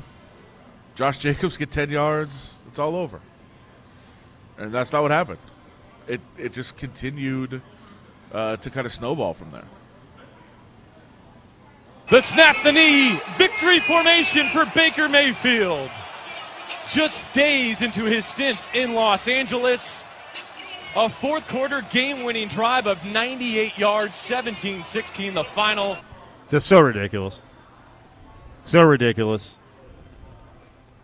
Josh 0.95 1.19
Jacobs 1.19 1.57
get 1.57 1.69
ten 1.69 1.91
yards. 1.91 2.57
It's 2.67 2.79
all 2.79 2.95
over. 2.95 3.21
And 4.57 4.71
that's 4.71 4.91
not 4.91 5.03
what 5.03 5.11
happened. 5.11 5.37
It 6.07 6.19
it 6.35 6.51
just 6.51 6.75
continued 6.75 7.61
uh, 8.33 8.55
to 8.57 8.69
kind 8.71 8.87
of 8.87 8.93
snowball 8.93 9.35
from 9.35 9.51
there. 9.51 9.67
The 12.09 12.21
snap 12.21 12.59
the 12.63 12.71
knee, 12.71 13.19
victory 13.37 13.79
formation 13.79 14.47
for 14.47 14.65
Baker 14.73 15.07
Mayfield. 15.07 15.91
Just 16.91 17.23
days 17.35 17.83
into 17.83 18.05
his 18.05 18.25
stint 18.25 18.57
in 18.73 18.95
Los 18.95 19.27
Angeles, 19.27 20.01
a 20.95 21.07
fourth 21.07 21.47
quarter 21.47 21.83
game 21.91 22.23
winning 22.23 22.47
drive 22.47 22.87
of 22.87 23.05
98 23.13 23.77
yards, 23.77 24.15
17 24.15 24.83
16, 24.83 25.35
the 25.35 25.43
final. 25.43 25.95
Just 26.49 26.65
so 26.65 26.79
ridiculous. 26.79 27.43
So 28.69 28.83
ridiculous. 28.83 29.57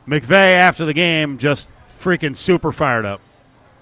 McVay 0.07 0.59
after 0.59 0.85
the 0.85 0.93
game 0.93 1.39
just 1.39 1.67
freaking 1.99 2.35
super 2.35 2.71
fired 2.71 3.05
up. 3.05 3.21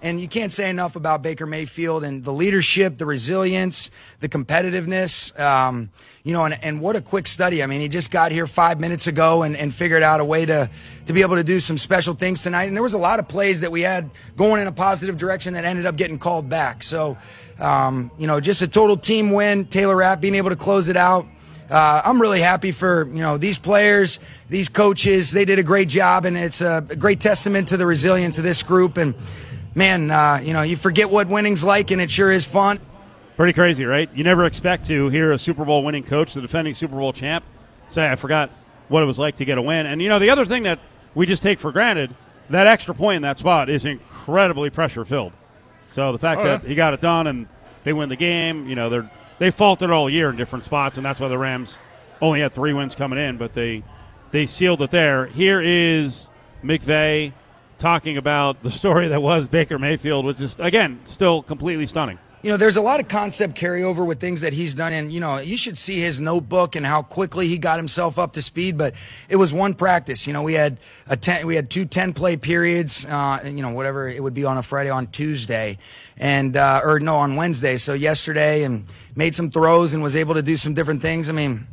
And 0.02 0.22
you 0.22 0.30
can't 0.30 0.54
say 0.54 0.70
enough 0.70 0.96
about 0.96 1.22
Baker 1.22 1.46
Mayfield 1.46 2.06
and 2.06 2.24
the 2.24 2.32
leadership, 2.32 2.98
the 2.98 3.06
resilience, 3.06 3.92
the 4.22 4.30
competitiveness. 4.30 5.38
Um, 5.38 5.90
you 6.24 6.32
know, 6.32 6.46
and, 6.46 6.58
and 6.64 6.80
what 6.80 6.96
a 6.96 7.02
quick 7.02 7.28
study. 7.28 7.62
I 7.62 7.66
mean, 7.66 7.82
he 7.82 7.90
just 7.90 8.10
got 8.10 8.32
here 8.32 8.48
five 8.48 8.80
minutes 8.80 9.08
ago 9.08 9.44
and, 9.44 9.54
and 9.58 9.76
figured 9.76 10.02
out 10.02 10.22
a 10.22 10.26
way 10.26 10.46
to, 10.46 10.70
to 11.08 11.14
be 11.14 11.22
able 11.22 11.36
to 11.36 11.44
do 11.44 11.60
some 11.60 11.78
special 11.78 12.14
things 12.14 12.42
tonight. 12.42 12.70
And 12.70 12.78
there 12.78 12.84
was 12.84 12.94
a 12.94 12.98
lot 12.98 13.20
of 13.20 13.28
plays 13.28 13.60
that 13.60 13.72
we 13.74 13.82
had 13.82 14.10
going 14.38 14.62
in 14.62 14.68
a 14.68 14.72
positive 14.72 15.18
direction 15.18 15.56
that 15.56 15.66
ended 15.66 15.86
up 15.86 15.98
getting 15.98 16.20
called 16.20 16.48
back. 16.48 16.84
So, 16.84 17.18
um, 17.60 18.12
you 18.18 18.28
know, 18.28 18.40
just 18.40 18.62
a 18.62 18.68
total 18.70 18.96
team 18.96 19.32
win. 19.32 19.66
Taylor 19.66 19.98
Rapp 19.98 20.22
being 20.22 20.36
able 20.36 20.52
to 20.52 20.56
close 20.56 20.88
it 20.88 20.96
out. 20.96 21.26
Uh, 21.70 22.02
I'm 22.06 22.22
really 22.22 22.42
happy 22.42 22.72
for 22.72 23.06
you 23.08 23.22
know 23.22 23.38
these 23.38 23.58
players, 23.60 24.20
these 24.50 24.70
coaches. 24.70 25.32
They 25.32 25.46
did 25.46 25.60
a 25.60 25.64
great 25.64 25.90
job, 25.90 26.26
and 26.26 26.38
it's 26.38 26.62
a 26.62 26.82
great 26.82 27.20
testament 27.20 27.70
to 27.70 27.78
the 27.78 27.86
resilience 27.86 28.38
of 28.38 28.44
this 28.44 28.64
group. 28.64 28.98
And 28.98 29.16
man, 29.76 30.12
uh, 30.12 30.42
you 30.44 30.54
know, 30.54 30.62
you 30.62 30.78
forget 30.78 31.10
what 31.10 31.28
winning's 31.28 31.64
like, 31.64 31.92
and 31.92 32.02
it 32.02 32.12
sure 32.12 32.32
is 32.32 32.46
fun. 32.46 32.80
Pretty 33.36 33.54
crazy, 33.54 33.86
right? 33.86 34.10
You 34.14 34.24
never 34.24 34.46
expect 34.46 34.86
to 34.86 35.10
hear 35.10 35.32
a 35.32 35.40
Super 35.40 35.66
Bowl 35.66 35.84
winning 35.84 36.04
coach, 36.04 36.34
the 36.34 36.42
defending 36.42 36.76
Super 36.76 36.96
Bowl 36.96 37.14
champ, 37.14 37.44
say, 37.88 38.12
I 38.12 38.16
forgot 38.16 38.52
what 38.90 39.02
it 39.02 39.08
was 39.08 39.18
like 39.18 39.38
to 39.38 39.46
get 39.46 39.58
a 39.58 39.62
win. 39.62 39.88
And, 39.88 40.02
you 40.04 40.10
know, 40.10 40.20
the 40.20 40.30
other 40.30 40.46
thing 40.46 40.64
that 40.64 40.80
we 41.16 41.26
just 41.26 41.42
take 41.42 41.58
for 41.58 41.72
granted, 41.72 42.14
that 42.52 42.68
extra 42.68 42.94
point 42.94 43.16
in 43.16 43.22
that 43.24 43.40
spot 43.40 43.70
is 43.70 43.86
incredibly 43.86 44.70
pressure 44.70 45.04
filled. 45.04 45.34
So 45.90 46.12
the 46.12 46.20
fact 46.20 46.42
Oh, 46.42 46.44
that 46.44 46.64
he 46.64 46.76
got 46.76 46.94
it 46.94 47.02
done 47.02 47.26
and 47.26 47.48
they 47.86 47.94
win 47.94 48.10
the 48.10 48.16
game, 48.16 48.70
you 48.70 48.76
know, 48.76 48.90
they're 48.90 49.10
they 49.40 49.52
faltered 49.52 49.92
all 49.92 50.10
year 50.10 50.30
in 50.30 50.36
different 50.36 50.64
spots, 50.64 50.98
and 50.98 51.06
that's 51.06 51.20
why 51.20 51.28
the 51.28 51.38
Rams 51.38 51.80
only 52.22 52.40
had 52.42 52.54
three 52.54 52.74
wins 52.74 52.96
coming 52.96 53.20
in, 53.20 53.38
but 53.38 53.54
they 53.54 53.84
they 54.32 54.46
sealed 54.46 54.82
it 54.82 54.92
there. 54.92 55.28
Here 55.28 55.62
is 55.62 56.30
McVay 56.64 57.34
talking 57.78 58.18
about 58.18 58.64
the 58.64 58.72
story 58.72 59.08
that 59.10 59.22
was 59.22 59.48
Baker 59.48 59.78
Mayfield, 59.78 60.26
which 60.26 60.42
is 60.42 60.58
again 60.60 61.00
still 61.06 61.44
completely 61.44 61.86
stunning. 61.86 62.20
You 62.44 62.52
know, 62.52 62.58
there's 62.58 62.76
a 62.76 62.82
lot 62.82 63.00
of 63.00 63.08
concept 63.08 63.56
carryover 63.56 64.06
with 64.06 64.20
things 64.20 64.42
that 64.42 64.52
he's 64.52 64.76
done, 64.76 64.92
and 64.92 65.14
you 65.14 65.22
know, 65.22 65.38
you 65.38 65.56
should 65.56 65.78
see 65.78 66.02
his 66.02 66.20
notebook 66.20 66.76
and 66.76 66.86
how 66.86 67.02
quickly 67.02 67.48
he 67.48 67.58
got 67.58 67.80
himself 67.80 68.20
up 68.20 68.34
to 68.34 68.42
speed. 68.42 68.78
But 68.78 68.96
it 69.30 69.38
was 69.38 69.54
one 69.54 69.74
practice. 69.74 70.28
You 70.28 70.34
know, 70.34 70.44
we 70.44 70.52
had 70.52 70.78
a 71.08 71.16
ten, 71.16 71.48
we 71.48 71.56
had 71.56 71.70
two 71.70 71.86
10 71.86 72.12
play 72.12 72.36
periods. 72.36 73.06
Uh, 73.06 73.40
you 73.46 73.62
know, 73.62 73.70
whatever 73.70 74.10
it 74.10 74.22
would 74.22 74.34
be 74.34 74.44
on 74.44 74.58
a 74.58 74.64
Friday, 74.64 74.90
on 74.90 75.08
Tuesday, 75.08 75.78
and 76.18 76.58
uh, 76.58 76.82
or 76.84 77.00
no, 77.00 77.16
on 77.16 77.38
Wednesday. 77.38 77.78
So 77.78 77.94
yesterday, 77.94 78.64
and 78.64 78.88
made 79.16 79.36
some 79.36 79.50
throws 79.50 79.94
and 79.94 80.04
was 80.04 80.18
able 80.18 80.34
to 80.34 80.44
do 80.44 80.58
some 80.58 80.74
different 80.74 81.02
things. 81.02 81.30
I 81.30 81.32
mean. 81.32 81.68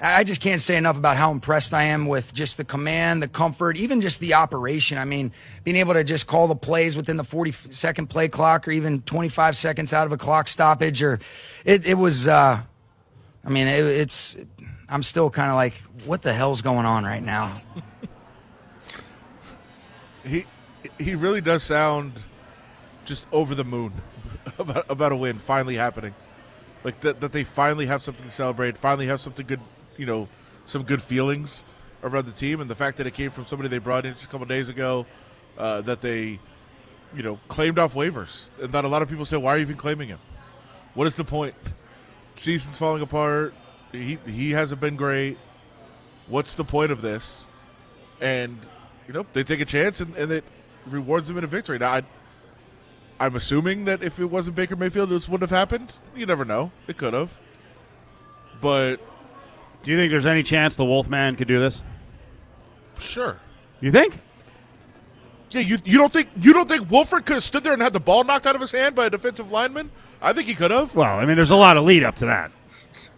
I 0.00 0.22
just 0.22 0.40
can't 0.40 0.60
say 0.60 0.76
enough 0.76 0.96
about 0.96 1.16
how 1.16 1.32
impressed 1.32 1.74
I 1.74 1.84
am 1.84 2.06
with 2.06 2.32
just 2.32 2.56
the 2.56 2.64
command, 2.64 3.20
the 3.20 3.28
comfort, 3.28 3.76
even 3.76 4.00
just 4.00 4.20
the 4.20 4.34
operation. 4.34 4.96
I 4.96 5.04
mean, 5.04 5.32
being 5.64 5.76
able 5.76 5.94
to 5.94 6.04
just 6.04 6.28
call 6.28 6.46
the 6.46 6.54
plays 6.54 6.96
within 6.96 7.16
the 7.16 7.24
40 7.24 7.50
second 7.50 8.08
play 8.08 8.28
clock 8.28 8.68
or 8.68 8.70
even 8.70 9.02
25 9.02 9.56
seconds 9.56 9.92
out 9.92 10.06
of 10.06 10.12
a 10.12 10.16
clock 10.16 10.46
stoppage 10.46 11.02
or 11.02 11.18
it, 11.64 11.84
it 11.84 11.94
was, 11.94 12.28
uh, 12.28 12.60
I 13.44 13.48
mean, 13.48 13.66
it, 13.66 13.84
it's, 13.84 14.36
I'm 14.88 15.02
still 15.02 15.30
kind 15.30 15.50
of 15.50 15.56
like, 15.56 15.74
what 16.04 16.22
the 16.22 16.32
hell's 16.32 16.62
going 16.62 16.86
on 16.86 17.04
right 17.04 17.22
now? 17.22 17.60
he 20.24 20.44
he 20.98 21.14
really 21.14 21.40
does 21.40 21.62
sound 21.62 22.12
just 23.04 23.26
over 23.32 23.54
the 23.54 23.64
moon 23.64 23.92
about, 24.58 24.90
about 24.90 25.12
a 25.12 25.16
win 25.16 25.38
finally 25.38 25.76
happening. 25.76 26.14
Like 26.84 27.00
that, 27.00 27.20
that 27.20 27.32
they 27.32 27.44
finally 27.44 27.86
have 27.86 28.02
something 28.02 28.24
to 28.24 28.30
celebrate, 28.30 28.78
finally 28.78 29.06
have 29.08 29.20
something 29.20 29.46
good, 29.46 29.60
you 29.98 30.06
know, 30.06 30.28
some 30.64 30.82
good 30.84 31.02
feelings 31.02 31.64
around 32.02 32.24
the 32.26 32.32
team, 32.32 32.60
and 32.60 32.70
the 32.70 32.74
fact 32.74 32.96
that 32.98 33.06
it 33.06 33.12
came 33.12 33.30
from 33.30 33.44
somebody 33.44 33.68
they 33.68 33.78
brought 33.78 34.06
in 34.06 34.12
just 34.12 34.24
a 34.24 34.28
couple 34.28 34.46
days 34.46 34.68
ago, 34.68 35.04
uh, 35.58 35.82
that 35.82 36.00
they, 36.00 36.38
you 37.14 37.22
know, 37.22 37.38
claimed 37.48 37.78
off 37.78 37.94
waivers, 37.94 38.50
and 38.62 38.72
that 38.72 38.84
a 38.84 38.88
lot 38.88 39.02
of 39.02 39.08
people 39.08 39.24
say, 39.24 39.36
why 39.36 39.54
are 39.54 39.56
you 39.56 39.62
even 39.62 39.76
claiming 39.76 40.08
him? 40.08 40.20
What 40.94 41.06
is 41.06 41.16
the 41.16 41.24
point? 41.24 41.54
Season's 42.34 42.78
falling 42.78 43.02
apart. 43.02 43.52
He 43.92 44.18
he 44.26 44.50
hasn't 44.52 44.80
been 44.80 44.96
great. 44.96 45.38
What's 46.26 46.54
the 46.54 46.64
point 46.64 46.92
of 46.92 47.02
this? 47.02 47.46
And 48.20 48.58
you 49.06 49.14
know 49.14 49.26
they 49.32 49.42
take 49.42 49.60
a 49.60 49.64
chance 49.64 50.00
and, 50.00 50.14
and 50.16 50.30
it 50.30 50.44
rewards 50.86 51.28
them 51.28 51.38
in 51.38 51.44
a 51.44 51.48
victory. 51.48 51.78
Now, 51.78 51.94
I, 51.94 52.02
I'm 53.20 53.34
assuming 53.36 53.84
that 53.86 54.02
if 54.02 54.18
it 54.18 54.26
wasn't 54.26 54.56
Baker 54.56 54.76
Mayfield, 54.76 55.10
this 55.10 55.28
wouldn't 55.28 55.50
have 55.50 55.56
happened. 55.56 55.92
You 56.14 56.26
never 56.26 56.44
know; 56.44 56.70
it 56.86 56.96
could 56.96 57.14
have. 57.14 57.38
But 58.60 59.00
Do 59.88 59.92
you 59.92 59.98
think 59.98 60.10
there's 60.10 60.26
any 60.26 60.42
chance 60.42 60.76
the 60.76 60.84
Wolfman 60.84 61.34
could 61.36 61.48
do 61.48 61.58
this? 61.58 61.82
sure, 62.98 63.40
You 63.80 63.90
think? 63.90 64.20
yeah. 65.50 65.62
You 65.62 65.78
you 65.82 65.96
don't 65.96 66.12
think 66.12 66.28
you 66.38 66.52
don't 66.52 66.68
think 66.68 66.90
Wolford 66.90 67.24
could 67.24 67.36
have 67.36 67.42
stood 67.42 67.64
there 67.64 67.72
and 67.72 67.80
had 67.80 67.94
the 67.94 68.00
ball 68.00 68.22
knocked 68.22 68.46
out 68.46 68.54
of 68.54 68.60
his 68.60 68.70
hand 68.72 68.94
by 68.94 69.06
a 69.06 69.10
defensive 69.10 69.50
lineman? 69.50 69.90
I 70.20 70.34
think 70.34 70.46
he 70.46 70.54
could 70.54 70.70
have. 70.70 70.94
Well, 70.94 71.18
I 71.18 71.24
mean, 71.24 71.36
there's 71.36 71.48
a 71.52 71.56
lot 71.56 71.78
of 71.78 71.84
lead 71.84 72.04
up 72.04 72.16
to 72.16 72.26
that. 72.26 72.52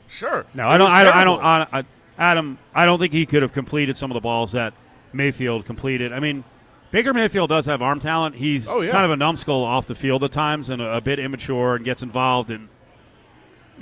Sure. 0.06 0.46
No, 0.54 0.68
I 0.68 0.78
don't. 0.78 0.90
I 0.92 1.02
don't. 1.24 1.42
I 1.42 1.59
don't. 1.59 1.74
I, 1.74 1.85
Adam, 2.18 2.56
I 2.72 2.87
don't 2.87 3.00
think 3.00 3.12
he 3.14 3.26
could 3.26 3.42
have 3.42 3.52
completed 3.52 3.96
some 3.96 4.12
of 4.12 4.14
the 4.14 4.20
balls 4.20 4.52
that 4.52 4.72
Mayfield 5.12 5.66
completed. 5.66 6.12
I 6.12 6.20
mean, 6.20 6.44
Baker 6.92 7.12
Mayfield 7.12 7.48
does 7.48 7.66
have 7.66 7.83
arm 7.83 7.98
talent. 7.98 8.37
He's 8.37 8.68
Oh, 8.68 8.80
yeah. 8.80 8.92
kind 8.92 9.04
of 9.04 9.11
a 9.11 9.16
numbskull 9.16 9.64
off 9.64 9.88
the 9.88 9.96
field 9.96 10.22
at 10.22 10.30
times 10.30 10.70
and 10.70 10.80
a, 10.80 10.98
a 10.98 11.00
bit 11.00 11.18
immature 11.18 11.74
and 11.74 11.85
gets 11.85 12.04
involved 12.04 12.48
in, 12.48 12.68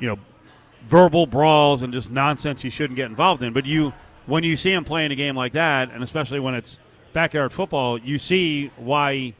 you 0.01 0.07
know, 0.09 0.18
verbal 0.88 1.27
brawls 1.27 1.83
and 1.83 1.92
just 1.92 2.11
nonsense 2.11 2.64
you 2.64 2.70
shouldn't 2.70 2.96
get 2.96 3.07
involved 3.07 3.42
in. 3.42 3.53
But 3.53 3.66
you, 3.66 3.92
when 4.27 4.42
you 4.42 4.57
see 4.57 4.72
him 4.72 4.85
playing 4.85 5.12
a 5.12 5.14
game 5.14 5.37
like 5.37 5.53
that, 5.53 5.90
and 5.90 6.03
especially 6.03 6.40
when 6.40 6.55
it's 6.55 6.81
backyard 7.12 7.53
football, 7.53 7.98
you 7.98 8.18
see 8.18 8.70
why 8.77 9.35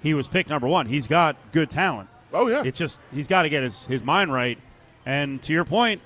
he 0.00 0.14
was 0.14 0.28
picked 0.28 0.48
number 0.48 0.68
one. 0.68 0.86
He's 0.86 1.08
got 1.08 1.36
good 1.52 1.70
talent. 1.70 2.08
Oh 2.32 2.48
yeah. 2.48 2.62
It's 2.64 2.78
just 2.78 2.98
he's 3.12 3.28
got 3.28 3.42
to 3.42 3.48
get 3.48 3.62
his, 3.62 3.84
his 3.86 4.02
mind 4.02 4.32
right. 4.32 4.58
And 5.04 5.42
to 5.42 5.52
your 5.52 5.64
point, 5.64 6.00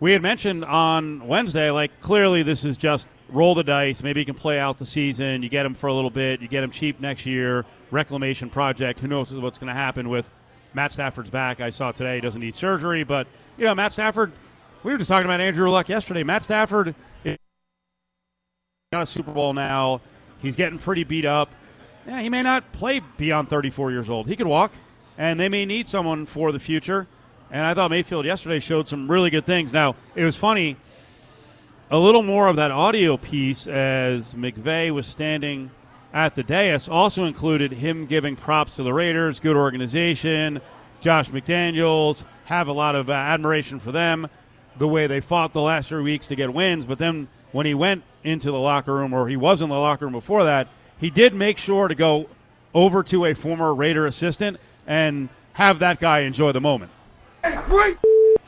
we 0.00 0.12
had 0.12 0.20
mentioned 0.20 0.64
on 0.64 1.26
Wednesday, 1.26 1.70
like 1.70 2.00
clearly 2.00 2.42
this 2.42 2.64
is 2.64 2.76
just 2.76 3.08
roll 3.28 3.54
the 3.54 3.64
dice. 3.64 4.02
Maybe 4.02 4.20
you 4.20 4.26
can 4.26 4.34
play 4.34 4.58
out 4.58 4.78
the 4.78 4.86
season. 4.86 5.42
You 5.42 5.48
get 5.48 5.64
him 5.64 5.74
for 5.74 5.86
a 5.86 5.94
little 5.94 6.10
bit. 6.10 6.40
You 6.40 6.48
get 6.48 6.64
him 6.64 6.70
cheap 6.70 7.00
next 7.00 7.24
year. 7.24 7.64
Reclamation 7.90 8.50
project. 8.50 9.00
Who 9.00 9.06
knows 9.06 9.32
what's 9.32 9.58
going 9.58 9.68
to 9.68 9.74
happen 9.74 10.08
with 10.08 10.30
Matt 10.74 10.92
Stafford's 10.92 11.30
back? 11.30 11.60
I 11.60 11.70
saw 11.70 11.92
today 11.92 12.16
he 12.16 12.20
doesn't 12.20 12.40
need 12.40 12.56
surgery, 12.56 13.04
but 13.04 13.26
you 13.56 13.64
know 13.64 13.74
Matt 13.74 13.92
Stafford. 13.92 14.32
We 14.82 14.92
were 14.92 14.98
just 14.98 15.08
talking 15.08 15.24
about 15.24 15.40
Andrew 15.40 15.68
Luck 15.68 15.88
yesterday. 15.88 16.22
Matt 16.22 16.44
Stafford 16.44 16.94
got 18.92 19.02
a 19.02 19.06
Super 19.06 19.32
Bowl 19.32 19.52
now. 19.52 20.00
He's 20.38 20.56
getting 20.56 20.78
pretty 20.78 21.04
beat 21.04 21.24
up. 21.24 21.50
Yeah, 22.06 22.20
he 22.20 22.30
may 22.30 22.42
not 22.42 22.72
play 22.72 23.00
beyond 23.18 23.50
34 23.50 23.90
years 23.90 24.08
old. 24.08 24.28
He 24.28 24.36
could 24.36 24.46
walk, 24.46 24.72
and 25.18 25.38
they 25.38 25.48
may 25.48 25.66
need 25.66 25.88
someone 25.88 26.24
for 26.24 26.52
the 26.52 26.58
future. 26.58 27.06
And 27.50 27.66
I 27.66 27.74
thought 27.74 27.90
Mayfield 27.90 28.24
yesterday 28.24 28.60
showed 28.60 28.88
some 28.88 29.10
really 29.10 29.30
good 29.30 29.44
things. 29.44 29.72
Now, 29.72 29.96
it 30.14 30.24
was 30.24 30.36
funny, 30.36 30.76
a 31.90 31.98
little 31.98 32.22
more 32.22 32.46
of 32.46 32.56
that 32.56 32.70
audio 32.70 33.16
piece 33.16 33.66
as 33.66 34.34
McVay 34.34 34.90
was 34.90 35.06
standing 35.06 35.70
at 36.18 36.34
the 36.34 36.42
dais 36.42 36.88
also 36.88 37.24
included 37.24 37.70
him 37.70 38.04
giving 38.04 38.34
props 38.34 38.74
to 38.74 38.82
the 38.82 38.92
Raiders, 38.92 39.38
good 39.38 39.56
organization, 39.56 40.60
Josh 41.00 41.30
McDaniels, 41.30 42.24
have 42.46 42.66
a 42.66 42.72
lot 42.72 42.96
of 42.96 43.08
uh, 43.08 43.12
admiration 43.12 43.78
for 43.78 43.92
them, 43.92 44.28
the 44.78 44.88
way 44.88 45.06
they 45.06 45.20
fought 45.20 45.52
the 45.52 45.62
last 45.62 45.90
three 45.90 46.02
weeks 46.02 46.26
to 46.26 46.34
get 46.34 46.52
wins. 46.52 46.86
But 46.86 46.98
then 46.98 47.28
when 47.52 47.66
he 47.66 47.74
went 47.74 48.02
into 48.24 48.50
the 48.50 48.58
locker 48.58 48.94
room, 48.94 49.14
or 49.14 49.28
he 49.28 49.36
was 49.36 49.60
in 49.60 49.68
the 49.68 49.78
locker 49.78 50.06
room 50.06 50.12
before 50.12 50.42
that, 50.42 50.66
he 50.98 51.08
did 51.08 51.34
make 51.34 51.56
sure 51.56 51.86
to 51.86 51.94
go 51.94 52.28
over 52.74 53.04
to 53.04 53.26
a 53.26 53.34
former 53.34 53.72
Raider 53.72 54.04
assistant 54.08 54.58
and 54.88 55.28
have 55.52 55.78
that 55.78 56.00
guy 56.00 56.20
enjoy 56.20 56.50
the 56.50 56.60
moment. 56.60 56.90
Great 57.66 57.96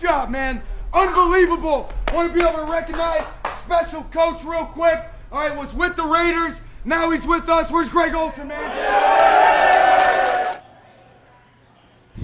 job, 0.01 0.29
man. 0.29 0.61
Unbelievable. 0.93 1.89
Want 2.13 2.33
to 2.33 2.35
be 2.37 2.45
able 2.45 2.67
to 2.67 2.73
recognize 2.73 3.25
special 3.61 4.03
coach 4.05 4.43
real 4.43 4.65
quick. 4.65 4.99
All 5.31 5.49
right, 5.49 5.57
was 5.57 5.73
with 5.73 5.95
the 5.95 6.03
Raiders. 6.03 6.63
Now 6.85 7.11
he's 7.11 7.27
with 7.27 7.49
us. 7.49 7.71
Where's 7.71 7.89
Greg 7.89 8.15
Olson, 8.15 8.49
man? 8.49 10.61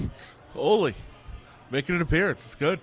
Holy, 0.53 0.95
making 1.69 1.95
an 1.95 2.01
appearance. 2.01 2.45
It's 2.45 2.55
good. 2.55 2.79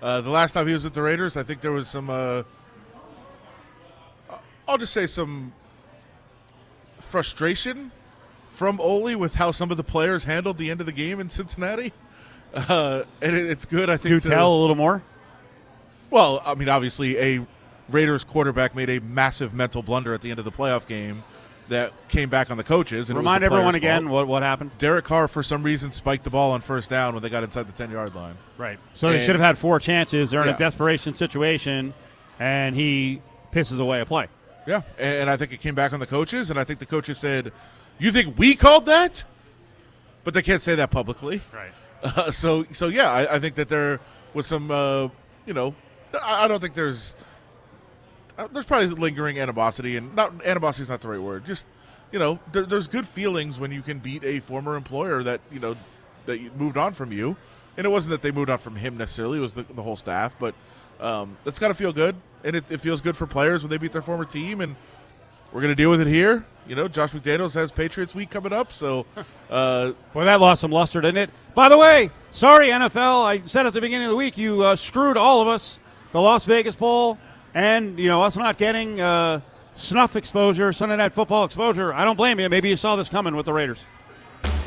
Uh, 0.00 0.22
the 0.22 0.30
last 0.30 0.52
time 0.52 0.66
he 0.66 0.72
was 0.72 0.84
with 0.84 0.94
the 0.94 1.02
Raiders, 1.02 1.36
I 1.36 1.42
think 1.42 1.60
there 1.60 1.72
was 1.72 1.88
some. 1.88 2.08
Uh, 2.08 2.42
I'll 4.66 4.78
just 4.78 4.94
say 4.94 5.06
some 5.06 5.52
frustration 6.98 7.90
from 8.48 8.80
Ole 8.80 9.16
with 9.16 9.34
how 9.34 9.50
some 9.50 9.70
of 9.70 9.76
the 9.76 9.84
players 9.84 10.24
handled 10.24 10.56
the 10.56 10.70
end 10.70 10.80
of 10.80 10.86
the 10.86 10.92
game 10.92 11.20
in 11.20 11.28
Cincinnati. 11.28 11.92
Uh, 12.54 13.04
and 13.20 13.36
it, 13.36 13.46
it's 13.46 13.64
good, 13.64 13.90
I 13.90 13.96
think. 13.96 14.22
To 14.22 14.28
to 14.28 14.34
tell 14.34 14.54
a 14.54 14.60
little 14.60 14.76
more? 14.76 15.02
Well, 16.10 16.42
I 16.44 16.54
mean, 16.54 16.68
obviously, 16.68 17.18
a 17.18 17.46
Raiders 17.90 18.24
quarterback 18.24 18.74
made 18.74 18.90
a 18.90 19.00
massive 19.00 19.54
mental 19.54 19.82
blunder 19.82 20.14
at 20.14 20.20
the 20.20 20.30
end 20.30 20.38
of 20.38 20.44
the 20.44 20.50
playoff 20.52 20.86
game 20.86 21.22
that 21.68 21.92
came 22.08 22.28
back 22.28 22.50
on 22.50 22.56
the 22.56 22.64
coaches. 22.64 23.10
And 23.10 23.16
Remind 23.16 23.42
the 23.42 23.46
everyone 23.46 23.74
again 23.76 24.02
fault. 24.04 24.12
what, 24.12 24.26
what 24.26 24.42
happened. 24.42 24.72
Derek 24.78 25.04
Carr, 25.04 25.28
for 25.28 25.42
some 25.42 25.62
reason, 25.62 25.92
spiked 25.92 26.24
the 26.24 26.30
ball 26.30 26.50
on 26.52 26.60
first 26.60 26.90
down 26.90 27.14
when 27.14 27.22
they 27.22 27.28
got 27.30 27.44
inside 27.44 27.66
the 27.68 27.72
10 27.72 27.90
yard 27.90 28.14
line. 28.14 28.36
Right. 28.58 28.78
So 28.94 29.10
they 29.10 29.24
should 29.24 29.36
have 29.36 29.44
had 29.44 29.56
four 29.56 29.78
chances. 29.78 30.30
They're 30.30 30.42
in 30.42 30.48
Yeah. 30.48 30.54
a 30.56 30.58
desperation 30.58 31.14
situation, 31.14 31.94
and 32.40 32.74
he 32.74 33.22
pisses 33.52 33.78
away 33.78 34.00
a 34.00 34.06
play. 34.06 34.26
Yeah, 34.66 34.82
and 34.98 35.30
I 35.30 35.36
think 35.36 35.52
it 35.52 35.60
came 35.60 35.74
back 35.74 35.92
on 35.92 36.00
the 36.00 36.06
coaches, 36.06 36.50
and 36.50 36.58
I 36.58 36.64
think 36.64 36.80
the 36.80 36.86
coaches 36.86 37.18
said, 37.18 37.50
"You 37.98 38.12
think 38.12 38.38
we 38.38 38.54
called 38.54 38.86
that?" 38.86 39.24
But 40.22 40.34
they 40.34 40.42
can't 40.42 40.60
say 40.60 40.74
that 40.74 40.90
publicly, 40.90 41.40
right? 41.52 41.70
Uh, 42.02 42.30
so, 42.30 42.64
so 42.72 42.88
yeah, 42.88 43.10
I, 43.10 43.36
I 43.36 43.38
think 43.38 43.56
that 43.56 43.68
there 43.68 44.00
was 44.32 44.46
some, 44.46 44.70
uh, 44.70 45.08
you 45.44 45.52
know, 45.52 45.74
I, 46.22 46.44
I 46.44 46.48
don't 46.48 46.58
think 46.60 46.72
there's 46.74 47.14
there's 48.48 48.66
probably 48.66 48.88
lingering 48.88 49.38
animosity, 49.38 49.96
and 49.96 50.14
not 50.14 50.44
animosity 50.44 50.82
is 50.82 50.90
not 50.90 51.00
the 51.00 51.08
right 51.08 51.20
word. 51.20 51.44
Just 51.44 51.66
you 52.12 52.18
know, 52.18 52.38
there, 52.52 52.64
there's 52.64 52.88
good 52.88 53.06
feelings 53.06 53.60
when 53.60 53.70
you 53.70 53.82
can 53.82 53.98
beat 53.98 54.24
a 54.24 54.40
former 54.40 54.76
employer 54.76 55.22
that 55.22 55.40
you 55.52 55.60
know 55.60 55.76
that 56.26 56.40
you- 56.40 56.50
moved 56.56 56.76
on 56.76 56.92
from 56.92 57.12
you, 57.12 57.36
and 57.76 57.86
it 57.86 57.90
wasn't 57.90 58.10
that 58.10 58.22
they 58.22 58.30
moved 58.30 58.50
on 58.50 58.58
from 58.58 58.76
him 58.76 58.96
necessarily; 58.96 59.38
it 59.38 59.42
was 59.42 59.54
the, 59.54 59.62
the 59.62 59.82
whole 59.82 59.96
staff. 59.96 60.34
But 60.38 60.54
um, 61.00 61.36
it's 61.44 61.58
got 61.58 61.68
to 61.68 61.74
feel 61.74 61.92
good, 61.92 62.16
and 62.44 62.56
it, 62.56 62.70
it 62.70 62.78
feels 62.78 63.00
good 63.00 63.16
for 63.16 63.26
players 63.26 63.62
when 63.62 63.70
they 63.70 63.78
beat 63.78 63.92
their 63.92 64.02
former 64.02 64.24
team, 64.24 64.60
and 64.60 64.76
we're 65.52 65.60
going 65.60 65.72
to 65.72 65.80
deal 65.80 65.90
with 65.90 66.00
it 66.00 66.06
here. 66.06 66.44
You 66.68 66.76
know, 66.76 66.86
Josh 66.88 67.12
McDaniels 67.12 67.54
has 67.54 67.72
Patriots 67.72 68.14
week 68.14 68.30
coming 68.30 68.52
up, 68.52 68.72
so 68.72 69.06
uh, 69.50 69.92
Boy, 70.12 70.24
that 70.24 70.40
lost 70.40 70.60
some 70.60 70.70
luster, 70.70 71.00
didn't 71.00 71.18
it? 71.18 71.30
By 71.54 71.68
the 71.68 71.78
way, 71.78 72.10
sorry, 72.30 72.68
NFL. 72.68 73.24
I 73.24 73.38
said 73.38 73.66
at 73.66 73.72
the 73.72 73.80
beginning 73.80 74.06
of 74.06 74.10
the 74.10 74.16
week 74.16 74.38
you 74.38 74.62
uh, 74.62 74.76
screwed 74.76 75.16
all 75.16 75.40
of 75.40 75.48
us. 75.48 75.80
The 76.12 76.20
Las 76.20 76.44
Vegas 76.44 76.74
Bowl, 76.74 77.18
and 77.54 77.98
you 77.98 78.08
know 78.08 78.22
us 78.22 78.36
not 78.36 78.58
getting 78.58 79.00
uh, 79.00 79.40
snuff 79.74 80.16
exposure, 80.16 80.72
Sunday 80.72 80.96
Night 80.96 81.12
Football 81.12 81.44
exposure. 81.44 81.92
I 81.92 82.04
don't 82.04 82.16
blame 82.16 82.40
you. 82.40 82.48
Maybe 82.48 82.68
you 82.68 82.76
saw 82.76 82.96
this 82.96 83.08
coming 83.08 83.36
with 83.36 83.46
the 83.46 83.52
Raiders. 83.52 83.84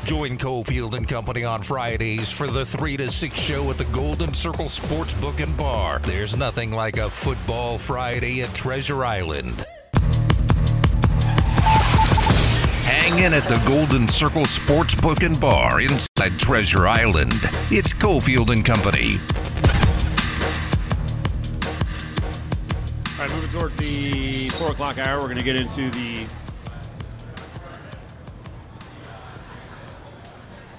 Join 0.04 0.36
Cofield 0.36 0.94
and 0.94 1.08
Company 1.08 1.44
on 1.44 1.62
Fridays 1.62 2.30
for 2.30 2.46
the 2.46 2.64
3 2.66 2.98
to 2.98 3.10
6 3.10 3.40
show 3.40 3.70
at 3.70 3.78
the 3.78 3.86
Golden 3.86 4.34
Circle 4.34 4.66
Sportsbook 4.66 5.42
and 5.42 5.56
Bar. 5.56 6.00
There's 6.00 6.36
nothing 6.36 6.72
like 6.72 6.98
a 6.98 7.08
football 7.08 7.78
Friday 7.78 8.42
at 8.42 8.54
Treasure 8.54 9.02
Island. 9.02 9.64
Hang 12.84 13.18
in 13.24 13.32
at 13.32 13.48
the 13.48 13.60
Golden 13.66 14.06
Circle 14.06 14.44
Sportsbook 14.44 15.24
and 15.24 15.40
Bar 15.40 15.80
inside 15.80 16.38
Treasure 16.38 16.86
Island. 16.86 17.32
It's 17.70 17.94
Cofield 17.94 18.50
and 18.50 18.62
Company. 18.62 19.12
All 23.24 23.30
right, 23.30 23.36
moving 23.36 23.58
toward 23.58 23.72
the 23.78 24.50
four 24.50 24.70
o'clock 24.72 24.98
hour, 24.98 25.16
we're 25.16 25.28
going 25.28 25.38
to 25.38 25.42
get 25.42 25.58
into 25.58 25.88
the 25.92 26.26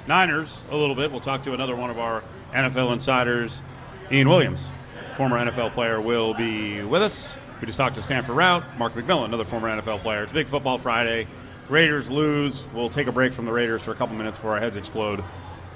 Niners 0.05 0.63
a 0.69 0.77
little 0.77 0.93
bit. 0.93 1.09
We'll 1.09 1.21
talk 1.21 1.41
to 1.41 1.53
another 1.53 1.75
one 1.75 1.89
of 1.89 1.97
our 1.97 2.23
NFL 2.53 2.93
insiders, 2.93 3.63
Ian 4.11 4.29
Williams, 4.29 4.69
former 5.17 5.37
NFL 5.37 5.71
player, 5.71 5.99
will 5.99 6.35
be 6.35 6.83
with 6.83 7.01
us. 7.01 7.39
We 7.59 7.65
just 7.65 7.79
talked 7.79 7.95
to 7.95 8.01
Stanford 8.03 8.35
Routt, 8.35 8.77
Mark 8.77 8.93
McMillan, 8.93 9.25
another 9.25 9.43
former 9.43 9.67
NFL 9.67 10.01
player. 10.01 10.21
It's 10.21 10.31
Big 10.31 10.45
Football 10.45 10.77
Friday. 10.77 11.25
Raiders 11.67 12.11
lose. 12.11 12.63
We'll 12.75 12.91
take 12.91 13.07
a 13.07 13.11
break 13.11 13.33
from 13.33 13.45
the 13.45 13.53
Raiders 13.53 13.81
for 13.81 13.89
a 13.89 13.95
couple 13.95 14.15
minutes 14.15 14.37
before 14.37 14.51
our 14.51 14.59
heads 14.59 14.75
explode. 14.75 15.23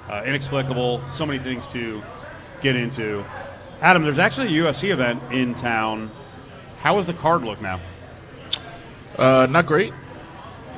Uh, 0.08 0.22
inexplicable. 0.24 1.02
So 1.10 1.26
many 1.26 1.40
things 1.40 1.66
to 1.72 2.00
get 2.60 2.76
into. 2.76 3.24
Adam, 3.80 4.04
there's 4.04 4.18
actually 4.18 4.56
a 4.56 4.62
UFC 4.62 4.90
event 4.90 5.20
in 5.32 5.56
town. 5.56 6.12
How 6.80 6.94
does 6.96 7.06
the 7.06 7.14
card 7.14 7.42
look 7.42 7.60
now? 7.60 7.80
Uh, 9.18 9.46
not 9.50 9.66
great. 9.66 9.92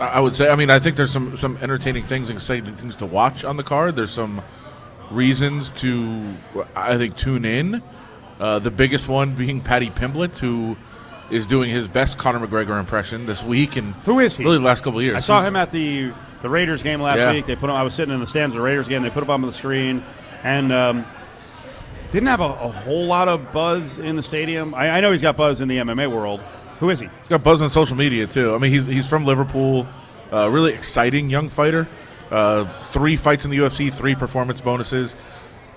I 0.01 0.07
I 0.07 0.21
would 0.21 0.35
say. 0.35 0.51
I 0.51 0.57
mean, 0.57 0.71
I 0.71 0.79
think 0.79 0.97
there's 0.97 1.11
some 1.13 1.37
some 1.37 1.57
entertaining 1.63 2.03
things 2.03 2.31
and 2.31 2.37
exciting 2.39 2.75
things 2.75 2.97
to 2.97 3.07
watch 3.07 3.45
on 3.45 3.57
the 3.57 3.63
card. 3.63 3.97
There's 3.97 4.11
some 4.11 4.43
reasons 5.11 5.71
to, 5.83 6.23
I 6.75 6.97
think, 6.97 7.17
tune 7.17 7.45
in. 7.45 7.83
Uh, 8.41 8.59
the 8.59 8.71
biggest 8.71 9.09
one 9.09 9.35
being 9.35 9.61
Paddy 9.61 9.91
Pimblett, 9.91 10.39
who 10.39 10.77
is 11.31 11.47
doing 11.47 11.71
his 11.71 11.87
best 11.87 12.19
Conor 12.19 12.45
McGregor 12.47 12.79
impression 12.81 13.27
this 13.27 13.43
week, 13.43 13.77
and 13.77 13.95
who 14.05 14.19
is 14.21 14.37
he? 14.37 14.45
Really, 14.45 14.59
the 14.59 14.65
last 14.65 14.83
couple 14.83 14.99
of 14.99 15.05
years. 15.05 15.17
I 15.17 15.21
saw 15.21 15.37
He's- 15.39 15.49
him 15.49 15.57
at 15.57 15.71
the 15.71 16.13
the 16.43 16.49
Raiders 16.51 16.83
game 16.83 17.01
last 17.01 17.19
Yeah. 17.19 17.33
week. 17.33 17.47
They 17.47 17.55
put 17.55 17.71
him. 17.71 17.77
I 17.77 17.85
was 17.85 17.95
sitting 17.95 18.13
in 18.13 18.19
the 18.19 18.27
stands 18.27 18.55
of 18.57 18.59
the 18.59 18.65
Raiders 18.65 18.89
game. 18.89 19.03
They 19.03 19.11
put 19.11 19.23
him 19.23 19.31
up 19.31 19.35
on 19.35 19.43
the 19.43 19.53
screen, 19.53 20.03
and 20.43 20.73
um, 20.73 21.05
didn't 22.13 22.29
have 22.29 22.41
a, 22.41 22.45
a 22.45 22.69
whole 22.69 23.07
lot 23.07 23.27
of 23.27 23.53
buzz 23.53 23.99
in 23.99 24.17
the 24.17 24.23
stadium. 24.23 24.75
I, 24.75 24.91
I 24.91 25.01
know 25.01 25.11
he's 25.11 25.23
got 25.23 25.37
buzz 25.37 25.63
in 25.63 25.69
the 25.69 25.79
MMA 25.79 26.09
world. 26.09 26.41
Who 26.79 26.91
is 26.91 27.01
he? 27.01 27.07
He's 27.07 27.29
got 27.29 27.43
buzz 27.43 27.63
on 27.63 27.71
social 27.71 27.97
media 27.97 28.27
too. 28.27 28.55
I 28.55 28.59
mean, 28.59 28.71
he's 28.71 28.87
he's 28.87 29.09
from 29.09 29.25
Liverpool. 29.25 29.89
Uh, 30.31 30.49
really 30.51 30.73
exciting 30.73 31.31
young 31.31 31.49
fighter. 31.49 31.89
Uh, 32.31 32.65
three 32.81 33.17
fights 33.17 33.45
in 33.45 33.51
the 33.51 33.59
UFC, 33.59 33.93
three 33.93 34.15
performance 34.15 34.61
bonuses. 34.61 35.17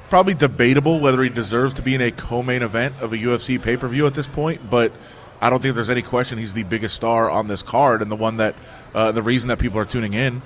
Probably 0.10 0.34
debatable 0.34 1.00
whether 1.00 1.22
he 1.24 1.30
deserves 1.30 1.74
to 1.76 1.82
be 1.82 1.96
in 1.96 2.02
a 2.02 2.12
co-main 2.12 2.62
event 2.62 2.96
of 3.02 3.12
a 3.12 3.18
UFC 3.18 3.62
pay-per-view 3.62 4.06
at 4.06 4.14
this 4.14 4.28
point, 4.28 4.70
but 4.70 4.94
I 5.42 5.50
don't 5.50 5.62
think 5.62 5.76
there's 5.76 5.90
any 5.90 6.02
question 6.02 6.38
he's 6.38 6.54
the 6.54 6.64
biggest 6.64 6.96
star 6.96 7.30
on 7.30 7.48
this 7.48 7.64
card 7.64 8.02
and 8.02 8.10
the 8.10 8.16
one 8.16 8.38
that 8.38 8.56
uh, 8.94 9.12
the 9.12 9.22
reason 9.22 9.50
that 9.50 9.60
people 9.60 9.80
are 9.80 9.86
tuning 9.86 10.14
in. 10.14 10.42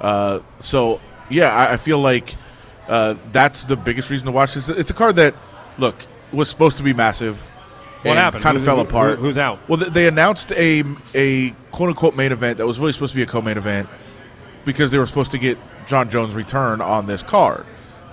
Uh, 0.00 0.40
so 0.58 1.00
yeah, 1.28 1.54
I, 1.54 1.74
I 1.74 1.76
feel 1.76 1.98
like 1.98 2.34
uh, 2.90 3.14
that's 3.32 3.64
the 3.64 3.76
biggest 3.76 4.10
reason 4.10 4.26
to 4.26 4.32
watch 4.32 4.52
this. 4.54 4.68
It's 4.68 4.90
a 4.90 4.94
card 4.94 5.16
that 5.16 5.34
look 5.78 5.96
was 6.32 6.50
supposed 6.50 6.76
to 6.76 6.82
be 6.82 6.92
massive. 6.92 7.38
What 8.02 8.10
and 8.12 8.18
happened? 8.18 8.42
Kind 8.42 8.56
of 8.56 8.62
Who- 8.62 8.66
fell 8.66 8.76
who- 8.76 8.82
apart. 8.82 9.18
who's 9.18 9.38
out? 9.38 9.58
Well, 9.68 9.78
they 9.78 10.06
announced 10.08 10.52
a 10.52 10.82
a 11.14 11.50
quote 11.70 11.88
unquote 11.90 12.14
main 12.16 12.32
event 12.32 12.58
that 12.58 12.66
was 12.66 12.78
really 12.78 12.92
supposed 12.92 13.12
to 13.12 13.16
be 13.16 13.22
a 13.22 13.26
co-main 13.26 13.56
event 13.56 13.88
because 14.64 14.90
they 14.90 14.98
were 14.98 15.06
supposed 15.06 15.30
to 15.30 15.38
get 15.38 15.56
Jon 15.86 16.10
Jones' 16.10 16.34
return 16.34 16.80
on 16.80 17.06
this 17.06 17.22
card. 17.22 17.64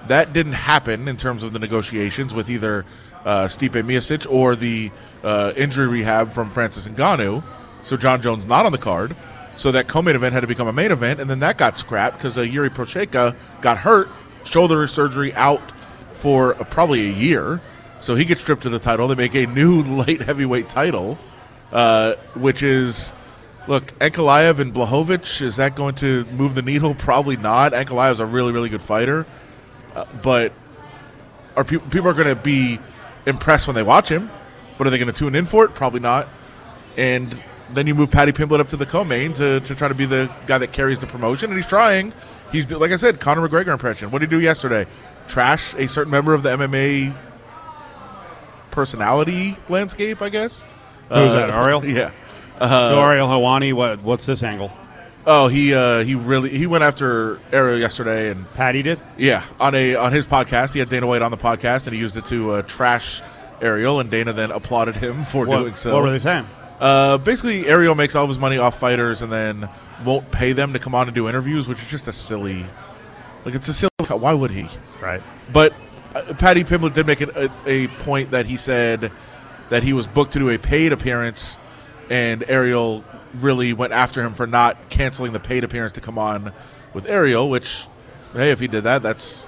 That 0.08 0.32
didn't 0.32 0.54
happen 0.54 1.08
in 1.08 1.18
terms 1.18 1.44
of 1.44 1.52
the 1.54 1.60
negotiations 1.60 2.34
with 2.34 2.50
either 2.50 2.86
uh, 3.26 3.46
Stipe 3.48 3.72
Miocic 3.84 4.26
or 4.32 4.56
the 4.56 4.90
uh, 5.24 5.52
injury 5.58 5.88
rehab 5.88 6.32
from 6.32 6.50
Francis 6.50 6.88
Ngannou. 6.88 7.44
So 7.84 7.98
Jon 7.98 8.22
Jones 8.22 8.46
not 8.46 8.66
on 8.66 8.72
the 8.72 8.78
card. 8.78 9.16
So 9.58 9.72
that 9.72 9.88
co-main 9.88 10.16
event 10.16 10.34
had 10.34 10.42
to 10.42 10.48
become 10.48 10.68
a 10.68 10.74
main 10.74 10.92
event, 10.92 11.20
and 11.20 11.30
then 11.30 11.40
that 11.40 11.58
got 11.58 11.78
scrapped 11.78 12.18
because 12.18 12.38
uh, 12.38 12.42
Jiri 12.42 12.70
Prochazka 12.70 13.36
got 13.62 13.78
hurt, 13.80 14.08
shoulder 14.48 14.88
surgery 14.88 15.34
out 15.34 15.62
for 16.14 16.56
probably 16.56 17.08
a 17.08 17.12
year. 17.12 17.62
So 18.00 18.16
he 18.16 18.26
gets 18.26 18.42
stripped 18.42 18.66
of 18.66 18.72
the 18.72 18.80
title. 18.80 19.08
They 19.08 19.16
make 19.16 19.36
a 19.36 19.48
new 19.48 19.82
light 19.84 20.22
heavyweight 20.22 20.70
title, 20.70 21.18
uh, 21.72 22.14
which 22.36 22.64
is 22.64 23.14
look 23.68 23.88
Ankalaev 24.00 24.60
and 24.60 24.74
Blachowicz. 24.74 25.42
Is 25.42 25.58
that 25.58 25.76
going 25.76 25.96
to 25.96 26.26
move 26.26 26.56
the 26.56 26.62
needle? 26.62 26.96
Probably 26.96 27.38
not. 27.38 27.74
Ankalaev's 27.74 28.20
a 28.20 28.26
really 28.26 28.52
really 28.52 28.70
good 28.70 28.82
fighter, 28.82 29.26
uh, 29.96 30.06
but 30.22 30.54
are 31.56 31.64
people 31.64 31.88
people 31.90 32.08
are 32.08 32.14
going 32.14 32.28
to 32.28 32.36
be 32.36 32.80
impressed 33.26 33.68
when 33.68 33.76
they 33.76 33.84
watch 33.84 34.10
him? 34.10 34.30
But 34.78 34.88
are 34.88 34.90
they 34.92 35.00
going 35.00 35.12
to 35.12 35.18
tune 35.18 35.36
in 35.36 35.46
for 35.46 35.66
it? 35.66 35.74
Probably 35.74 36.00
not. 36.00 36.28
And 36.98 37.36
then 37.74 37.88
you 37.88 37.96
move 37.96 38.12
Paddy 38.12 38.32
Pimblett 38.32 38.60
up 38.60 38.70
to 38.70 38.78
the 38.78 38.86
co-main 38.86 39.34
to, 39.34 39.60
to 39.62 39.76
try 39.76 39.88
to 39.88 39.96
be 39.96 40.06
the 40.06 40.32
guy 40.46 40.58
that 40.58 40.72
carries 40.72 41.00
the 41.00 41.08
promotion, 41.08 41.50
and 41.50 41.58
he's 41.58 41.68
trying. 41.68 42.14
He's 42.52 42.72
like 42.72 42.92
I 42.92 42.96
said, 42.96 43.20
Conor 43.20 43.48
McGregor 43.48 43.68
impression. 43.74 44.10
What 44.12 44.20
did 44.20 44.32
he 44.32 44.38
do 44.38 44.42
yesterday? 44.44 44.88
Trash 45.28 45.74
a 45.76 45.88
certain 45.88 46.12
member 46.12 46.34
of 46.34 46.44
the 46.44 46.50
MMA 46.50 47.14
personality 48.72 49.56
landscape, 49.70 50.22
I 50.22 50.30
guess. 50.30 50.64
Who's 51.10 51.18
Uh, 51.32 51.34
that? 51.34 51.50
Ariel? 51.50 51.86
Yeah. 51.86 52.12
Uh, 52.60 52.90
so 52.90 53.02
Ariel 53.02 53.28
Helwani. 53.28 53.74
What? 53.74 54.02
What's 54.02 54.26
this 54.26 54.42
angle? 54.44 54.72
Oh, 55.28 55.48
he 55.48 55.74
uh, 55.74 56.04
he 56.04 56.16
really 56.16 56.50
he 56.50 56.66
went 56.68 56.84
after 56.84 57.40
Ariel 57.52 57.78
yesterday, 57.78 58.30
and 58.32 58.52
Paddy 58.54 58.82
did. 58.82 59.00
Yeah, 59.18 59.44
on 59.60 59.76
a 59.76 59.96
on 59.96 60.12
his 60.12 60.26
podcast, 60.26 60.74
he 60.74 60.80
had 60.80 60.90
Dana 60.90 61.06
White 61.06 61.22
on 61.22 61.32
the 61.32 61.38
podcast, 61.38 61.86
and 61.88 61.94
he 61.94 62.00
used 62.00 62.16
it 62.18 62.26
to 62.28 62.52
uh, 62.54 62.62
trash 62.64 63.22
Ariel, 63.62 64.00
and 64.00 64.10
Dana 64.10 64.34
then 64.34 64.50
applauded 64.52 64.96
him 64.96 65.24
for 65.24 65.46
What- 65.46 65.60
doing 65.60 65.76
so. 65.76 65.94
what 65.94 66.04
were 66.04 66.12
they 66.12 66.20
saying? 66.20 66.46
Uh, 66.80 67.18
basically, 67.18 67.68
Ariel 67.68 67.96
makes 67.96 68.16
all 68.16 68.24
of 68.24 68.30
his 68.30 68.40
money 68.40 68.58
off 68.58 68.80
fighters, 68.80 69.22
and 69.22 69.32
then 69.32 69.70
won't 70.06 70.30
pay 70.32 70.54
them 70.54 70.74
to 70.74 70.80
come 70.80 70.94
on 70.94 71.08
and 71.08 71.16
do 71.16 71.28
interviews, 71.28 71.68
which 71.68 71.82
is 71.82 71.90
just 71.90 72.08
a 72.08 72.14
silly. 72.14 72.66
Like 73.46 73.56
it's 73.56 73.68
a 73.68 73.74
silly. 73.74 73.90
Why 74.08 74.34
would 74.34 74.52
he? 74.52 74.68
Right. 75.02 75.22
But 75.52 75.74
uh, 76.14 76.34
Paddy 76.38 76.64
Pimblett 76.64 76.94
did 76.94 77.08
make 77.08 77.22
a, 77.22 77.50
a 77.66 77.88
point 77.88 78.32
that 78.32 78.46
he 78.46 78.58
said 78.58 79.12
that 79.70 79.84
he 79.84 79.94
was 79.94 80.08
booked 80.08 80.34
to 80.34 80.40
do 80.40 80.50
a 80.50 80.58
paid 80.58 80.92
appearance, 80.92 81.58
and 82.10 82.44
Ariel 82.48 83.04
really 83.36 83.74
went 83.74 83.94
after 83.94 84.22
him 84.22 84.34
for 84.34 84.48
not 84.48 84.90
canceling 84.90 85.34
the 85.34 85.40
paid 85.40 85.64
appearance 85.64 85.94
to 85.94 86.02
come 86.02 86.18
on 86.18 86.54
with 86.94 87.08
Ariel. 87.08 87.50
Which, 87.50 87.88
hey, 88.34 88.52
if 88.52 88.60
he 88.60 88.68
did 88.68 88.84
that, 88.84 89.02
that's 89.02 89.48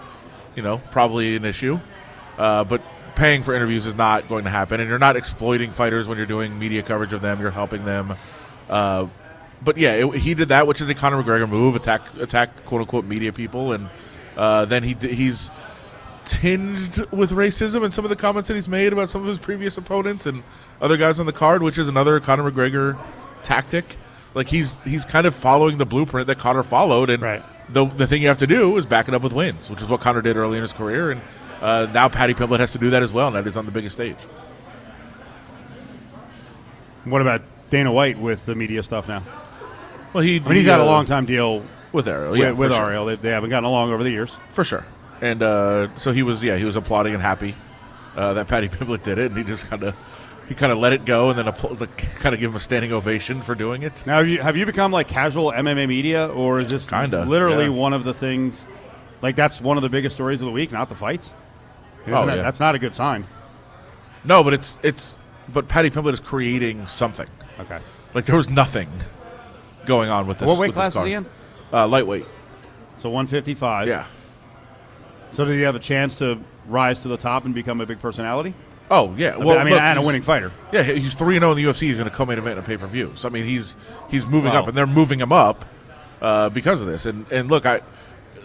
you 0.55 0.63
know 0.63 0.81
probably 0.91 1.35
an 1.35 1.45
issue. 1.45 1.79
Uh, 2.37 2.63
but 2.63 2.81
paying 3.19 3.43
for 3.43 3.53
interviews 3.53 3.85
is 3.85 3.95
not 3.95 4.27
going 4.29 4.45
to 4.45 4.49
happen, 4.49 4.79
and 4.79 4.89
you're 4.89 4.97
not 4.97 5.17
exploiting 5.17 5.69
fighters 5.71 6.07
when 6.07 6.17
you're 6.17 6.25
doing 6.25 6.57
media 6.57 6.81
coverage 6.81 7.13
of 7.13 7.21
them. 7.21 7.39
You're 7.39 7.51
helping 7.51 7.83
them. 7.85 8.15
Uh, 8.69 9.07
but 9.61 9.77
yeah, 9.77 9.91
it, 9.93 10.15
he 10.15 10.33
did 10.33 10.47
that, 10.47 10.65
which 10.65 10.79
is 10.79 10.89
a 10.89 10.95
Conor 10.95 11.21
McGregor 11.21 11.47
move: 11.47 11.75
attack, 11.75 12.01
attack, 12.17 12.65
quote 12.65 12.81
unquote, 12.81 13.05
media 13.05 13.33
people, 13.33 13.73
and 13.73 13.89
uh, 14.37 14.65
then 14.65 14.83
he 14.83 14.95
he's 14.99 15.51
tinged 16.23 16.97
with 17.11 17.31
racism 17.31 17.83
in 17.83 17.91
some 17.91 18.05
of 18.05 18.09
the 18.09 18.15
comments 18.15 18.47
that 18.47 18.55
he's 18.55 18.69
made 18.69 18.93
about 18.93 19.09
some 19.09 19.21
of 19.21 19.27
his 19.27 19.37
previous 19.37 19.77
opponents 19.77 20.25
and 20.25 20.43
other 20.81 20.95
guys 20.95 21.19
on 21.19 21.25
the 21.25 21.33
card, 21.33 21.61
which 21.61 21.77
is 21.77 21.87
another 21.87 22.19
Conor 22.19 22.49
McGregor 22.49 22.97
tactic. 23.43 23.97
Like 24.33 24.47
he's 24.47 24.77
he's 24.85 25.05
kind 25.05 25.27
of 25.27 25.35
following 25.35 25.77
the 25.77 25.85
blueprint 25.85 26.27
that 26.27 26.37
Conor 26.37 26.63
followed, 26.63 27.09
and 27.09 27.21
the 27.67 27.85
the 27.85 28.07
thing 28.07 28.21
you 28.21 28.29
have 28.29 28.37
to 28.37 28.47
do 28.47 28.77
is 28.77 28.85
back 28.85 29.09
it 29.09 29.13
up 29.13 29.23
with 29.23 29.33
wins, 29.33 29.69
which 29.69 29.81
is 29.81 29.89
what 29.89 29.99
Conor 29.99 30.21
did 30.21 30.37
early 30.37 30.57
in 30.57 30.61
his 30.61 30.71
career, 30.71 31.11
and 31.11 31.21
uh, 31.61 31.87
now 31.93 32.09
Paddy 32.09 32.33
Pimblett 32.33 32.59
has 32.59 32.71
to 32.73 32.77
do 32.77 32.89
that 32.91 33.03
as 33.03 33.11
well, 33.11 33.27
and 33.27 33.35
that 33.35 33.47
is 33.47 33.57
on 33.57 33.65
the 33.65 33.71
biggest 33.71 33.95
stage. 33.95 34.17
What 37.05 37.21
about 37.21 37.41
Dana 37.69 37.91
White 37.91 38.17
with 38.17 38.45
the 38.45 38.55
media 38.55 38.83
stuff 38.83 39.07
now. 39.07 39.23
Well, 40.13 40.23
he. 40.23 40.37
I 40.37 40.39
mean, 40.39 40.55
he's 40.55 40.63
he, 40.63 40.69
had 40.69 40.79
a 40.79 40.83
uh, 40.83 40.87
long 40.87 41.05
time 41.05 41.25
deal 41.25 41.63
with 41.91 42.07
Ariel. 42.07 42.31
With, 42.31 42.41
Yeah, 42.41 42.51
with 42.51 42.71
for 42.71 42.77
sure. 42.77 42.85
Ariel, 42.85 43.05
they, 43.05 43.15
they 43.15 43.29
haven't 43.29 43.49
gotten 43.49 43.65
along 43.65 43.91
over 43.91 44.03
the 44.03 44.09
years. 44.09 44.37
for 44.49 44.63
sure. 44.63 44.85
And 45.21 45.43
uh, 45.43 45.93
so 45.97 46.13
he 46.13 46.23
was, 46.23 46.41
yeah, 46.41 46.55
he 46.55 46.63
was 46.63 46.77
applauding 46.77 47.13
and 47.13 47.21
happy 47.21 47.53
uh, 48.15 48.33
that 48.35 48.47
Paddy 48.47 48.69
Pimblett 48.69 49.03
did 49.03 49.17
it, 49.17 49.31
and 49.31 49.37
he 49.37 49.43
just 49.43 49.69
kind 49.69 49.83
of 49.83 49.95
he 50.47 50.55
kind 50.55 50.71
of 50.71 50.79
let 50.79 50.93
it 50.93 51.05
go, 51.05 51.29
and 51.29 51.37
then 51.37 51.45
like, 51.45 51.97
kind 51.97 52.33
of 52.33 52.39
give 52.39 52.51
him 52.51 52.55
a 52.55 52.59
standing 52.59 52.91
ovation 52.91 53.41
for 53.41 53.53
doing 53.53 53.83
it. 53.83 54.05
Now, 54.07 54.17
have 54.17 54.27
you, 54.27 54.41
have 54.41 54.57
you 54.57 54.65
become 54.65 54.91
like 54.91 55.07
casual 55.07 55.51
MMA 55.51 55.87
media, 55.87 56.27
or 56.27 56.59
is 56.59 56.69
this 56.69 56.87
Kinda, 56.89 57.25
literally 57.25 57.65
yeah. 57.65 57.69
one 57.69 57.93
of 57.93 58.03
the 58.03 58.13
things? 58.13 58.65
Like 59.21 59.35
that's 59.35 59.61
one 59.61 59.77
of 59.77 59.83
the 59.83 59.89
biggest 59.89 60.15
stories 60.15 60.41
of 60.41 60.47
the 60.47 60.51
week, 60.51 60.71
not 60.71 60.89
the 60.89 60.95
fights. 60.95 61.33
Oh, 62.07 62.25
yeah. 62.27 62.35
That's 62.35 62.59
not 62.59 62.75
a 62.75 62.79
good 62.79 62.93
sign. 62.93 63.25
No, 64.23 64.43
but 64.43 64.53
it's 64.53 64.77
it's 64.83 65.17
but 65.53 65.67
Paddy 65.67 65.89
Pimblett 65.89 66.13
is 66.13 66.19
creating 66.19 66.85
something. 66.87 67.27
Okay. 67.59 67.79
Like 68.13 68.25
there 68.25 68.35
was 68.35 68.49
nothing 68.49 68.89
going 69.85 70.09
on 70.09 70.27
with 70.27 70.39
this. 70.39 70.47
What 70.47 70.59
weight 70.59 70.67
with 70.69 70.75
this 70.75 70.93
class 70.93 70.95
is 71.03 71.07
he 71.07 71.13
in? 71.13 71.25
Uh, 71.71 71.87
lightweight. 71.87 72.25
So 72.95 73.09
155. 73.09 73.87
Yeah. 73.87 74.05
So 75.31 75.45
does 75.45 75.55
he 75.55 75.61
have 75.61 75.75
a 75.75 75.79
chance 75.79 76.17
to 76.19 76.39
rise 76.67 76.99
to 77.03 77.07
the 77.07 77.17
top 77.17 77.45
and 77.45 77.53
become 77.53 77.81
a 77.81 77.85
big 77.85 77.99
personality? 78.01 78.53
Oh 78.91 79.13
yeah. 79.17 79.37
Well, 79.37 79.59
I 79.59 79.63
mean, 79.63 79.73
look, 79.73 79.81
and 79.81 79.99
a 79.99 80.01
winning 80.01 80.23
fighter. 80.23 80.51
Yeah, 80.73 80.81
he's 80.83 81.13
three 81.13 81.35
and 81.35 81.43
zero 81.43 81.51
in 81.51 81.57
the 81.57 81.63
UFC. 81.63 81.81
He's 81.81 81.99
in 81.99 82.07
a 82.07 82.11
co-main 82.11 82.39
event 82.39 82.57
in 82.57 82.63
a 82.63 82.67
pay 82.67 82.75
per 82.77 82.87
view. 82.87 83.11
So 83.15 83.29
I 83.29 83.31
mean, 83.31 83.45
he's 83.45 83.77
he's 84.09 84.25
moving 84.25 84.51
Wow. 84.51 84.59
up, 84.61 84.67
and 84.67 84.75
they're 84.75 84.87
moving 84.87 85.19
him 85.19 85.31
up 85.31 85.63
uh, 86.21 86.49
because 86.49 86.81
of 86.81 86.87
this. 86.87 87.05
And 87.05 87.31
and 87.31 87.49
look, 87.51 87.65
I 87.67 87.81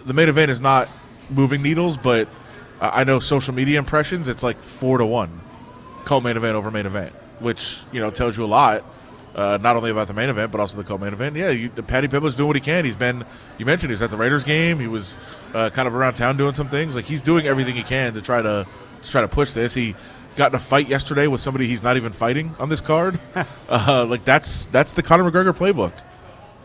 the 0.05 0.13
main 0.13 0.29
event 0.29 0.51
is 0.51 0.61
not 0.61 0.87
moving 1.31 1.63
needles, 1.63 1.97
but 1.97 2.27
uh, 2.79 2.91
I 2.93 3.03
know 3.03 3.19
social 3.19 3.53
media 3.53 3.79
impressions. 3.79 4.27
It's 4.27 4.43
like 4.43 4.57
four 4.57 4.97
to 4.97 5.05
one 5.05 5.41
co-main 6.05 6.37
event 6.37 6.55
over 6.55 6.71
main 6.71 6.85
event, 6.85 7.13
which 7.39 7.83
you 7.91 7.99
know 7.99 8.11
tells 8.11 8.37
you 8.37 8.45
a 8.45 8.47
lot. 8.47 8.83
Uh, 9.35 9.57
not 9.61 9.75
only 9.75 9.91
about 9.91 10.07
the 10.07 10.13
main 10.13 10.29
event, 10.29 10.49
but 10.49 10.61
also 10.61 10.77
the 10.77 10.83
co-main 10.85 11.11
event. 11.11 11.35
Yeah, 11.35 11.49
you, 11.49 11.69
Paddy 11.69 12.07
Pimblett's 12.07 12.37
doing 12.37 12.47
what 12.47 12.55
he 12.55 12.61
can. 12.61 12.85
He's 12.85 12.95
been, 12.95 13.25
you 13.57 13.65
mentioned, 13.65 13.89
he's 13.89 14.01
at 14.01 14.09
the 14.09 14.15
Raiders 14.15 14.45
game. 14.45 14.79
He 14.79 14.87
was 14.87 15.17
uh, 15.53 15.69
kind 15.71 15.89
of 15.89 15.95
around 15.95 16.13
town 16.13 16.37
doing 16.37 16.53
some 16.53 16.69
things. 16.69 16.95
Like 16.95 17.03
he's 17.03 17.21
doing 17.21 17.45
everything 17.45 17.75
he 17.75 17.83
can 17.83 18.13
to 18.13 18.21
try 18.21 18.41
to 18.41 18.65
to 19.01 19.11
try 19.11 19.19
to 19.21 19.27
push 19.27 19.51
this. 19.51 19.73
He 19.73 19.93
got 20.37 20.51
in 20.51 20.55
a 20.55 20.59
fight 20.59 20.87
yesterday 20.87 21.27
with 21.27 21.41
somebody 21.41 21.67
he's 21.67 21.83
not 21.83 21.97
even 21.97 22.13
fighting 22.13 22.55
on 22.59 22.69
this 22.69 22.79
card. 22.79 23.19
uh, 23.69 24.05
like 24.07 24.23
that's 24.23 24.67
that's 24.67 24.93
the 24.93 25.03
Conor 25.03 25.29
McGregor 25.29 25.55
playbook. 25.55 25.93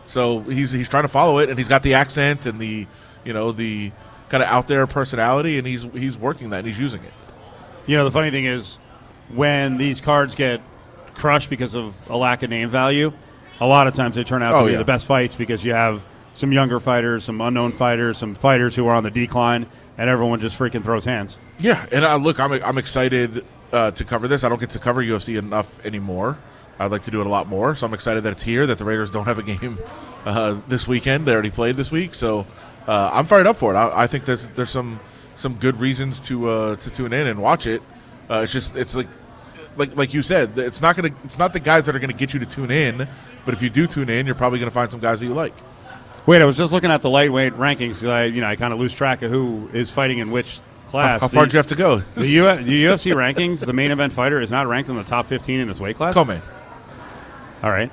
So 0.06 0.40
he's 0.40 0.70
he's 0.70 0.88
trying 0.88 1.04
to 1.04 1.08
follow 1.08 1.38
it, 1.38 1.48
and 1.50 1.58
he's 1.58 1.68
got 1.68 1.82
the 1.82 1.94
accent 1.94 2.46
and 2.46 2.61
the 2.61 2.86
you 3.24 3.32
know 3.32 3.50
the 3.50 3.90
kind 4.31 4.43
of 4.43 4.49
out 4.49 4.66
there 4.68 4.87
personality, 4.87 5.59
and 5.59 5.66
he's 5.66 5.83
he's 5.93 6.16
working 6.16 6.51
that 6.51 6.59
and 6.61 6.66
he's 6.66 6.78
using 6.78 7.03
it. 7.03 7.12
You 7.87 7.97
know, 7.97 8.05
the 8.05 8.11
funny 8.11 8.31
thing 8.31 8.47
is, 8.47 8.78
when 9.35 9.76
these 9.76 10.01
cards 10.01 10.35
get 10.35 10.61
crushed 11.14 11.51
because 11.51 11.74
of 11.74 11.95
a 12.09 12.16
lack 12.16 12.43
of 12.43 12.49
name 12.51 12.68
value, 12.70 13.12
a 13.61 13.66
lot 13.66 13.87
of 13.87 13.93
times 13.95 14.16
they 14.16 14.24
turn 14.24 14.43
out 14.43 14.55
Oh, 14.55 14.61
to 14.61 14.66
be 14.66 14.72
yeah. 14.72 14.78
the 14.78 14.85
best 14.85 15.07
fights 15.07 15.37
because 15.37 15.62
you 15.64 15.72
have 15.74 16.07
some 16.35 16.53
younger 16.53 16.81
fighters, 16.81 17.24
some 17.24 17.41
unknown 17.41 17.72
fighters, 17.72 18.16
some 18.16 18.35
fighters 18.35 18.74
who 18.76 18.87
are 18.87 18.95
on 18.95 19.03
the 19.03 19.11
decline, 19.11 19.66
and 19.99 20.09
everyone 20.09 20.41
just 20.41 20.59
freaking 20.59 20.83
throws 20.83 21.05
hands. 21.05 21.37
Yeah, 21.59 21.85
and 21.93 22.05
I 22.05 22.14
look, 22.14 22.39
I'm 22.41 22.53
I'm 22.53 22.78
excited 22.78 23.45
uh, 23.72 23.91
to 23.93 24.05
cover 24.05 24.28
this. 24.28 24.45
I 24.45 24.49
don't 24.49 24.61
get 24.61 24.70
to 24.70 24.78
cover 24.78 25.03
UFC 25.03 25.37
enough 25.39 25.85
anymore. 25.85 26.39
I'd 26.78 26.91
like 26.91 27.03
to 27.03 27.11
do 27.11 27.20
it 27.20 27.26
a 27.26 27.31
lot 27.31 27.47
more, 27.47 27.74
so 27.74 27.87
I'm 27.87 27.93
excited 27.93 28.22
that 28.24 28.33
it's 28.33 28.43
here. 28.43 28.66
That 28.66 28.78
the 28.78 28.87
Raiders 28.87 29.11
don't 29.11 29.26
have 29.26 29.39
a 29.39 29.43
game 29.43 29.78
uh, 30.24 30.57
this 30.66 30.89
weekend. 30.89 31.26
They 31.26 31.33
already 31.33 31.51
played 31.51 31.76
this 31.76 31.91
week, 31.91 32.14
so 32.14 32.47
uh, 32.91 33.11
I'm 33.12 33.24
fired 33.26 33.47
up 33.47 33.57
for 33.57 33.72
it. 33.72 33.76
I, 33.76 34.03
I 34.03 34.07
think 34.07 34.24
there's 34.24 34.49
there's 34.49 34.70
some 34.70 34.99
some 35.36 35.55
good 35.55 35.76
reasons 35.76 36.18
to 36.28 36.49
uh, 36.49 36.76
to 36.76 36.91
tune 36.91 37.12
in 37.12 37.26
and 37.28 37.41
watch 37.41 37.66
it. 37.66 37.80
Uh, 38.28 38.41
it's 38.45 38.53
just 38.53 38.74
it's 38.76 38.97
like 38.97 39.09
like 39.76 39.97
like 39.97 40.12
you 40.14 40.22
said, 40.22 40.59
it's 40.59 40.82
not 40.82 40.97
gonna 40.97 41.11
it's 41.24 41.38
not 41.38 41.53
the 41.53 41.61
guys 41.61 41.86
that 41.86 41.95
are 41.95 42.01
gonna 42.01 42.12
get 42.12 42.34
you 42.34 42.41
to 42.41 42.47
tune 42.47 42.70
in, 42.70 43.07
but 43.45 43.55
if 43.55 43.62
you 43.62 43.70
do 43.70 43.86
tune 43.86 44.09
in, 44.11 44.26
you're 44.26 44.34
probably 44.34 44.59
gonna 44.59 44.70
find 44.70 44.91
some 44.91 45.01
guys 45.01 45.20
that 45.20 45.26
you 45.26 45.34
like. 45.34 45.55
Wait, 46.26 46.43
I 46.43 46.45
was 46.45 46.57
just 46.57 46.72
looking 46.72 46.91
at 46.91 47.01
the 47.01 47.11
lightweight 47.11 47.55
rankings. 47.55 48.09
I, 48.09 48.24
you 48.24 48.41
know, 48.43 48.47
I 48.47 48.57
kind 48.57 48.72
of 48.72 48.78
lose 48.78 48.95
track 48.95 49.22
of 49.22 49.30
who 49.30 49.70
is 49.72 49.91
fighting 49.91 50.18
in 50.18 50.30
which 50.30 50.61
class. 50.88 51.20
How- 51.20 51.28
how 51.28 51.32
far 51.32 51.47
do 51.47 51.53
you 51.53 51.57
have 51.59 51.68
to 51.68 51.74
go? 51.76 51.97
The, 52.14 52.59
the 52.62 52.84
UFC 52.84 53.14
rankings, 53.14 53.64
the 53.64 53.72
main 53.72 53.91
event 53.91 54.12
fighter 54.12 54.41
is 54.41 54.51
not 54.51 54.66
ranked 54.66 54.91
in 54.91 54.97
the 54.97 55.05
top 55.05 55.26
15 55.26 55.61
in 55.61 55.68
his 55.68 55.80
weight 55.80 55.97
class. 55.97 56.12
Co-main. 56.14 56.43
All 57.62 57.70
right, 57.70 57.91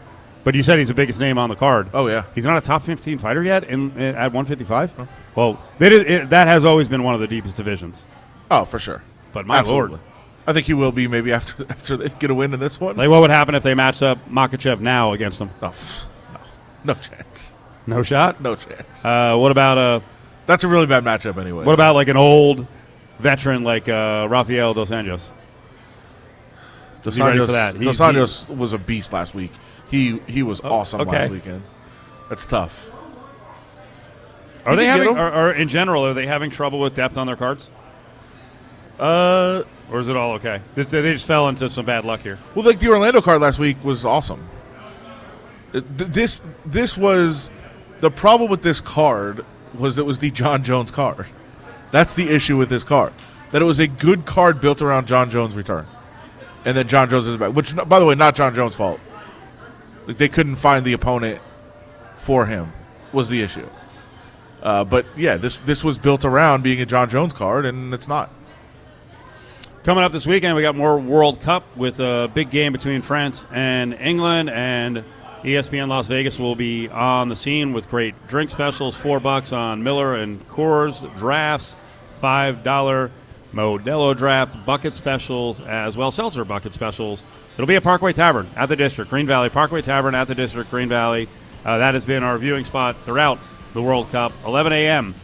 but 0.47 0.55
you 0.55 0.63
said 0.63 0.79
he's 0.79 0.87
the 0.87 0.93
biggest 0.93 1.19
name 1.19 1.37
on 1.37 1.49
the 1.49 1.57
card. 1.57 1.89
Oh 1.93 2.07
yeah, 2.07 2.23
he's 2.33 2.45
not 2.45 2.57
a 2.57 2.65
top 2.65 2.81
15 2.81 3.17
fighter 3.17 3.43
yet 3.43 3.65
in, 3.65 3.91
in 3.97 4.15
at 4.15 4.31
155. 4.31 4.93
Well, 5.35 5.61
that 5.79 5.91
is, 5.91 6.05
it, 6.05 6.29
that 6.29 6.47
has 6.47 6.63
always 6.63 6.87
been 6.87 7.03
one 7.03 7.13
of 7.13 7.19
the 7.19 7.27
deepest 7.27 7.57
divisions. 7.57 8.05
Oh, 8.49 8.63
for 8.63 8.79
sure. 8.79 9.03
But 9.33 9.45
my 9.45 9.57
Absolutely. 9.57 9.97
lord, 9.97 10.01
I 10.47 10.53
think 10.53 10.65
he 10.65 10.73
will 10.73 10.93
be 10.93 11.09
maybe 11.09 11.33
after 11.33 11.65
after 11.69 11.97
they 11.97 12.07
get 12.17 12.31
a 12.31 12.33
win 12.33 12.53
in 12.53 12.61
this 12.61 12.79
one. 12.79 12.95
like 12.95 13.09
what 13.09 13.19
would 13.19 13.29
happen 13.29 13.55
if 13.55 13.63
they 13.63 13.73
matched 13.73 14.01
up 14.01 14.19
Makhachev 14.29 14.79
now 14.79 15.11
against 15.11 15.37
him? 15.37 15.49
Oh, 15.61 15.75
no, 16.31 16.39
no 16.85 16.93
chance. 16.93 17.53
No 17.85 18.01
shot. 18.01 18.39
No 18.39 18.55
chance. 18.55 19.03
Uh, 19.03 19.35
what 19.35 19.51
about 19.51 19.77
a? 19.77 20.01
That's 20.45 20.63
a 20.63 20.69
really 20.69 20.87
bad 20.87 21.03
matchup 21.03 21.41
anyway. 21.41 21.65
What 21.65 21.73
about 21.73 21.93
like 21.93 22.07
an 22.07 22.15
old 22.15 22.65
veteran 23.19 23.65
like 23.65 23.89
uh, 23.89 24.27
Rafael 24.29 24.73
dos 24.73 24.91
Anjos? 24.91 25.29
Dos 27.07 27.13
Is 27.15 27.19
ready 27.21 27.39
Anjos, 27.39 27.45
for 27.45 27.51
that? 27.53 27.75
He- 27.75 27.85
Dos 27.85 28.45
he- 28.47 28.53
was 28.53 28.73
a 28.73 28.77
beast 28.77 29.13
last 29.13 29.33
week. 29.33 29.51
He 29.89 30.19
he 30.27 30.43
was 30.43 30.59
Oh, 30.61 30.69
awesome 30.69 31.01
okay. 31.01 31.11
last 31.11 31.31
weekend. 31.31 31.63
That's 32.29 32.45
tough. 32.45 32.89
Are 34.65 34.71
You 34.73 34.77
they 34.77 34.85
having, 34.87 35.17
or 35.17 35.51
in 35.53 35.69
general, 35.69 36.05
are 36.05 36.13
they 36.13 36.25
having 36.27 36.49
trouble 36.49 36.79
with 36.81 36.93
depth 36.95 37.17
on 37.17 37.25
their 37.27 37.37
cards? 37.37 37.69
Uh, 38.99 39.61
or 39.89 39.99
is 40.01 40.09
it 40.09 40.17
all 40.17 40.33
okay? 40.33 40.59
They, 40.75 40.83
they 40.83 41.11
just 41.13 41.25
fell 41.25 41.47
into 41.47 41.69
some 41.69 41.85
bad 41.85 42.03
luck 42.03 42.19
here. 42.19 42.37
Well, 42.53 42.65
like 42.65 42.79
the 42.79 42.89
Orlando 42.89 43.21
card 43.21 43.41
last 43.41 43.59
week 43.59 43.77
was 43.85 44.03
awesome. 44.05 44.45
Uh, 45.73 45.79
This 45.95 46.41
this 46.65 46.97
was 46.97 47.49
the 48.01 48.11
problem 48.11 48.49
with 48.51 48.61
this 48.63 48.81
card 48.81 49.45
was 49.77 49.97
it 49.97 50.05
was 50.05 50.19
the 50.19 50.31
Jon 50.31 50.63
Jones 50.63 50.91
card. 50.91 51.27
That's 51.91 52.13
the 52.15 52.27
issue 52.29 52.57
with 52.57 52.67
this 52.67 52.83
card. 52.83 53.13
That 53.51 53.61
it 53.61 53.65
was 53.65 53.79
a 53.79 53.87
good 53.87 54.25
card 54.25 54.59
built 54.59 54.81
around 54.81 55.07
Jon 55.07 55.29
Jones' 55.29 55.55
return, 55.55 55.85
and 56.67 56.75
that 56.75 56.85
Jon 56.85 57.09
Jones 57.09 57.25
is 57.27 57.37
back. 57.37 57.53
Which, 57.53 57.73
by 57.87 57.97
the 57.97 58.05
way, 58.05 58.13
not 58.13 58.35
Jon 58.35 58.53
Jones' 58.53 58.75
fault. 58.75 58.99
Like 60.05 60.17
they 60.17 60.27
couldn't 60.27 60.57
find 60.57 60.83
the 60.83 60.91
opponent 60.91 61.39
for 62.17 62.45
him 62.45 62.67
was 63.13 63.29
the 63.29 63.41
issue. 63.41 63.67
Uh, 64.61 64.83
but 64.83 65.05
yeah, 65.15 65.37
this 65.37 65.57
this 65.59 65.81
was 65.81 65.97
built 65.97 66.25
around 66.25 66.63
being 66.63 66.81
a 66.81 66.85
Jon 66.85 67.09
Jones 67.09 67.33
card, 67.33 67.65
and 67.65 67.93
it's 67.93 68.09
not. 68.09 68.29
Coming 69.83 70.03
up 70.03 70.11
this 70.11 70.27
weekend, 70.27 70.57
we 70.57 70.61
got 70.61 70.75
more 70.75 70.99
World 70.99 71.39
Cup 71.39 71.63
with 71.77 72.01
a 72.01 72.29
big 72.33 72.49
game 72.49 72.73
between 72.73 73.01
France 73.01 73.45
and 73.51 73.93
England, 73.93 74.49
and 74.49 75.05
ESPN 75.43 75.87
Las 75.87 76.07
Vegas 76.07 76.37
will 76.37 76.55
be 76.55 76.89
on 76.89 77.29
the 77.29 77.35
scene 77.37 77.71
with 77.71 77.89
great 77.89 78.13
drink 78.27 78.49
specials, 78.49 78.97
four 78.97 79.21
bucks 79.21 79.53
on 79.53 79.83
Miller 79.83 80.15
and 80.15 80.45
Coors 80.49 81.01
drafts, 81.17 81.77
five 82.19 82.65
dollar 82.65 83.09
Modelo 83.53 84.15
draft 84.15 84.63
bucket 84.65 84.93
specials 84.95 85.59
as 85.61 85.97
well, 85.97 86.11
seltzer 86.11 86.45
bucket 86.45 86.73
specials. 86.73 87.23
It'll 87.55 87.67
be 87.67 87.75
at 87.75 87.83
Parkway 87.83 88.13
Tavern 88.13 88.49
at 88.55 88.67
the 88.69 88.75
District, 88.75 89.09
Green 89.09 89.25
Valley 89.25 89.49
Parkway 89.49 89.81
Tavern 89.81 90.15
at 90.15 90.27
the 90.27 90.35
District, 90.35 90.69
Green 90.69 90.89
Valley. 90.89 91.27
Uh, 91.65 91.79
that 91.79 91.93
has 91.93 92.05
been 92.05 92.23
our 92.23 92.37
viewing 92.37 92.65
spot 92.65 92.95
throughout 93.03 93.39
the 93.73 93.81
World 93.81 94.09
Cup. 94.11 94.31
11 94.45 94.73
a.m. 94.73 95.15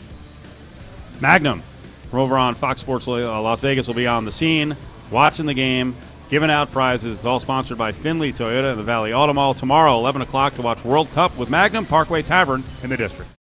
Magnum 1.21 1.61
from 2.09 2.19
over 2.19 2.37
on 2.37 2.55
Fox 2.55 2.81
Sports 2.81 3.07
uh, 3.07 3.41
Las 3.41 3.61
Vegas 3.61 3.87
will 3.87 3.93
be 3.93 4.07
on 4.07 4.25
the 4.25 4.31
scene, 4.31 4.75
watching 5.09 5.45
the 5.45 5.53
game, 5.53 5.95
giving 6.29 6.49
out 6.49 6.71
prizes. 6.71 7.15
It's 7.15 7.25
all 7.25 7.39
sponsored 7.39 7.77
by 7.77 7.91
Findlay 7.91 8.31
Toyota 8.31 8.71
and 8.71 8.79
the 8.79 8.83
Valley 8.83 9.13
Auto 9.13 9.33
Mall 9.33 9.53
tomorrow, 9.53 9.95
11 9.97 10.21
o'clock, 10.21 10.55
to 10.55 10.61
watch 10.61 10.83
World 10.83 11.11
Cup 11.11 11.37
with 11.37 11.49
Magnum 11.49 11.85
Parkway 11.85 12.21
Tavern 12.21 12.63
in 12.83 12.89
the 12.89 12.97
district. 12.97 13.29